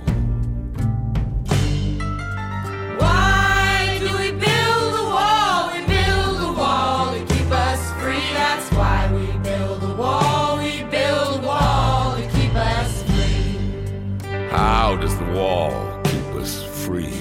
Why 2.96 3.98
do 4.00 4.06
we 4.16 4.30
build 4.32 4.92
a 4.96 5.06
wall? 5.14 5.70
We 5.74 5.80
build 5.94 6.40
a 6.40 6.52
wall 6.58 7.12
to 7.12 7.20
keep 7.34 7.50
us 7.50 7.82
free. 8.00 8.26
That's 8.32 8.72
why 8.72 9.12
we 9.12 9.26
build 9.40 9.82
a 9.82 9.94
wall. 9.94 10.56
We 10.56 10.82
build 10.84 11.44
a 11.44 11.46
wall 11.46 12.16
to 12.16 12.26
keep 12.30 12.54
us 12.54 13.02
free. 13.02 14.48
How 14.48 14.96
does 14.96 15.18
the 15.18 15.30
wall 15.38 16.00
keep 16.04 16.28
us 16.42 16.64
free? 16.82 17.12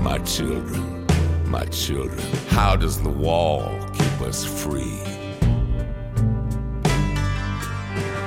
My 0.00 0.18
children, 0.20 1.06
my 1.44 1.66
children, 1.66 2.26
how 2.48 2.76
does 2.76 3.02
the 3.02 3.10
wall 3.10 3.85
us 4.26 4.44
free? 4.44 4.98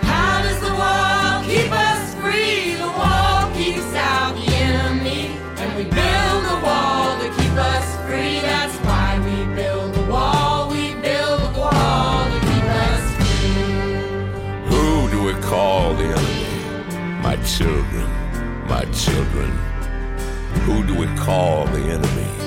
How 0.03 0.41
does 0.41 0.59
the 0.61 0.73
wall 0.73 1.43
keep 1.43 1.69
us 1.71 2.15
free? 2.15 2.75
The 2.75 2.87
wall 2.87 3.51
keeps 3.53 3.93
out 3.95 4.33
the 4.33 4.47
enemy. 4.55 5.35
And 5.61 5.75
we 5.75 5.83
build 5.83 6.43
a 6.55 6.59
wall 6.63 7.19
to 7.19 7.27
keep 7.37 7.55
us 7.73 7.87
free. 8.07 8.39
That's 8.39 8.75
why 8.87 9.19
we 9.25 9.55
build 9.55 9.97
a 9.97 10.05
wall. 10.09 10.69
We 10.69 10.95
build 10.95 11.41
a 11.41 11.59
wall 11.59 12.25
to 12.33 12.39
keep 12.49 12.67
us 12.87 13.03
free. 13.17 13.51
Who 14.71 15.09
do 15.11 15.23
we 15.23 15.33
call 15.41 15.95
the 15.95 16.05
enemy? 16.05 17.21
My 17.21 17.35
children, 17.43 18.07
my 18.69 18.85
children. 18.93 19.51
Who 20.63 20.81
do 20.87 20.95
we 20.95 21.07
call 21.17 21.65
the 21.65 21.81
enemy? 21.81 22.38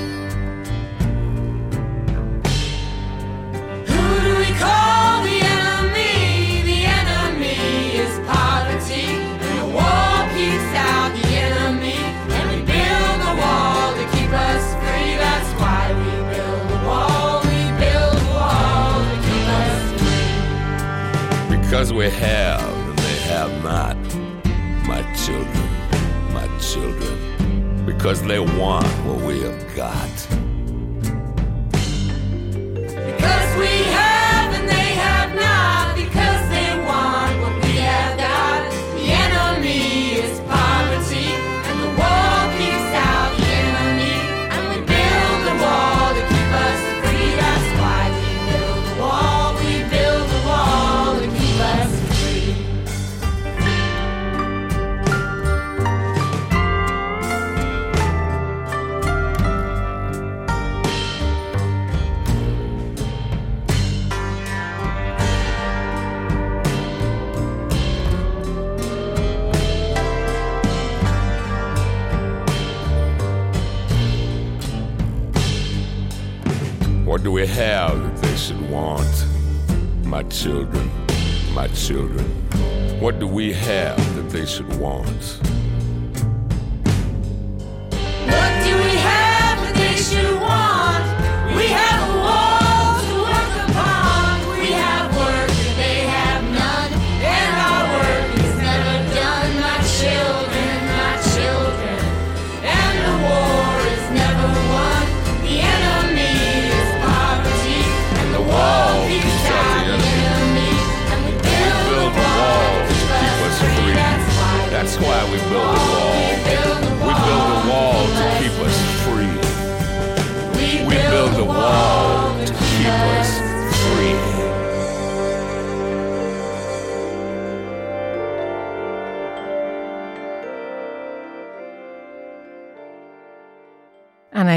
We 21.94 22.08
have 22.08 22.62
and 22.88 22.98
they 22.98 23.18
have 23.28 23.62
not. 23.62 23.96
My 24.86 25.02
children, 25.14 25.68
my 26.32 26.48
children. 26.58 27.84
Because 27.84 28.22
they 28.22 28.40
want 28.40 28.86
what 29.04 29.20
we 29.20 29.42
have 29.42 29.76
got. 29.76 30.11
Children, 80.32 80.90
my 81.54 81.68
children. 81.68 82.24
What 83.00 83.18
do 83.18 83.26
we 83.26 83.52
have 83.52 83.98
that 84.16 84.30
they 84.30 84.46
should 84.46 84.74
want? 84.78 85.51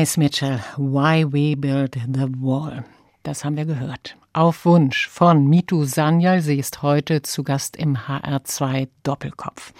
Anais 0.05 0.17
Mitchell, 0.17 0.59
Why 0.77 1.25
We 1.25 1.57
Build 1.57 1.95
the 1.95 2.27
Wall. 2.39 2.85
Das 3.23 3.43
haben 3.43 3.57
wir 3.57 3.65
gehört. 3.65 4.15
Auf 4.33 4.63
Wunsch 4.63 5.07
von 5.07 5.47
Mitu 5.47 5.83
Sanyal. 5.85 6.41
Sie 6.41 6.59
ist 6.59 6.83
heute 6.83 7.23
zu 7.23 7.43
Gast 7.43 7.75
im 7.75 7.97
HR2 7.97 8.87
Doppelkopf. 9.01 9.73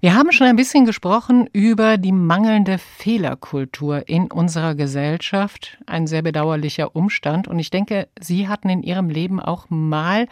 Wir 0.00 0.14
haben 0.14 0.32
schon 0.32 0.46
ein 0.46 0.56
bisschen 0.56 0.86
gesprochen 0.86 1.50
über 1.52 1.98
die 1.98 2.12
mangelnde 2.12 2.78
Fehlerkultur 2.78 4.08
in 4.08 4.32
unserer 4.32 4.74
Gesellschaft. 4.74 5.76
Ein 5.84 6.06
sehr 6.06 6.22
bedauerlicher 6.22 6.96
Umstand. 6.96 7.46
Und 7.46 7.58
ich 7.58 7.68
denke, 7.68 8.08
Sie 8.18 8.48
hatten 8.48 8.70
in 8.70 8.82
Ihrem 8.82 9.10
Leben 9.10 9.38
auch 9.38 9.66
mal 9.68 10.28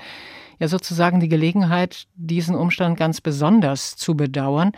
ja 0.59 0.69
sozusagen 0.69 1.21
die 1.21 1.29
Gelegenheit, 1.29 2.07
diesen 2.15 2.55
Umstand 2.55 2.97
ganz 2.97 3.21
besonders 3.21 3.97
zu 3.97 4.15
bedauern. 4.15 4.73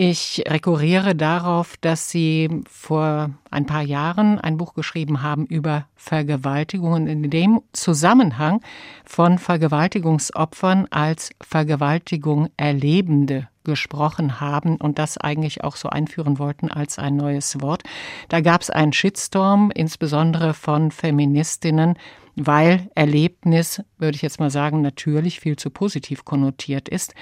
Ich 0.00 0.44
rekurriere 0.46 1.16
darauf, 1.16 1.76
dass 1.80 2.08
Sie 2.08 2.62
vor 2.70 3.30
ein 3.50 3.66
paar 3.66 3.82
Jahren 3.82 4.38
ein 4.38 4.56
Buch 4.56 4.74
geschrieben 4.74 5.22
haben 5.22 5.44
über 5.46 5.88
Vergewaltigungen, 5.96 7.08
in 7.08 7.28
dem 7.30 7.62
Zusammenhang 7.72 8.60
von 9.04 9.38
Vergewaltigungsopfern 9.38 10.86
als 10.90 11.30
Vergewaltigung 11.40 12.48
Erlebende 12.56 13.48
gesprochen 13.64 14.38
haben 14.38 14.76
und 14.76 15.00
das 15.00 15.18
eigentlich 15.18 15.64
auch 15.64 15.74
so 15.74 15.88
einführen 15.88 16.38
wollten 16.38 16.70
als 16.70 17.00
ein 17.00 17.16
neues 17.16 17.60
Wort. 17.60 17.82
Da 18.28 18.40
gab 18.40 18.62
es 18.62 18.70
einen 18.70 18.92
Shitstorm, 18.92 19.72
insbesondere 19.74 20.54
von 20.54 20.92
Feministinnen, 20.92 21.98
weil 22.36 22.88
Erlebnis, 22.94 23.82
würde 23.98 24.14
ich 24.14 24.22
jetzt 24.22 24.38
mal 24.38 24.50
sagen, 24.50 24.80
natürlich 24.80 25.40
viel 25.40 25.56
zu 25.56 25.70
positiv 25.70 26.24
konnotiert 26.24 26.88
ist. 26.88 27.16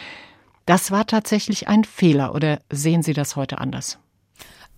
Das 0.66 0.90
war 0.90 1.06
tatsächlich 1.06 1.68
ein 1.68 1.84
Fehler 1.84 2.34
oder 2.34 2.58
sehen 2.70 3.02
Sie 3.02 3.12
das 3.12 3.36
heute 3.36 3.58
anders? 3.58 3.98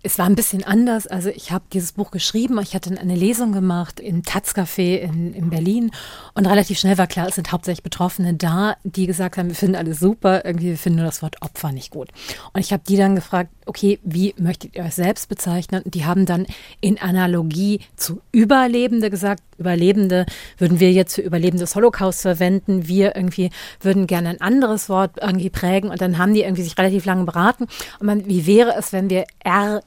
Es 0.03 0.19
war 0.19 0.27
ein 0.27 0.37
bisschen 0.37 0.63
anders. 0.63 1.07
Also 1.07 1.29
ich 1.29 1.51
habe 1.51 1.65
dieses 1.73 1.93
Buch 1.93 2.11
geschrieben. 2.11 2.59
Ich 2.63 2.75
hatte 2.75 2.97
eine 2.99 3.17
Lesung 3.17 3.53
gemacht 3.53 3.99
im 3.99 4.23
Taz-Café 4.23 4.97
in, 4.99 5.35
in 5.35 5.51
Berlin 5.51 5.91
und 6.35 6.47
relativ 6.47 6.79
schnell 6.79 6.99
war 6.99 7.09
klar, 7.09 7.27
es 7.29 7.35
sind 7.35 7.51
hauptsächlich 7.51 7.83
Betroffene 7.83 8.35
da, 8.35 8.77
die 8.85 9.07
gesagt 9.07 9.37
haben, 9.37 9.49
wir 9.49 9.57
finden 9.57 9.75
alles 9.75 9.99
super, 9.99 10.45
irgendwie 10.45 10.69
wir 10.69 10.79
finden 10.79 10.99
nur 10.99 11.07
das 11.07 11.21
Wort 11.23 11.43
Opfer 11.43 11.73
nicht 11.73 11.91
gut. 11.91 12.11
Und 12.53 12.61
ich 12.61 12.73
habe 12.73 12.83
die 12.87 12.97
dann 12.97 13.17
gefragt, 13.17 13.51
okay, 13.67 13.99
wie 14.03 14.35
möchtet 14.39 14.77
ihr 14.77 14.85
euch 14.85 14.95
selbst 14.95 15.29
bezeichnen? 15.29 15.83
Und 15.83 15.95
die 15.95 16.05
haben 16.05 16.27
dann 16.27 16.47
in 16.81 16.99
Analogie 16.99 17.81
zu 17.97 18.21
Überlebende 18.33 19.11
gesagt, 19.11 19.43
Überlebende 19.59 20.25
würden 20.57 20.79
wir 20.79 20.93
jetzt 20.93 21.17
für 21.17 21.23
Überlebende 21.23 21.65
des 21.65 21.75
Holocaust 21.75 22.23
verwenden. 22.23 22.87
Wir 22.87 23.17
irgendwie 23.17 23.51
würden 23.81 24.07
gerne 24.07 24.29
ein 24.29 24.41
anderes 24.41 24.89
Wort 24.89 25.17
irgendwie 25.21 25.51
prägen. 25.51 25.91
Und 25.91 26.01
dann 26.01 26.19
haben 26.19 26.33
die 26.33 26.43
irgendwie 26.43 26.63
sich 26.63 26.79
relativ 26.79 27.05
lange 27.05 27.25
beraten. 27.25 27.67
Und 27.99 28.07
man, 28.07 28.27
wie 28.27 28.47
wäre 28.47 28.75
es, 28.79 28.93
wenn 28.93 29.11
wir 29.11 29.25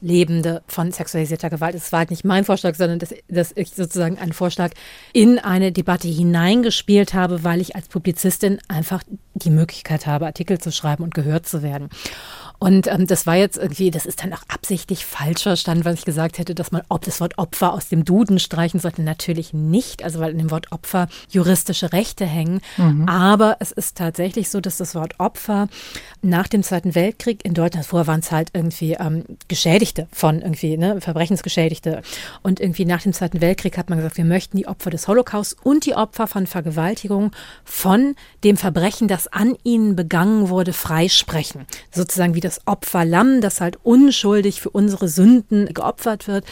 Erlebende 0.02 0.64
von 0.68 0.91
sexualisierter 0.91 1.49
Gewalt, 1.49 1.76
das 1.76 1.91
war 1.91 1.99
halt 1.99 2.10
nicht 2.10 2.26
mein 2.26 2.43
Vorschlag, 2.43 2.76
sondern 2.76 2.99
dass, 2.99 3.14
dass 3.28 3.52
ich 3.56 3.72
sozusagen 3.72 4.18
einen 4.18 4.34
Vorschlag 4.34 4.72
in 5.14 5.39
eine 5.39 5.72
Debatte 5.72 6.08
hineingespielt 6.08 7.14
habe, 7.14 7.43
weil 7.43 7.62
ich 7.62 7.76
als 7.76 7.88
Publizistin 7.88 8.60
einfach 8.68 9.04
die 9.34 9.49
Möglichkeit 9.49 10.08
habe, 10.08 10.26
Artikel 10.26 10.60
zu 10.60 10.72
schreiben 10.72 11.04
und 11.04 11.14
gehört 11.14 11.47
zu 11.47 11.62
werden. 11.62 11.89
Und 12.64 12.86
ähm, 12.86 13.07
das 13.07 13.26
war 13.26 13.36
jetzt 13.36 13.57
irgendwie, 13.57 13.89
das 13.89 14.05
ist 14.05 14.22
dann 14.24 14.32
auch 14.34 14.43
absichtlich 14.47 15.03
falsch 15.03 15.41
verstanden, 15.41 15.84
was 15.84 15.95
ich 15.95 16.05
gesagt 16.05 16.38
hätte, 16.38 16.53
dass 16.53 16.72
man 16.72 16.84
ob 16.89 17.01
das 17.01 17.20
Wort 17.20 17.39
Opfer 17.39 17.74
aus 17.74 17.89
dem 17.89 18.05
Duden 18.05 18.38
streichen 18.38 18.80
sollte. 18.80 19.01
Natürlich 19.01 19.51
nicht, 19.51 20.03
also 20.03 20.20
weil 20.20 20.32
in 20.32 20.38
dem 20.38 20.51
Wort 20.51 20.72
Opfer 20.72 21.07
juristische 21.32 21.91
Rechte 21.91 22.24
hängen. 22.24 22.62
Aber 23.07 23.57
es 23.62 23.72
ist 23.72 23.97
tatsächlich 23.97 24.51
so, 24.51 24.62
dass 24.62 24.78
das 24.78 24.93
Wort 24.93 25.20
Opfer 25.20 25.70
nach 26.22 26.47
dem 26.47 26.62
Zweiten 26.62 26.93
Weltkrieg 26.93 27.43
in 27.43 27.55
Deutschland, 27.55 27.88
vorher 27.88 28.05
waren 28.05 28.20
es 28.20 28.32
halt 28.32 28.49
irgendwie 28.53 28.93
ähm, 28.93 29.24
Geschädigte 29.47 30.07
von 30.12 30.43
irgendwie, 30.43 30.78
ne, 30.78 31.01
Verbrechensgeschädigte. 31.01 32.03
Und 32.43 32.59
irgendwie 32.59 32.86
nach 32.86 33.01
dem 33.01 33.14
Zweiten 33.14 33.41
Weltkrieg 33.41 33.76
hat 33.76 33.89
man 33.89 33.97
gesagt, 33.97 34.18
wir 34.18 34.26
möchten 34.26 34.57
die 34.57 34.68
Opfer 34.68 34.91
des 34.91 35.07
Holocaust 35.07 35.57
und 35.64 35.88
die 35.88 35.95
Opfer 35.95 36.28
von 36.28 36.45
Vergewaltigung 36.45 37.32
von 37.64 38.16
dem 38.43 38.55
Verbrechen, 38.55 39.07
das 39.07 39.28
an 39.28 39.55
ihnen 39.64 39.95
begangen 39.95 40.49
wurde, 40.49 40.74
freisprechen. 40.74 41.66
Sozusagen 41.89 42.36
wie 42.36 42.39
das 42.39 42.51
Opferlamm, 42.66 43.41
das 43.41 43.62
halt 43.62 43.78
unschuldig 43.84 44.62
für 44.62 44.70
unsere 44.70 45.08
Sünden 45.08 45.74
geopfert 45.74 46.28
wird. 46.28 46.45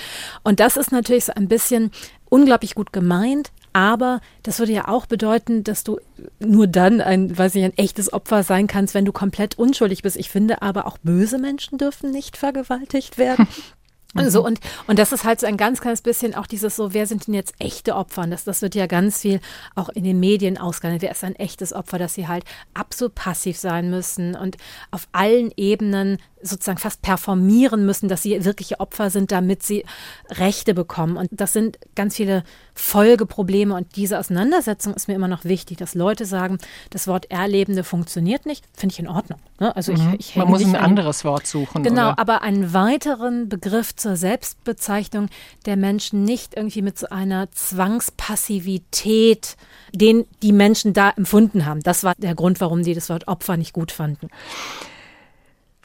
Und 0.44 0.60
das 0.60 0.78
ist 0.78 0.92
natürlich 0.92 1.26
so 1.26 1.34
ein 1.34 1.48
bisschen 1.48 1.92
unglaublich 2.30 2.76
gut 2.76 2.94
gemeint. 2.94 3.52
Aber 3.72 4.20
das 4.44 4.60
würde 4.60 4.72
ja 4.72 4.88
auch 4.88 5.06
bedeuten, 5.06 5.64
dass 5.64 5.84
du 5.84 6.00
nur 6.40 6.66
dann 6.66 7.02
ein, 7.02 7.38
weiß 7.38 7.54
ich, 7.56 7.64
ein 7.64 7.78
echtes 7.78 8.12
Opfer 8.12 8.44
sein 8.44 8.68
kannst, 8.68 8.96
wenn 8.96 9.06
du 9.06 9.12
komplett 9.12 9.60
unschuldig 9.60 10.02
bist. 10.02 10.18
Ich 10.18 10.30
finde 10.30 10.62
aber 10.64 10.88
auch 10.88 10.98
böse 10.98 11.38
Menschen 11.38 11.78
dürfen 11.78 12.12
nicht 12.12 12.36
vergewaltigt 12.36 13.18
werden. 13.18 13.48
So, 14.16 14.44
und, 14.44 14.60
und 14.88 14.98
das 14.98 15.12
ist 15.12 15.24
halt 15.24 15.40
so 15.40 15.46
ein 15.46 15.56
ganz 15.56 15.82
kleines 15.82 16.02
bisschen 16.02 16.34
auch 16.34 16.48
dieses 16.48 16.76
so, 16.76 16.94
wer 16.94 17.06
sind 17.06 17.28
denn 17.28 17.36
jetzt 17.36 17.54
echte 17.60 17.96
Opfer? 17.96 18.24
Und 18.24 18.32
das, 18.32 18.44
das 18.44 18.64
wird 18.64 18.74
ja 18.74 18.88
ganz 18.88 19.22
viel 19.22 19.40
auch 19.76 19.90
in 19.90 20.04
den 20.04 20.20
Medien 20.20 20.58
ausgehandelt. 20.58 21.04
Wer 21.04 21.12
ist 21.12 21.24
ein 21.24 21.36
echtes 21.36 21.74
Opfer, 21.74 22.00
dass 22.00 22.16
sie 22.16 22.28
halt 22.28 22.44
absolut 22.74 23.14
passiv 23.14 23.58
sein 23.60 23.92
müssen 23.92 24.36
und 24.36 24.58
auf 24.90 25.08
allen 25.12 25.52
Ebenen 25.58 26.18
sozusagen 26.42 26.78
fast 26.78 27.02
performieren 27.02 27.86
müssen, 27.86 28.08
dass 28.10 28.24
sie 28.24 28.44
wirkliche 28.46 28.80
Opfer 28.80 29.10
sind, 29.10 29.32
damit 29.32 29.64
sie 29.64 29.86
Rechte 30.30 30.74
bekommen. 30.74 31.18
Und 31.18 31.30
das 31.32 31.54
sind 31.54 31.78
ganz 31.96 32.16
viele 32.16 32.44
Folgeprobleme. 32.74 33.76
Und 33.76 33.96
diese 33.96 34.20
Auseinandersetzung 34.20 34.94
ist 34.94 35.08
mir 35.08 35.16
immer 35.16 35.28
noch 35.28 35.44
wichtig, 35.44 35.78
dass 35.78 35.96
Leute 35.96 36.26
sagen, 36.26 36.58
das 36.92 37.08
Wort 37.08 37.30
Erlebende 37.30 37.84
funktioniert 37.84 38.46
nicht. 38.46 38.66
Finde 38.74 38.94
ich 38.94 39.00
in 39.00 39.08
Ordnung. 39.08 39.40
Ne? 39.60 39.76
Also 39.76 39.92
ich, 39.92 40.02
ich 40.18 40.36
Man 40.36 40.50
muss 40.50 40.64
ein 40.64 40.76
an- 40.76 40.86
anderes 40.86 41.26
Wort 41.26 41.48
suchen. 41.48 41.84
Genau, 41.84 42.10
oder? 42.12 42.20
aber 42.20 42.42
einen 42.42 42.74
weiteren 42.74 43.50
Begriff 43.50 43.96
zur 43.96 44.16
Selbstbezeichnung 44.16 45.28
der 45.66 45.78
Menschen 45.78 46.24
nicht 46.24 46.56
irgendwie 46.56 46.82
mit 46.82 46.98
so 46.98 47.08
einer 47.10 47.52
Zwangspassivität, 47.52 49.58
den 49.94 50.26
die 50.42 50.54
Menschen 50.54 50.94
da 50.94 51.10
empfunden 51.12 51.66
haben. 51.66 51.82
Das 51.82 52.04
war 52.04 52.14
der 52.18 52.36
Grund, 52.36 52.62
warum 52.62 52.84
die 52.84 52.94
das 52.94 53.10
Wort 53.10 53.28
Opfer 53.28 53.58
nicht 53.58 53.74
gut 53.74 53.92
fanden. 53.92 54.30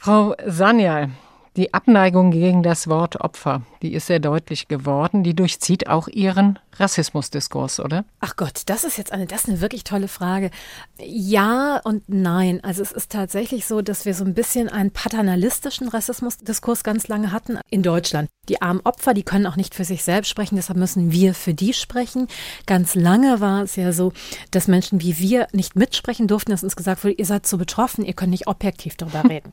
Frau 0.05 0.35
Sanyal, 0.45 1.09
die 1.57 1.73
Abneigung 1.73 2.29
gegen 2.29 2.61
das 2.61 2.87
Wort 2.87 3.21
Opfer, 3.21 3.63
die 3.81 3.95
ist 3.95 4.05
sehr 4.05 4.19
deutlich 4.19 4.67
geworden. 4.67 5.23
Die 5.23 5.35
durchzieht 5.35 5.87
auch 5.87 6.07
Ihren 6.07 6.59
Rassismusdiskurs, 6.77 7.79
oder? 7.79 8.05
Ach 8.19 8.35
Gott, 8.35 8.63
das 8.65 8.83
ist 8.83 8.97
jetzt 8.97 9.11
eine, 9.11 9.25
das 9.25 9.43
ist 9.43 9.49
eine 9.49 9.61
wirklich 9.61 9.83
tolle 9.83 10.07
Frage. 10.07 10.51
Ja 10.99 11.79
und 11.83 12.03
nein. 12.07 12.63
Also 12.63 12.81
es 12.81 12.91
ist 12.91 13.11
tatsächlich 13.11 13.65
so, 13.65 13.81
dass 13.81 14.05
wir 14.05 14.13
so 14.13 14.25
ein 14.25 14.33
bisschen 14.33 14.69
einen 14.69 14.91
paternalistischen 14.91 15.87
Rassismusdiskurs 15.87 16.83
ganz 16.83 17.07
lange 17.07 17.31
hatten 17.31 17.59
in 17.69 17.83
Deutschland. 17.83 18.29
Die 18.49 18.61
armen 18.61 18.81
Opfer, 18.83 19.13
die 19.13 19.23
können 19.23 19.47
auch 19.47 19.55
nicht 19.55 19.73
für 19.73 19.85
sich 19.85 20.03
selbst 20.03 20.29
sprechen, 20.29 20.55
deshalb 20.55 20.77
müssen 20.77 21.11
wir 21.11 21.33
für 21.33 21.53
die 21.53 21.73
sprechen. 21.73 22.27
Ganz 22.65 22.93
lange 22.95 23.41
war 23.41 23.63
es 23.63 23.75
ja 23.75 23.91
so, 23.91 24.13
dass 24.51 24.67
Menschen 24.67 25.01
wie 25.01 25.17
wir 25.17 25.47
nicht 25.51 25.75
mitsprechen 25.75 26.27
durften, 26.27 26.51
dass 26.51 26.63
uns 26.63 26.75
gesagt 26.75 27.03
wurde, 27.03 27.15
ihr 27.15 27.25
seid 27.25 27.47
so 27.47 27.57
betroffen, 27.57 28.05
ihr 28.05 28.13
könnt 28.13 28.31
nicht 28.31 28.47
objektiv 28.47 28.95
darüber 28.97 29.23
reden. 29.29 29.51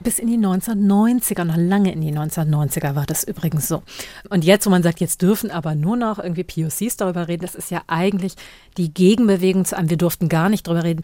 Bis 0.00 0.18
in 0.18 0.28
die 0.28 0.38
1990er, 0.38 1.44
noch 1.44 1.56
lange 1.56 1.92
in 1.92 2.00
die 2.00 2.12
1990er 2.12 2.94
war 2.94 3.06
das 3.06 3.24
übrigens 3.24 3.68
so. 3.68 3.82
Und 4.30 4.44
jetzt, 4.44 4.66
wo 4.66 4.70
man 4.70 4.82
sagt, 4.82 5.00
jetzt 5.00 5.20
dürfen 5.20 5.50
aber 5.50 5.74
nur 5.74 5.96
noch 5.96 6.18
irgendwie 6.18 6.44
POCs 6.54 6.96
darüber 6.96 7.28
reden, 7.28 7.42
das 7.42 7.54
ist 7.54 7.70
ja 7.70 7.82
eigentlich 7.86 8.34
die 8.76 8.92
Gegenbewegung 8.92 9.64
zu 9.64 9.76
einem, 9.76 9.90
wir 9.90 9.96
durften 9.96 10.28
gar 10.28 10.48
nicht 10.48 10.66
darüber 10.66 10.84
reden. 10.84 11.02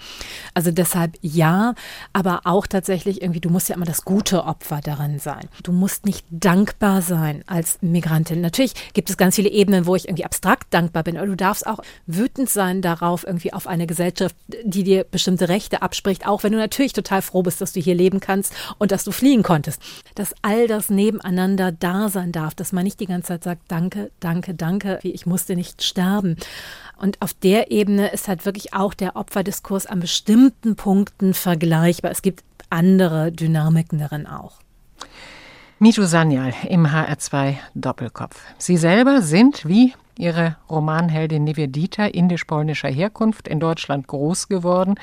Also 0.55 0.71
deshalb 0.71 1.17
ja, 1.21 1.75
aber 2.13 2.43
auch 2.45 2.67
tatsächlich 2.67 3.23
irgendwie, 3.23 3.41
du 3.41 3.51
musst 3.51 3.69
ja 3.69 3.77
immer 3.77 3.85
das 3.85 4.05
gute 4.05 4.45
Opfer 4.45 4.81
darin 4.83 5.19
sein. 5.19 5.49
Du 5.63 5.73
musst 5.73 6.07
nicht 6.07 6.25
dankbar 6.31 7.03
sein 7.03 7.45
als 7.47 7.79
Migrantin. 7.83 8.41
Natürlich 8.41 8.75
gibt 8.95 9.11
es 9.11 9.17
ganz 9.17 9.37
viele 9.37 9.51
Ebenen, 9.51 9.87
wo 9.87 9.97
ich 9.97 10.07
irgendwie 10.07 10.25
abstrakt 10.25 10.73
dankbar 10.73 11.03
bin, 11.03 11.17
aber 11.17 11.27
du 11.27 11.37
darfst 11.37 11.67
auch 11.67 11.81
wütend 12.07 12.49
sein 12.49 12.83
darauf, 12.83 13.27
irgendwie 13.27 13.53
auf 13.53 13.67
eine 13.67 13.87
Gesellschaft, 13.87 14.35
die 14.63 14.85
dir 14.85 15.05
bestimmte 15.05 15.49
Rechte 15.49 15.83
abspricht, 15.83 16.27
auch 16.27 16.43
wenn 16.43 16.53
du 16.53 16.59
natürlich 16.59 16.93
total 16.93 17.23
froh 17.23 17.43
bist, 17.43 17.61
dass 17.61 17.73
du 17.73 17.81
hier 17.81 17.95
leben 17.95 18.21
kannst 18.21 18.53
und 18.79 18.93
dass 18.93 19.05
du 19.05 19.13
fliehen 19.13 19.43
konntest. 19.43 19.81
Dass 20.15 20.35
all 20.43 20.67
das 20.67 20.91
nebeneinander 20.91 21.73
da 21.73 22.09
sein 22.09 22.33
darf, 22.33 22.55
dass 22.55 22.73
man 22.73 22.85
nicht 22.85 23.01
die 23.01 23.07
ganze 23.07 23.29
Zeit 23.29 23.45
sagt, 23.45 23.63
danke, 23.69 24.11
danke, 24.21 24.55
danke, 24.55 24.99
ich 25.03 25.27
musste 25.39 25.55
nicht 25.55 25.85
sterben. 25.85 26.37
Und 26.97 27.23
auf 27.23 27.33
der 27.33 27.71
Ebene 27.71 28.09
ist 28.09 28.27
halt 28.27 28.45
wirklich 28.45 28.75
auch 28.75 28.93
der 28.93 29.15
Opferdiskurs 29.15 29.87
an 29.87 30.01
bestimmten 30.01 30.75
Punkten 30.75 31.33
vergleichbar. 31.33 32.11
Es 32.11 32.23
gibt 32.23 32.43
andere 32.71 33.31
Dynamiken 33.31 34.01
darin 34.01 34.27
auch. 34.27 34.55
Mitu 35.79 36.03
Sanyal 36.07 36.53
im 36.69 36.89
HR2 36.89 37.55
Doppelkopf. 37.77 38.41
Sie 38.59 38.77
selber 38.77 39.23
sind 39.23 39.69
wie 39.69 39.95
ihre 40.19 40.57
Romanheldin 40.69 41.45
Nivedita 41.45 42.07
indisch-polnischer 42.07 42.89
Herkunft 42.89 43.47
in 43.47 43.61
Deutschland 43.61 44.09
groß 44.09 44.49
geworden. 44.49 44.97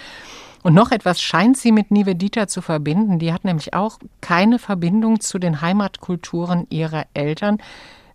Und 0.64 0.74
noch 0.74 0.92
etwas 0.92 1.22
scheint 1.22 1.56
sie 1.56 1.72
mit 1.72 1.92
Nivedita 1.92 2.50
zu 2.50 2.62
verbinden. 2.62 3.20
Die 3.20 3.32
hat 3.32 3.46
nämlich 3.46 3.74
auch 3.74 4.00
keine 4.20 4.60
Verbindung 4.60 5.22
zu 5.22 5.40
den 5.40 5.62
Heimatkulturen 5.62 6.68
ihrer 6.70 7.06
Eltern. 7.14 7.60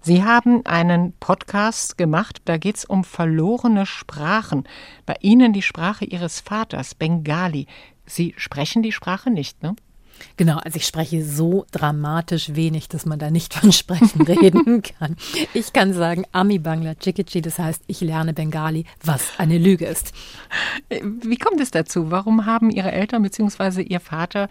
Sie 0.02 0.24
haben 0.24 0.64
einen 0.64 1.12
Podcast 1.20 1.98
gemacht, 1.98 2.40
da 2.46 2.56
geht 2.56 2.76
es 2.76 2.84
um 2.86 3.04
verlorene 3.04 3.84
Sprachen. 3.84 4.64
Bei 5.04 5.16
Ihnen 5.20 5.52
die 5.52 5.60
Sprache 5.60 6.06
Ihres 6.06 6.40
Vaters, 6.40 6.94
Bengali. 6.94 7.66
Sie 8.06 8.34
sprechen 8.38 8.82
die 8.82 8.92
Sprache 8.92 9.30
nicht, 9.30 9.62
ne? 9.62 9.76
Genau, 10.36 10.58
also 10.58 10.76
ich 10.76 10.86
spreche 10.86 11.24
so 11.24 11.66
dramatisch 11.70 12.54
wenig, 12.54 12.88
dass 12.88 13.06
man 13.06 13.18
da 13.18 13.30
nicht 13.30 13.54
von 13.54 13.72
Sprechen 13.72 14.22
reden 14.22 14.82
kann. 14.82 15.16
Ich 15.54 15.72
kann 15.72 15.92
sagen, 15.92 16.24
Ami 16.32 16.58
Bangla 16.58 16.94
Chikichi, 16.94 17.42
das 17.42 17.58
heißt, 17.58 17.82
ich 17.86 18.00
lerne 18.00 18.32
Bengali, 18.32 18.86
was 19.04 19.38
eine 19.38 19.58
Lüge 19.58 19.86
ist. 19.86 20.12
Wie 20.88 21.36
kommt 21.36 21.60
es 21.60 21.70
dazu? 21.70 22.10
Warum 22.10 22.46
haben 22.46 22.70
Ihre 22.70 22.92
Eltern 22.92 23.22
bzw. 23.22 23.82
Ihr 23.82 24.00
Vater 24.00 24.48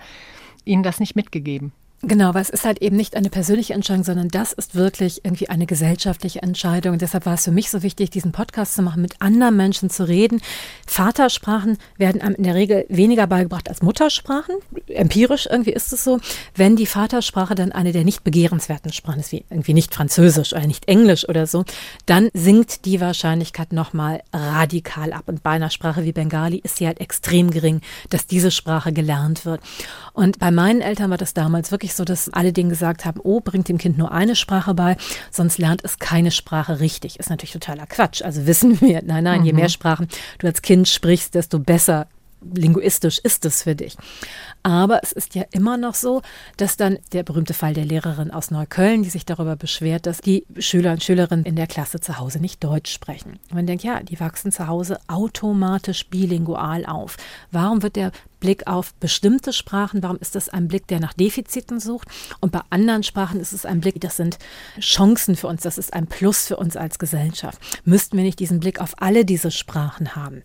Ihnen 0.66 0.84
das 0.84 1.00
nicht 1.00 1.16
mitgegeben? 1.16 1.72
Genau, 2.02 2.34
weil 2.34 2.42
es 2.42 2.50
ist 2.50 2.64
halt 2.64 2.82
eben 2.82 2.96
nicht 2.96 3.18
eine 3.18 3.30
persönliche 3.30 3.74
Entscheidung, 3.74 4.06
sondern 4.06 4.30
das 4.30 4.54
ist 4.54 4.74
wirklich 4.74 5.26
irgendwie 5.26 5.50
eine 5.50 5.66
gesellschaftliche 5.66 6.42
Entscheidung. 6.42 6.94
Und 6.94 7.02
deshalb 7.02 7.26
war 7.26 7.34
es 7.34 7.44
für 7.44 7.52
mich 7.52 7.70
so 7.70 7.84
wichtig, 7.84 8.10
diesen 8.10 8.32
Podcast 8.32 8.76
zu 8.76 8.82
machen, 8.82 9.02
mit 9.02 9.22
anderen 9.22 9.58
Menschen 9.58 9.90
zu 9.90 10.08
reden. 10.08 10.40
Vatersprachen 10.88 11.78
werden 11.98 12.22
einem 12.22 12.36
in 12.36 12.44
der 12.44 12.56
Regel 12.56 12.86
weniger 12.88 13.28
beigebracht 13.28 13.68
als 13.68 13.82
Muttersprachen. 13.82 14.56
Empirisch 14.88 15.46
irgendwie 15.52 15.74
ist 15.74 15.92
es 15.92 16.06
so. 16.06 16.22
Wenn 16.56 16.78
die 16.78 16.86
Vatersprache 16.86 17.54
dann 17.54 17.74
eine 17.74 17.92
der 17.92 18.06
nicht 18.06 18.24
begehrenswerten 18.24 18.94
Sprachen 18.94 19.20
ist, 19.20 19.34
wie 19.34 19.44
irgendwie 19.50 19.74
nicht 19.74 19.94
Französisch 19.94 20.54
oder 20.54 20.68
nicht 20.68 20.88
Englisch 20.88 21.28
oder 21.28 21.48
so, 21.48 21.66
dann 22.06 22.30
sinkt 22.34 22.86
die 22.86 23.02
Wahrscheinlichkeit 23.02 23.74
nochmal 23.74 24.22
radikal 24.32 25.12
ab. 25.12 25.24
Und 25.28 25.44
bei 25.44 25.52
einer 25.52 25.70
Sprache 25.70 26.06
wie 26.06 26.14
Bengali 26.14 26.62
ist 26.64 26.78
sie 26.78 26.88
halt 26.88 27.02
extrem 27.02 27.52
gering, 27.52 27.82
dass 28.10 28.26
diese 28.26 28.52
Sprache 28.52 28.94
gelernt 28.94 29.44
wird. 29.44 29.60
Und 30.14 30.40
bei 30.40 30.50
meinen 30.50 30.80
Eltern 30.80 31.10
war 31.10 31.18
das 31.18 31.34
damals 31.34 31.72
wirklich 31.72 31.89
so, 31.96 32.06
dass 32.06 32.30
alle 32.30 32.54
denen 32.54 32.70
gesagt 32.70 33.06
haben, 33.06 33.20
oh, 33.24 33.40
bringt 33.40 33.70
dem 33.70 33.78
Kind 33.78 33.98
nur 33.98 34.12
eine 34.12 34.36
Sprache 34.36 34.74
bei, 34.74 34.98
sonst 35.32 35.58
lernt 35.58 35.84
es 35.84 36.00
keine 36.00 36.32
Sprache 36.32 36.80
richtig. 36.80 37.20
Ist 37.20 37.30
natürlich 37.30 37.54
totaler 37.54 37.88
Quatsch. 37.88 38.22
Also 38.22 38.46
wissen 38.46 38.80
wir, 38.82 39.02
nein, 39.04 39.24
nein, 39.24 39.46
je 39.46 39.54
mehr 39.54 39.70
Sprachen 39.70 40.08
du 40.38 40.48
als 40.48 40.62
Kind 40.62 40.88
sprichst, 40.88 41.36
desto 41.36 41.60
besser 41.60 42.08
linguistisch 42.42 43.20
ist 43.20 43.46
es 43.46 43.64
für 43.64 43.76
dich. 43.76 43.98
Aber 44.70 45.00
es 45.02 45.12
ist 45.12 45.34
ja 45.34 45.46
immer 45.52 45.78
noch 45.78 45.96
so, 45.96 46.22
dass 46.58 46.78
dann 46.78 47.00
der 47.12 47.24
berühmte 47.24 47.56
Fall 47.56 47.74
der 47.74 47.86
Lehrerin 47.86 48.30
aus 48.30 48.52
Neukölln, 48.52 49.02
die 49.02 49.10
sich 49.10 49.26
darüber 49.26 49.56
beschwert, 49.56 50.06
dass 50.06 50.22
die 50.22 50.46
Schüler 50.60 50.92
und 50.92 51.04
Schülerinnen 51.04 51.44
in 51.44 51.56
der 51.56 51.66
Klasse 51.66 52.00
zu 52.00 52.20
Hause 52.20 52.40
nicht 52.40 52.64
Deutsch 52.64 52.92
sprechen. 52.94 53.40
Man 53.52 53.66
denkt, 53.66 53.84
ja, 53.84 54.04
die 54.04 54.20
wachsen 54.20 54.52
zu 54.52 54.68
Hause 54.68 55.00
automatisch 55.08 56.06
bilingual 56.06 56.86
auf. 56.86 57.18
Warum 57.52 57.82
wird 57.82 57.96
der 57.96 58.12
Blick 58.40 58.68
auf 58.68 58.94
bestimmte 58.94 59.54
Sprachen, 59.54 60.04
warum 60.04 60.18
ist 60.18 60.36
das 60.36 60.50
ein 60.50 60.68
Blick, 60.68 60.86
der 60.86 61.00
nach 61.00 61.14
Defiziten 61.14 61.80
sucht? 61.80 62.08
Und 62.40 62.52
bei 62.52 62.62
anderen 62.70 63.02
Sprachen 63.02 63.40
ist 63.40 63.54
es 63.54 63.66
ein 63.66 63.82
Blick, 63.82 64.00
das 64.00 64.18
sind 64.18 64.38
Chancen 64.80 65.36
für 65.36 65.48
uns, 65.48 65.64
das 65.64 65.80
ist 65.80 65.96
ein 65.96 66.06
Plus 66.06 66.46
für 66.46 66.58
uns 66.58 66.78
als 66.78 67.00
Gesellschaft. 67.00 67.60
Müssten 67.86 68.18
wir 68.18 68.24
nicht 68.24 68.40
diesen 68.40 68.60
Blick 68.60 68.80
auf 68.80 68.94
alle 69.02 69.26
diese 69.26 69.50
Sprachen 69.50 70.16
haben? 70.16 70.44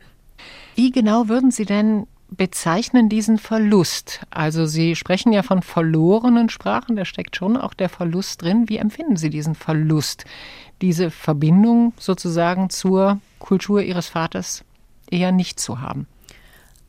Wie 0.77 0.91
genau 0.91 1.29
würden 1.29 1.51
Sie 1.51 1.67
denn 1.67 2.07
bezeichnen 2.31 3.09
diesen 3.09 3.39
Verlust? 3.39 4.21
Also 4.31 4.67
Sie 4.67 4.97
sprechen 4.97 5.33
ja 5.33 5.43
von 5.43 5.63
verlorenen 5.63 6.49
Sprachen, 6.49 6.97
da 6.97 7.05
steckt 7.05 7.37
schon 7.37 7.57
auch 7.57 7.75
der 7.75 7.89
Verlust 7.89 8.43
drin. 8.43 8.69
Wie 8.69 8.79
empfinden 8.79 9.17
Sie 9.17 9.31
diesen 9.31 9.55
Verlust, 9.55 10.25
diese 10.83 11.11
Verbindung 11.11 11.93
sozusagen 11.99 12.71
zur 12.71 13.21
Kultur 13.39 13.83
Ihres 13.83 14.09
Vaters 14.09 14.65
eher 15.11 15.33
nicht 15.33 15.61
zu 15.61 15.81
haben? 15.81 16.07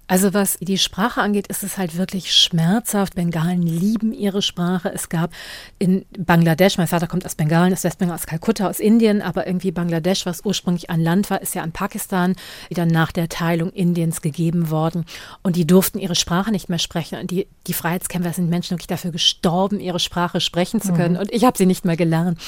Also 0.08 0.34
was 0.34 0.58
die 0.62 0.78
Sprache 0.78 1.22
angeht, 1.22 1.48
ist 1.48 1.64
es 1.64 1.78
halt 1.78 1.98
wirklich 1.98 2.34
schmerzhaft. 2.34 3.16
Bengalen 3.16 3.64
lieben 3.64 4.14
ihre 4.14 4.42
Sprache. 4.42 4.92
Es 4.94 5.10
gab 5.10 5.32
in 5.80 6.06
Bangladesch, 6.18 6.78
mein 6.78 6.88
Vater 6.88 7.08
kommt 7.08 7.26
aus 7.26 7.36
Bengalen, 7.36 7.74
ist 7.74 7.84
Westbengal 7.84 8.16
aus 8.16 8.28
Kalkutta, 8.28 8.70
aus 8.70 8.80
Indien, 8.80 9.22
aber 9.22 9.48
irgendwie 9.48 9.72
Bangladesch, 9.72 10.26
was 10.26 10.46
ursprünglich 10.46 10.90
ein 10.90 11.02
Land 11.02 11.30
war, 11.30 11.42
ist 11.42 11.56
ja 11.56 11.64
an 11.64 11.72
Pakistan 11.72 12.36
wieder 12.70 12.86
nach 12.86 13.12
der 13.12 13.30
Teilung 13.30 13.72
Indiens 13.72 14.22
gegeben 14.22 14.70
worden. 14.70 15.06
Und 15.42 15.56
die 15.56 15.66
durften 15.66 15.98
ihre 15.98 16.16
Sprache 16.16 16.52
nicht 16.52 16.70
mehr 16.70 16.80
sprechen. 16.80 17.20
Und 17.20 17.32
die, 17.32 17.48
die 17.66 17.74
Freiheitskämpfer 17.74 18.34
sind 18.34 18.50
Menschen 18.50 18.72
wirklich 18.72 18.88
dafür 18.88 19.12
gestorben, 19.12 19.80
ihre 19.80 20.00
Sprache 20.00 20.40
sprechen 20.40 20.82
zu 20.82 20.94
können. 20.94 21.18
Und 21.18 21.32
ich 21.34 21.46
habe 21.46 21.58
sie 21.58 21.66
nicht 21.66 21.84
mehr 21.84 21.98
gelernt. 21.98 22.40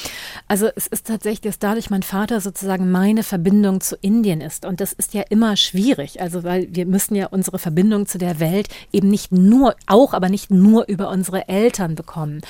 Also 0.47 0.69
es 0.75 0.85
ist 0.85 1.07
tatsächlich, 1.07 1.41
dass 1.41 1.59
dadurch 1.59 1.89
mein 1.89 2.03
Vater 2.03 2.39
sozusagen 2.39 2.91
meine 2.91 3.23
Verbindung 3.23 3.81
zu 3.81 3.95
Indien 3.95 4.41
ist. 4.41 4.65
Und 4.65 4.79
das 4.79 4.93
ist 4.93 5.13
ja 5.13 5.23
immer 5.29 5.57
schwierig. 5.57 6.21
Also 6.21 6.43
weil 6.43 6.67
wir 6.71 6.85
müssen 6.85 7.15
ja 7.15 7.27
unsere 7.47 7.59
Verbindung 7.59 8.05
zu 8.07 8.17
der 8.17 8.41
Welt 8.41 8.67
eben 8.91 9.07
nicht 9.09 9.31
nur, 9.31 9.75
auch, 9.85 10.13
aber 10.13 10.27
nicht 10.27 10.51
nur 10.51 10.85
über 10.87 11.09
unsere 11.09 11.47
Eltern 11.47 11.95
bekommen. 11.95 12.41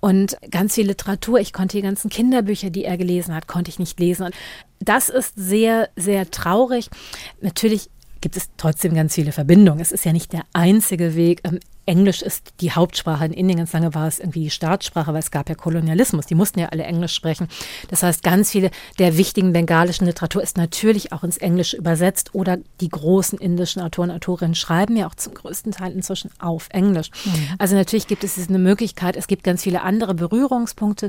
Und 0.00 0.36
ganz 0.50 0.74
viel 0.74 0.88
Literatur, 0.88 1.38
ich 1.38 1.52
konnte 1.52 1.76
die 1.76 1.82
ganzen 1.82 2.10
Kinderbücher, 2.10 2.70
die 2.70 2.84
er 2.84 2.96
gelesen 2.96 3.34
hat, 3.34 3.46
konnte 3.46 3.70
ich 3.70 3.78
nicht 3.78 4.00
lesen. 4.00 4.26
Und 4.26 4.34
das 4.80 5.08
ist 5.08 5.34
sehr, 5.36 5.88
sehr 5.94 6.28
traurig. 6.30 6.90
Natürlich 7.40 7.90
gibt 8.20 8.36
es 8.36 8.48
trotzdem 8.56 8.94
ganz 8.94 9.14
viele 9.14 9.30
Verbindungen. 9.30 9.80
Es 9.80 9.92
ist 9.92 10.04
ja 10.04 10.12
nicht 10.12 10.32
der 10.32 10.42
einzige 10.52 11.14
Weg. 11.14 11.42
Englisch 11.86 12.22
ist 12.22 12.52
die 12.60 12.72
Hauptsprache. 12.72 13.24
In 13.24 13.32
Indien 13.32 13.58
ganz 13.58 13.72
lange 13.72 13.94
war 13.94 14.06
es 14.06 14.18
irgendwie 14.18 14.44
die 14.44 14.50
Staatssprache, 14.50 15.12
weil 15.12 15.20
es 15.20 15.30
gab 15.30 15.48
ja 15.48 15.54
Kolonialismus. 15.54 16.26
Die 16.26 16.34
mussten 16.34 16.60
ja 16.60 16.68
alle 16.68 16.84
Englisch 16.84 17.14
sprechen. 17.14 17.48
Das 17.88 18.02
heißt, 18.02 18.22
ganz 18.22 18.50
viele 18.50 18.70
der 18.98 19.16
wichtigen 19.16 19.52
bengalischen 19.52 20.06
Literatur 20.06 20.42
ist 20.42 20.56
natürlich 20.56 21.12
auch 21.12 21.24
ins 21.24 21.38
Englische 21.38 21.76
übersetzt 21.76 22.34
oder 22.34 22.58
die 22.80 22.88
großen 22.88 23.38
indischen 23.38 23.82
Autoren 23.82 24.10
und 24.10 24.16
Autorinnen 24.16 24.54
schreiben 24.54 24.96
ja 24.96 25.06
auch 25.06 25.14
zum 25.14 25.34
größten 25.34 25.72
Teil 25.72 25.92
inzwischen 25.92 26.30
auf 26.38 26.68
Englisch. 26.70 27.10
Also 27.58 27.74
natürlich 27.74 28.06
gibt 28.06 28.24
es 28.24 28.38
eine 28.48 28.58
Möglichkeit. 28.58 29.16
Es 29.16 29.26
gibt 29.26 29.44
ganz 29.44 29.62
viele 29.62 29.82
andere 29.82 30.14
Berührungspunkte. 30.14 31.08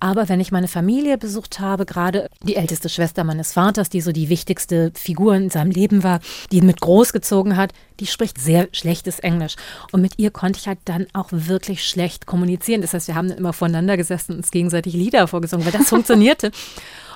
Aber 0.00 0.28
wenn 0.28 0.40
ich 0.40 0.52
meine 0.52 0.68
Familie 0.68 1.18
besucht 1.18 1.60
habe, 1.60 1.86
gerade 1.86 2.28
die 2.42 2.56
älteste 2.56 2.88
Schwester 2.88 3.24
meines 3.24 3.52
Vaters, 3.52 3.88
die 3.88 4.00
so 4.00 4.12
die 4.12 4.28
wichtigste 4.28 4.92
Figur 4.94 5.34
in 5.34 5.50
seinem 5.50 5.70
Leben 5.70 6.02
war, 6.02 6.20
die 6.50 6.58
ihn 6.58 6.66
mit 6.66 6.80
großgezogen 6.80 7.56
hat, 7.56 7.72
die 8.00 8.06
spricht 8.06 8.40
sehr 8.40 8.68
schlechtes 8.72 9.20
Englisch. 9.20 9.56
Und 9.92 10.00
mit 10.04 10.18
ihr 10.18 10.30
konnte 10.30 10.58
ich 10.58 10.68
halt 10.68 10.80
dann 10.84 11.06
auch 11.14 11.28
wirklich 11.30 11.88
schlecht 11.88 12.26
kommunizieren. 12.26 12.82
Das 12.82 12.92
heißt, 12.92 13.08
wir 13.08 13.14
haben 13.14 13.30
immer 13.30 13.54
voneinander 13.54 13.96
gesessen 13.96 14.32
und 14.32 14.38
uns 14.38 14.50
gegenseitig 14.50 14.92
Lieder 14.92 15.26
vorgesungen, 15.26 15.64
weil 15.64 15.72
das 15.72 15.88
funktionierte. 15.88 16.50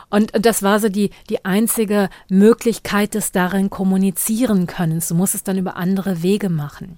Und 0.09 0.33
das 0.33 0.63
war 0.63 0.81
so 0.81 0.89
die, 0.89 1.11
die 1.29 1.45
einzige 1.45 2.09
Möglichkeit 2.31 3.13
des 3.13 3.31
darin 3.31 3.69
kommunizieren 3.69 4.67
können. 4.67 5.03
Du 5.07 5.15
musst 5.15 5.35
es 5.35 5.45
dann 5.45 5.59
über 5.59 5.77
andere 5.77 6.23
Wege 6.23 6.49
machen. 6.49 6.97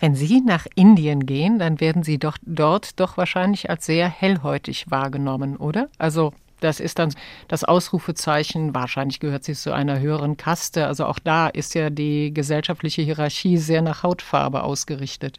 Wenn 0.00 0.14
Sie 0.14 0.40
nach 0.40 0.66
Indien 0.74 1.26
gehen, 1.26 1.58
dann 1.58 1.80
werden 1.80 2.02
Sie 2.02 2.16
doch 2.16 2.38
dort 2.40 2.98
doch 2.98 3.18
wahrscheinlich 3.18 3.68
als 3.68 3.84
sehr 3.84 4.08
hellhäutig 4.08 4.90
wahrgenommen, 4.90 5.58
oder? 5.58 5.90
Also 5.98 6.32
das 6.64 6.80
ist 6.80 6.98
dann 6.98 7.14
das 7.48 7.62
Ausrufezeichen. 7.62 8.74
Wahrscheinlich 8.74 9.20
gehört 9.20 9.44
sie 9.44 9.54
zu 9.54 9.72
einer 9.72 10.00
höheren 10.00 10.36
Kaste. 10.36 10.86
Also 10.86 11.06
auch 11.06 11.18
da 11.18 11.48
ist 11.48 11.74
ja 11.74 11.90
die 11.90 12.32
gesellschaftliche 12.32 13.02
Hierarchie 13.02 13.58
sehr 13.58 13.82
nach 13.82 14.02
Hautfarbe 14.02 14.62
ausgerichtet. 14.62 15.38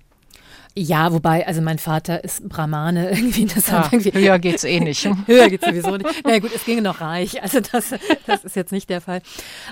Ja, 0.77 1.13
wobei, 1.13 1.47
also 1.47 1.61
mein 1.61 1.79
Vater 1.79 2.21
ist 2.23 2.49
Brahmane 2.49 3.09
irgendwie. 3.11 3.45
Das 3.45 3.67
Ja, 3.67 3.85
hat 3.85 3.93
irgendwie 3.93 4.11
höher 4.11 4.39
geht's 4.39 4.65
eh 4.65 4.81
nicht. 4.81 5.05
Höher 5.25 5.49
geht's 5.49 5.65
sowieso 5.65 5.95
nicht. 5.95 6.09
Na 6.25 6.33
ja, 6.33 6.39
gut, 6.39 6.51
es 6.53 6.65
ginge 6.65 6.81
noch 6.81 6.99
reich. 6.99 7.41
Also 7.41 7.61
das, 7.61 7.93
das 8.27 8.43
ist 8.43 8.57
jetzt 8.57 8.73
nicht 8.73 8.89
der 8.89 8.99
Fall. 8.99 9.21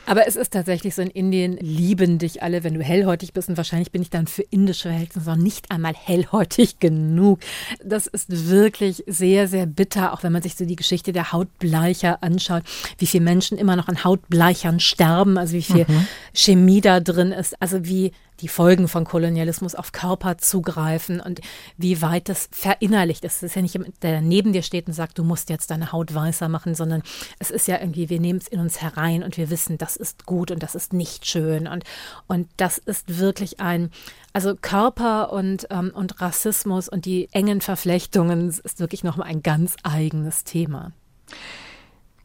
Aber 0.06 0.28
es 0.28 0.38
ist 0.38 0.54
tatsächlich 0.54 0.96
so, 0.96 1.02
in 1.02 1.10
Indien 1.10 1.58
lieben 1.58 2.20
dich 2.20 2.42
alle, 2.42 2.64
wenn 2.64 2.74
du 2.74 2.82
hellhäutig 2.82 3.34
bist. 3.34 3.50
Und 3.50 3.58
wahrscheinlich 3.58 3.92
bin 3.92 4.02
ich 4.02 4.12
dann 4.12 4.28
für 4.28 4.44
indische 4.44 4.88
Verhältnisse 4.90 5.30
noch 5.30 5.36
nicht 5.36 5.72
einmal 5.72 5.94
hellhäutig 5.94 6.80
genug. 6.80 7.40
Das 7.84 8.08
ist 8.08 8.50
wirklich 8.50 9.04
sehr, 9.06 9.50
sehr 9.50 9.66
bitter, 9.66 10.14
auch 10.14 10.24
wenn 10.24 10.32
man 10.32 10.42
sich 10.42 10.56
so 10.56 10.64
die 10.64 10.78
Geschichte 10.78 11.12
der 11.12 11.34
Hautbleicher 11.34 12.24
anschaut, 12.24 12.64
wie 12.98 13.08
viele 13.08 13.26
Menschen 13.26 13.58
immer 13.58 13.76
noch 13.76 13.90
an 13.90 14.06
Hautbleichern 14.06 14.80
sterben, 14.80 15.38
also 15.38 15.54
wie 15.54 15.64
viel 15.64 15.86
Chemie 16.34 16.80
da 16.80 17.02
drin 17.02 17.34
ist, 17.34 17.62
also 17.62 17.86
wie 17.86 18.14
die 18.44 18.50
Folgen 18.50 18.90
von 18.90 19.06
Kolonialismus 19.06 19.74
auf 19.74 19.94
Körper 19.94 20.38
zugreifen 20.38 21.22
und 21.22 21.40
wie 21.78 22.02
weit 22.02 22.28
das 22.28 22.50
verinnerlicht 22.52 23.24
ist. 23.24 23.38
Es 23.38 23.44
ist 23.44 23.56
ja 23.56 23.62
nicht 23.62 23.80
der 24.02 24.20
neben 24.20 24.52
dir 24.52 24.64
steht 24.64 24.88
und 24.88 24.94
sagt, 24.94 25.18
du 25.18 25.24
musst 25.24 25.50
jetzt 25.50 25.72
deine 25.72 25.94
Haut 25.94 26.14
weißer 26.14 26.50
machen, 26.50 26.76
sondern 26.76 27.04
es 27.40 27.52
ist 27.52 27.70
ja 27.70 27.80
irgendwie, 27.80 28.10
wir 28.10 28.20
nehmen 28.20 28.40
es 28.40 28.50
in 28.50 28.60
uns 28.60 28.82
herein 28.82 29.24
und 29.24 29.38
wir 29.38 29.50
wissen, 29.50 29.78
das 29.78 29.96
ist 29.96 30.26
gut 30.26 30.52
und 30.52 30.62
das 30.62 30.76
ist 30.76 30.92
nicht 30.92 31.26
schön. 31.26 31.68
Und, 31.68 31.86
und 32.28 32.50
das 32.58 32.78
ist 32.78 33.18
wirklich 33.18 33.62
ein, 33.62 33.92
also 34.34 34.56
Körper 34.56 35.32
und, 35.32 35.68
ähm, 35.70 35.92
und 35.96 36.20
Rassismus 36.20 36.90
und 36.90 37.06
die 37.06 37.30
engen 37.32 37.62
Verflechtungen 37.62 38.50
ist 38.50 38.80
wirklich 38.82 39.06
nochmal 39.06 39.30
ein 39.30 39.42
ganz 39.42 39.78
eigenes 39.84 40.44
Thema. 40.44 40.92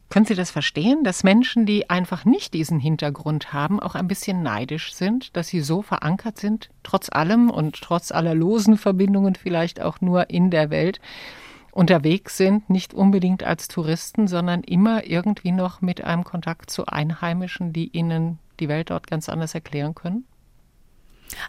Können 0.09 0.25
Sie 0.25 0.33
das 0.33 0.49
verstehen, 0.49 1.03
dass 1.03 1.23
Menschen, 1.23 1.67
die 1.67 1.91
einfach 1.91 2.25
nicht 2.25 2.55
diesen 2.55 2.79
Hintergrund 2.79 3.53
haben, 3.53 3.79
auch 3.79 3.93
ein 3.93 4.07
bisschen 4.07 4.41
neidisch 4.41 4.93
sind, 4.93 5.37
dass 5.37 5.49
sie 5.49 5.61
so 5.61 5.83
verankert 5.83 6.39
sind, 6.39 6.71
trotz 6.81 7.09
allem 7.11 7.51
und 7.51 7.79
trotz 7.79 8.11
aller 8.11 8.33
losen 8.33 8.77
Verbindungen 8.77 9.35
vielleicht 9.35 9.79
auch 9.79 10.01
nur 10.01 10.31
in 10.31 10.49
der 10.49 10.71
Welt 10.71 10.99
unterwegs 11.71 12.37
sind, 12.37 12.71
nicht 12.71 12.95
unbedingt 12.95 13.43
als 13.43 13.67
Touristen, 13.67 14.27
sondern 14.27 14.63
immer 14.63 15.05
irgendwie 15.05 15.51
noch 15.51 15.81
mit 15.81 16.03
einem 16.03 16.23
Kontakt 16.23 16.71
zu 16.71 16.87
Einheimischen, 16.87 17.71
die 17.71 17.89
ihnen 17.95 18.39
die 18.59 18.67
Welt 18.67 18.89
dort 18.89 19.05
ganz 19.05 19.29
anders 19.29 19.53
erklären 19.53 19.93
können? 19.93 20.25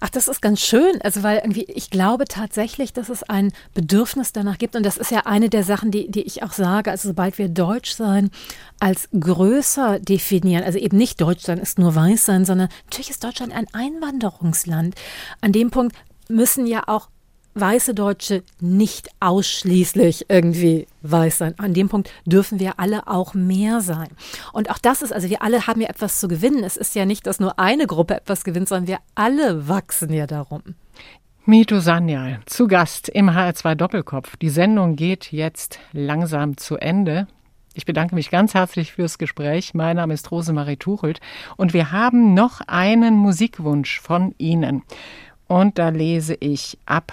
Ach, 0.01 0.11
das 0.11 0.28
ist 0.28 0.43
ganz 0.43 0.61
schön. 0.61 1.01
Also, 1.03 1.22
weil 1.22 1.39
irgendwie, 1.39 1.64
ich 1.64 1.91
glaube 1.91 2.24
tatsächlich, 2.26 2.93
dass 2.93 3.09
es 3.09 3.22
ein 3.22 3.53
Bedürfnis 3.74 4.33
danach 4.33 4.59
gibt. 4.59 4.76
Und 4.76 4.85
das 4.85 4.97
ist 4.97 5.11
ja 5.11 5.20
eine 5.26 5.49
der 5.49 5.64
Sachen, 5.64 5.91
die, 5.91 6.11
die 6.11 6.22
ich 6.22 6.43
auch 6.43 6.53
sage. 6.53 6.91
Also, 6.91 7.09
sobald 7.09 7.39
wir 7.39 7.49
Deutsch 7.49 7.93
sein 7.93 8.31
als 8.78 9.09
größer 9.18 9.99
definieren, 10.01 10.64
also 10.64 10.78
eben 10.78 10.97
nicht 10.97 11.20
Deutsch 11.20 11.45
sein 11.45 11.59
ist 11.59 11.78
nur 11.78 11.95
weiß 11.95 12.24
sein, 12.24 12.45
sondern 12.45 12.68
natürlich 12.87 13.11
ist 13.11 13.24
Deutschland 13.24 13.53
ein 13.53 13.66
Einwanderungsland. 13.72 14.95
An 15.41 15.53
dem 15.53 15.70
Punkt 15.70 15.97
müssen 16.28 16.66
ja 16.66 16.85
auch 16.87 17.09
weiße 17.55 17.94
Deutsche 17.94 18.42
nicht 18.61 19.09
ausschließlich 19.20 20.26
irgendwie 20.28 20.86
weiß 21.03 21.38
sein. 21.38 21.55
An 21.59 21.74
dem 21.74 21.88
Punkt 21.88 22.11
dürfen 22.24 22.61
wir 22.61 22.78
alle 22.78 23.09
auch 23.09 23.34
mehr 23.34 23.80
sein. 23.80 24.09
Und 24.53 24.70
auch 24.70 24.78
das 24.78 25.03
ist, 25.03 25.12
also 25.12 25.28
wir 25.28 25.42
alle 25.42 25.66
haben 25.66 25.80
ja 25.80 25.88
etwas 25.88 26.20
zu 26.20 26.28
gewinnen. 26.28 26.64
Es 26.64 26.76
ist 26.76 26.94
ja 26.94 27.05
nicht, 27.05 27.26
dass 27.26 27.40
nur 27.40 27.59
eine 27.59 27.86
Gruppe 27.86 28.14
etwas 28.14 28.44
gewinnt, 28.44 28.68
sondern 28.68 28.88
wir 28.88 28.98
alle 29.14 29.68
wachsen 29.68 30.12
ja 30.12 30.26
darum. 30.26 30.62
Mito 31.46 31.80
Sanyal, 31.80 32.40
zu 32.46 32.68
Gast 32.68 33.09
im 33.09 33.30
HR2 33.30 33.74
Doppelkopf. 33.74 34.36
Die 34.36 34.51
Sendung 34.51 34.94
geht 34.94 35.32
jetzt 35.32 35.80
langsam 35.92 36.57
zu 36.57 36.76
Ende. 36.76 37.26
Ich 37.74 37.86
bedanke 37.86 38.14
mich 38.14 38.30
ganz 38.30 38.55
herzlich 38.55 38.92
fürs 38.92 39.16
Gespräch. 39.16 39.74
Mein 39.74 39.96
Name 39.96 40.14
ist 40.14 40.30
Rosemarie 40.30 40.76
Tuchelt 40.76 41.20
und 41.57 41.72
wir 41.72 41.92
haben 41.92 42.34
noch 42.34 42.61
einen 42.66 43.14
Musikwunsch 43.14 44.01
von 44.01 44.34
Ihnen. 44.38 44.82
Und 45.46 45.78
da 45.78 45.88
lese 45.88 46.34
ich 46.34 46.78
ab 46.84 47.12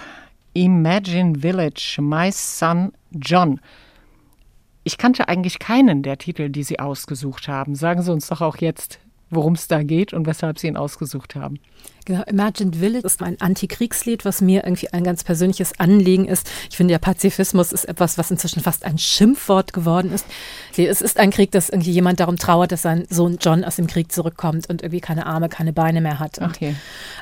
Imagine 0.58 1.38
Village, 1.38 1.98
My 2.00 2.32
Son 2.32 2.90
John. 3.12 3.60
Ich 4.82 4.98
kannte 4.98 5.28
eigentlich 5.28 5.60
keinen 5.60 6.02
der 6.02 6.18
Titel, 6.18 6.48
die 6.48 6.64
Sie 6.64 6.80
ausgesucht 6.80 7.46
haben. 7.46 7.76
Sagen 7.76 8.02
Sie 8.02 8.10
uns 8.10 8.26
doch 8.26 8.40
auch 8.40 8.56
jetzt, 8.56 8.98
worum 9.30 9.54
es 9.54 9.68
da 9.68 9.82
geht 9.82 10.12
und 10.12 10.26
weshalb 10.26 10.58
Sie 10.58 10.66
ihn 10.66 10.76
ausgesucht 10.76 11.34
haben. 11.34 11.58
Genau, 12.04 12.22
Imagined 12.22 12.76
Village 12.76 13.06
ist 13.06 13.22
ein 13.22 13.38
Antikriegslied, 13.38 14.24
was 14.24 14.40
mir 14.40 14.64
irgendwie 14.64 14.90
ein 14.94 15.04
ganz 15.04 15.24
persönliches 15.24 15.78
Anliegen 15.78 16.24
ist. 16.24 16.50
Ich 16.70 16.76
finde, 16.78 16.92
der 16.92 17.00
Pazifismus 17.00 17.70
ist 17.70 17.84
etwas, 17.84 18.16
was 18.16 18.30
inzwischen 18.30 18.62
fast 18.62 18.86
ein 18.86 18.96
Schimpfwort 18.96 19.74
geworden 19.74 20.10
ist. 20.10 20.24
Es 20.76 21.02
ist 21.02 21.18
ein 21.18 21.30
Krieg, 21.30 21.50
dass 21.50 21.68
irgendwie 21.68 21.90
jemand 21.90 22.20
darum 22.20 22.36
trauert, 22.36 22.72
dass 22.72 22.80
sein 22.80 23.06
Sohn 23.10 23.36
John 23.40 23.62
aus 23.62 23.76
dem 23.76 23.86
Krieg 23.86 24.10
zurückkommt 24.10 24.70
und 24.70 24.80
irgendwie 24.82 25.02
keine 25.02 25.26
Arme, 25.26 25.50
keine 25.50 25.74
Beine 25.74 26.00
mehr 26.00 26.18
hat. 26.18 26.40
Okay. 26.40 26.76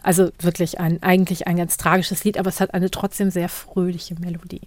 Also 0.05 0.31
wirklich 0.39 0.79
ein, 0.79 1.03
eigentlich 1.03 1.49
ein 1.49 1.57
ganz 1.57 1.77
tragisches 1.77 2.23
Lied, 2.23 2.39
aber 2.39 2.49
es 2.49 2.61
hat 2.61 2.73
eine 2.73 2.91
trotzdem 2.91 3.31
sehr 3.31 3.49
fröhliche 3.49 4.15
Melodie. 4.21 4.63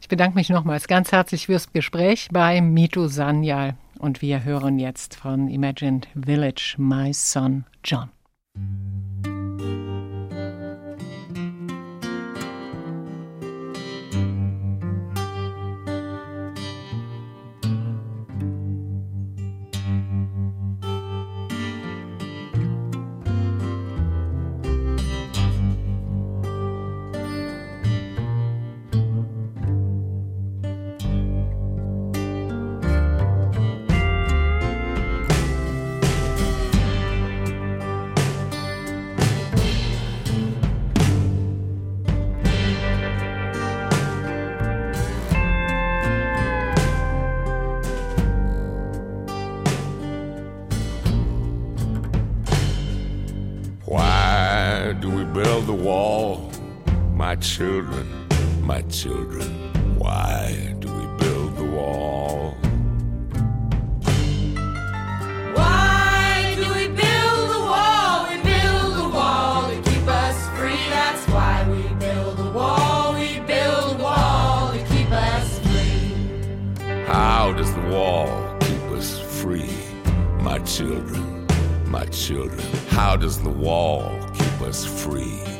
Ich 0.00 0.08
bedanke 0.08 0.36
mich 0.36 0.48
nochmals 0.48 0.88
ganz 0.88 1.12
herzlich 1.12 1.46
fürs 1.46 1.72
Gespräch 1.72 2.28
bei 2.32 2.60
Mito 2.60 3.08
Sanyal. 3.08 3.74
Und 3.98 4.22
wir 4.22 4.44
hören 4.44 4.78
jetzt 4.78 5.16
von 5.16 5.48
Imagined 5.48 6.08
Village, 6.14 6.76
My 6.78 7.12
Son 7.12 7.64
John. 7.84 8.10
Children, 57.40 58.26
my 58.62 58.82
children, 58.82 59.48
why 59.98 60.74
do 60.80 60.88
we 60.92 61.06
build 61.18 61.56
the 61.56 61.64
wall? 61.64 62.56
Why 65.54 66.54
do 66.56 66.62
we 66.74 66.88
build 66.88 67.50
the 67.50 67.60
wall? 67.60 68.28
We 68.28 68.42
build 68.42 68.96
the 68.96 69.08
wall 69.14 69.68
to 69.68 69.76
keep 69.90 70.06
us 70.08 70.48
free. 70.58 70.90
That's 70.90 71.26
why 71.28 71.66
we 71.70 71.82
build 71.94 72.38
the 72.38 72.50
wall. 72.50 73.14
We 73.14 73.40
build 73.40 73.98
the 73.98 74.02
wall 74.02 74.72
to 74.72 74.78
keep 74.86 75.10
us 75.10 75.58
free. 75.60 77.04
How 77.06 77.52
does 77.52 77.72
the 77.72 77.82
wall 77.82 78.56
keep 78.60 78.82
us 78.92 79.18
free? 79.40 79.70
My 80.40 80.58
children, 80.60 81.46
my 81.86 82.04
children, 82.06 82.66
how 82.88 83.16
does 83.16 83.40
the 83.42 83.50
wall 83.50 84.18
keep 84.34 84.60
us 84.62 84.84
free? 84.84 85.57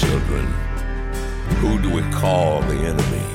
Children. 0.00 0.44
Who 1.60 1.80
do 1.80 1.88
we 1.88 2.02
call 2.12 2.60
the 2.62 2.74
enemy? 2.74 3.26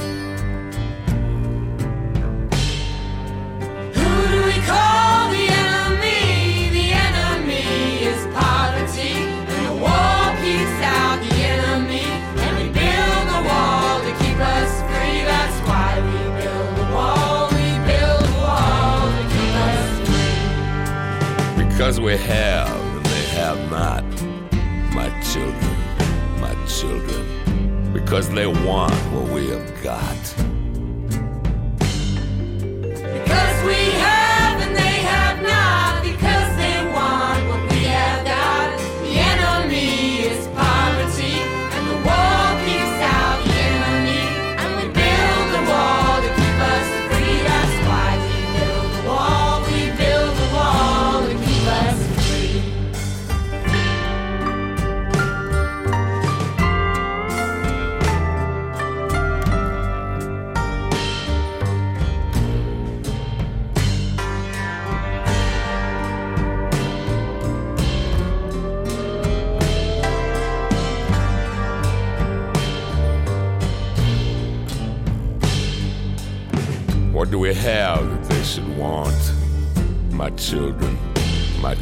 Who 3.97 4.11
do 4.33 4.39
we 4.45 4.57
call 4.69 5.31
the 5.31 5.45
enemy? 5.65 6.69
The 6.77 6.87
enemy 7.07 8.05
is 8.11 8.21
poverty. 8.35 9.15
And 9.49 9.65
the 9.69 9.75
wall 9.81 10.35
keeps 10.43 10.77
out 10.85 11.17
the 11.27 11.35
enemy. 11.55 12.05
And 12.43 12.51
we 12.57 12.65
build 12.69 13.23
the 13.33 13.41
wall 13.49 13.99
to 14.05 14.11
keep 14.21 14.37
us 14.37 14.71
free. 14.89 15.23
That's 15.23 15.57
why 15.67 15.99
we 16.05 16.17
build 16.43 16.69
the 16.77 16.87
wall. 16.93 17.49
We 17.57 17.69
build 17.89 18.21
the 18.21 18.37
wall 18.37 19.09
to 19.17 19.23
keep 19.33 19.53
us 19.71 19.83
free. 21.57 21.65
Because 21.65 21.99
we 21.99 22.17
have 22.17 22.80
Because 28.11 28.29
they 28.31 28.45
want 28.45 28.91
what 29.13 29.29
we 29.29 29.47
have 29.51 29.80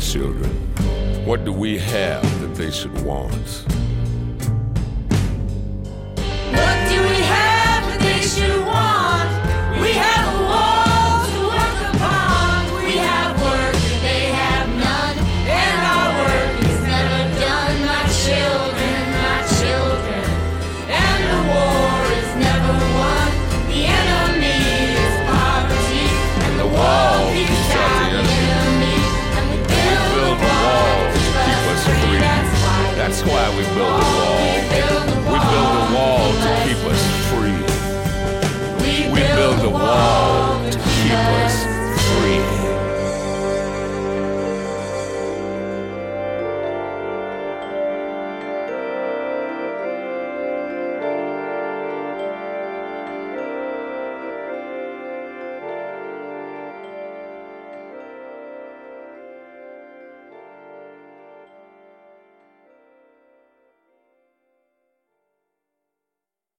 children. 0.10 0.49
What 1.24 1.45
do 1.45 1.53
we 1.53 1.78
have 1.78 2.24
that 2.41 2.55
they 2.55 2.72
should 2.72 2.99
want? 3.03 3.68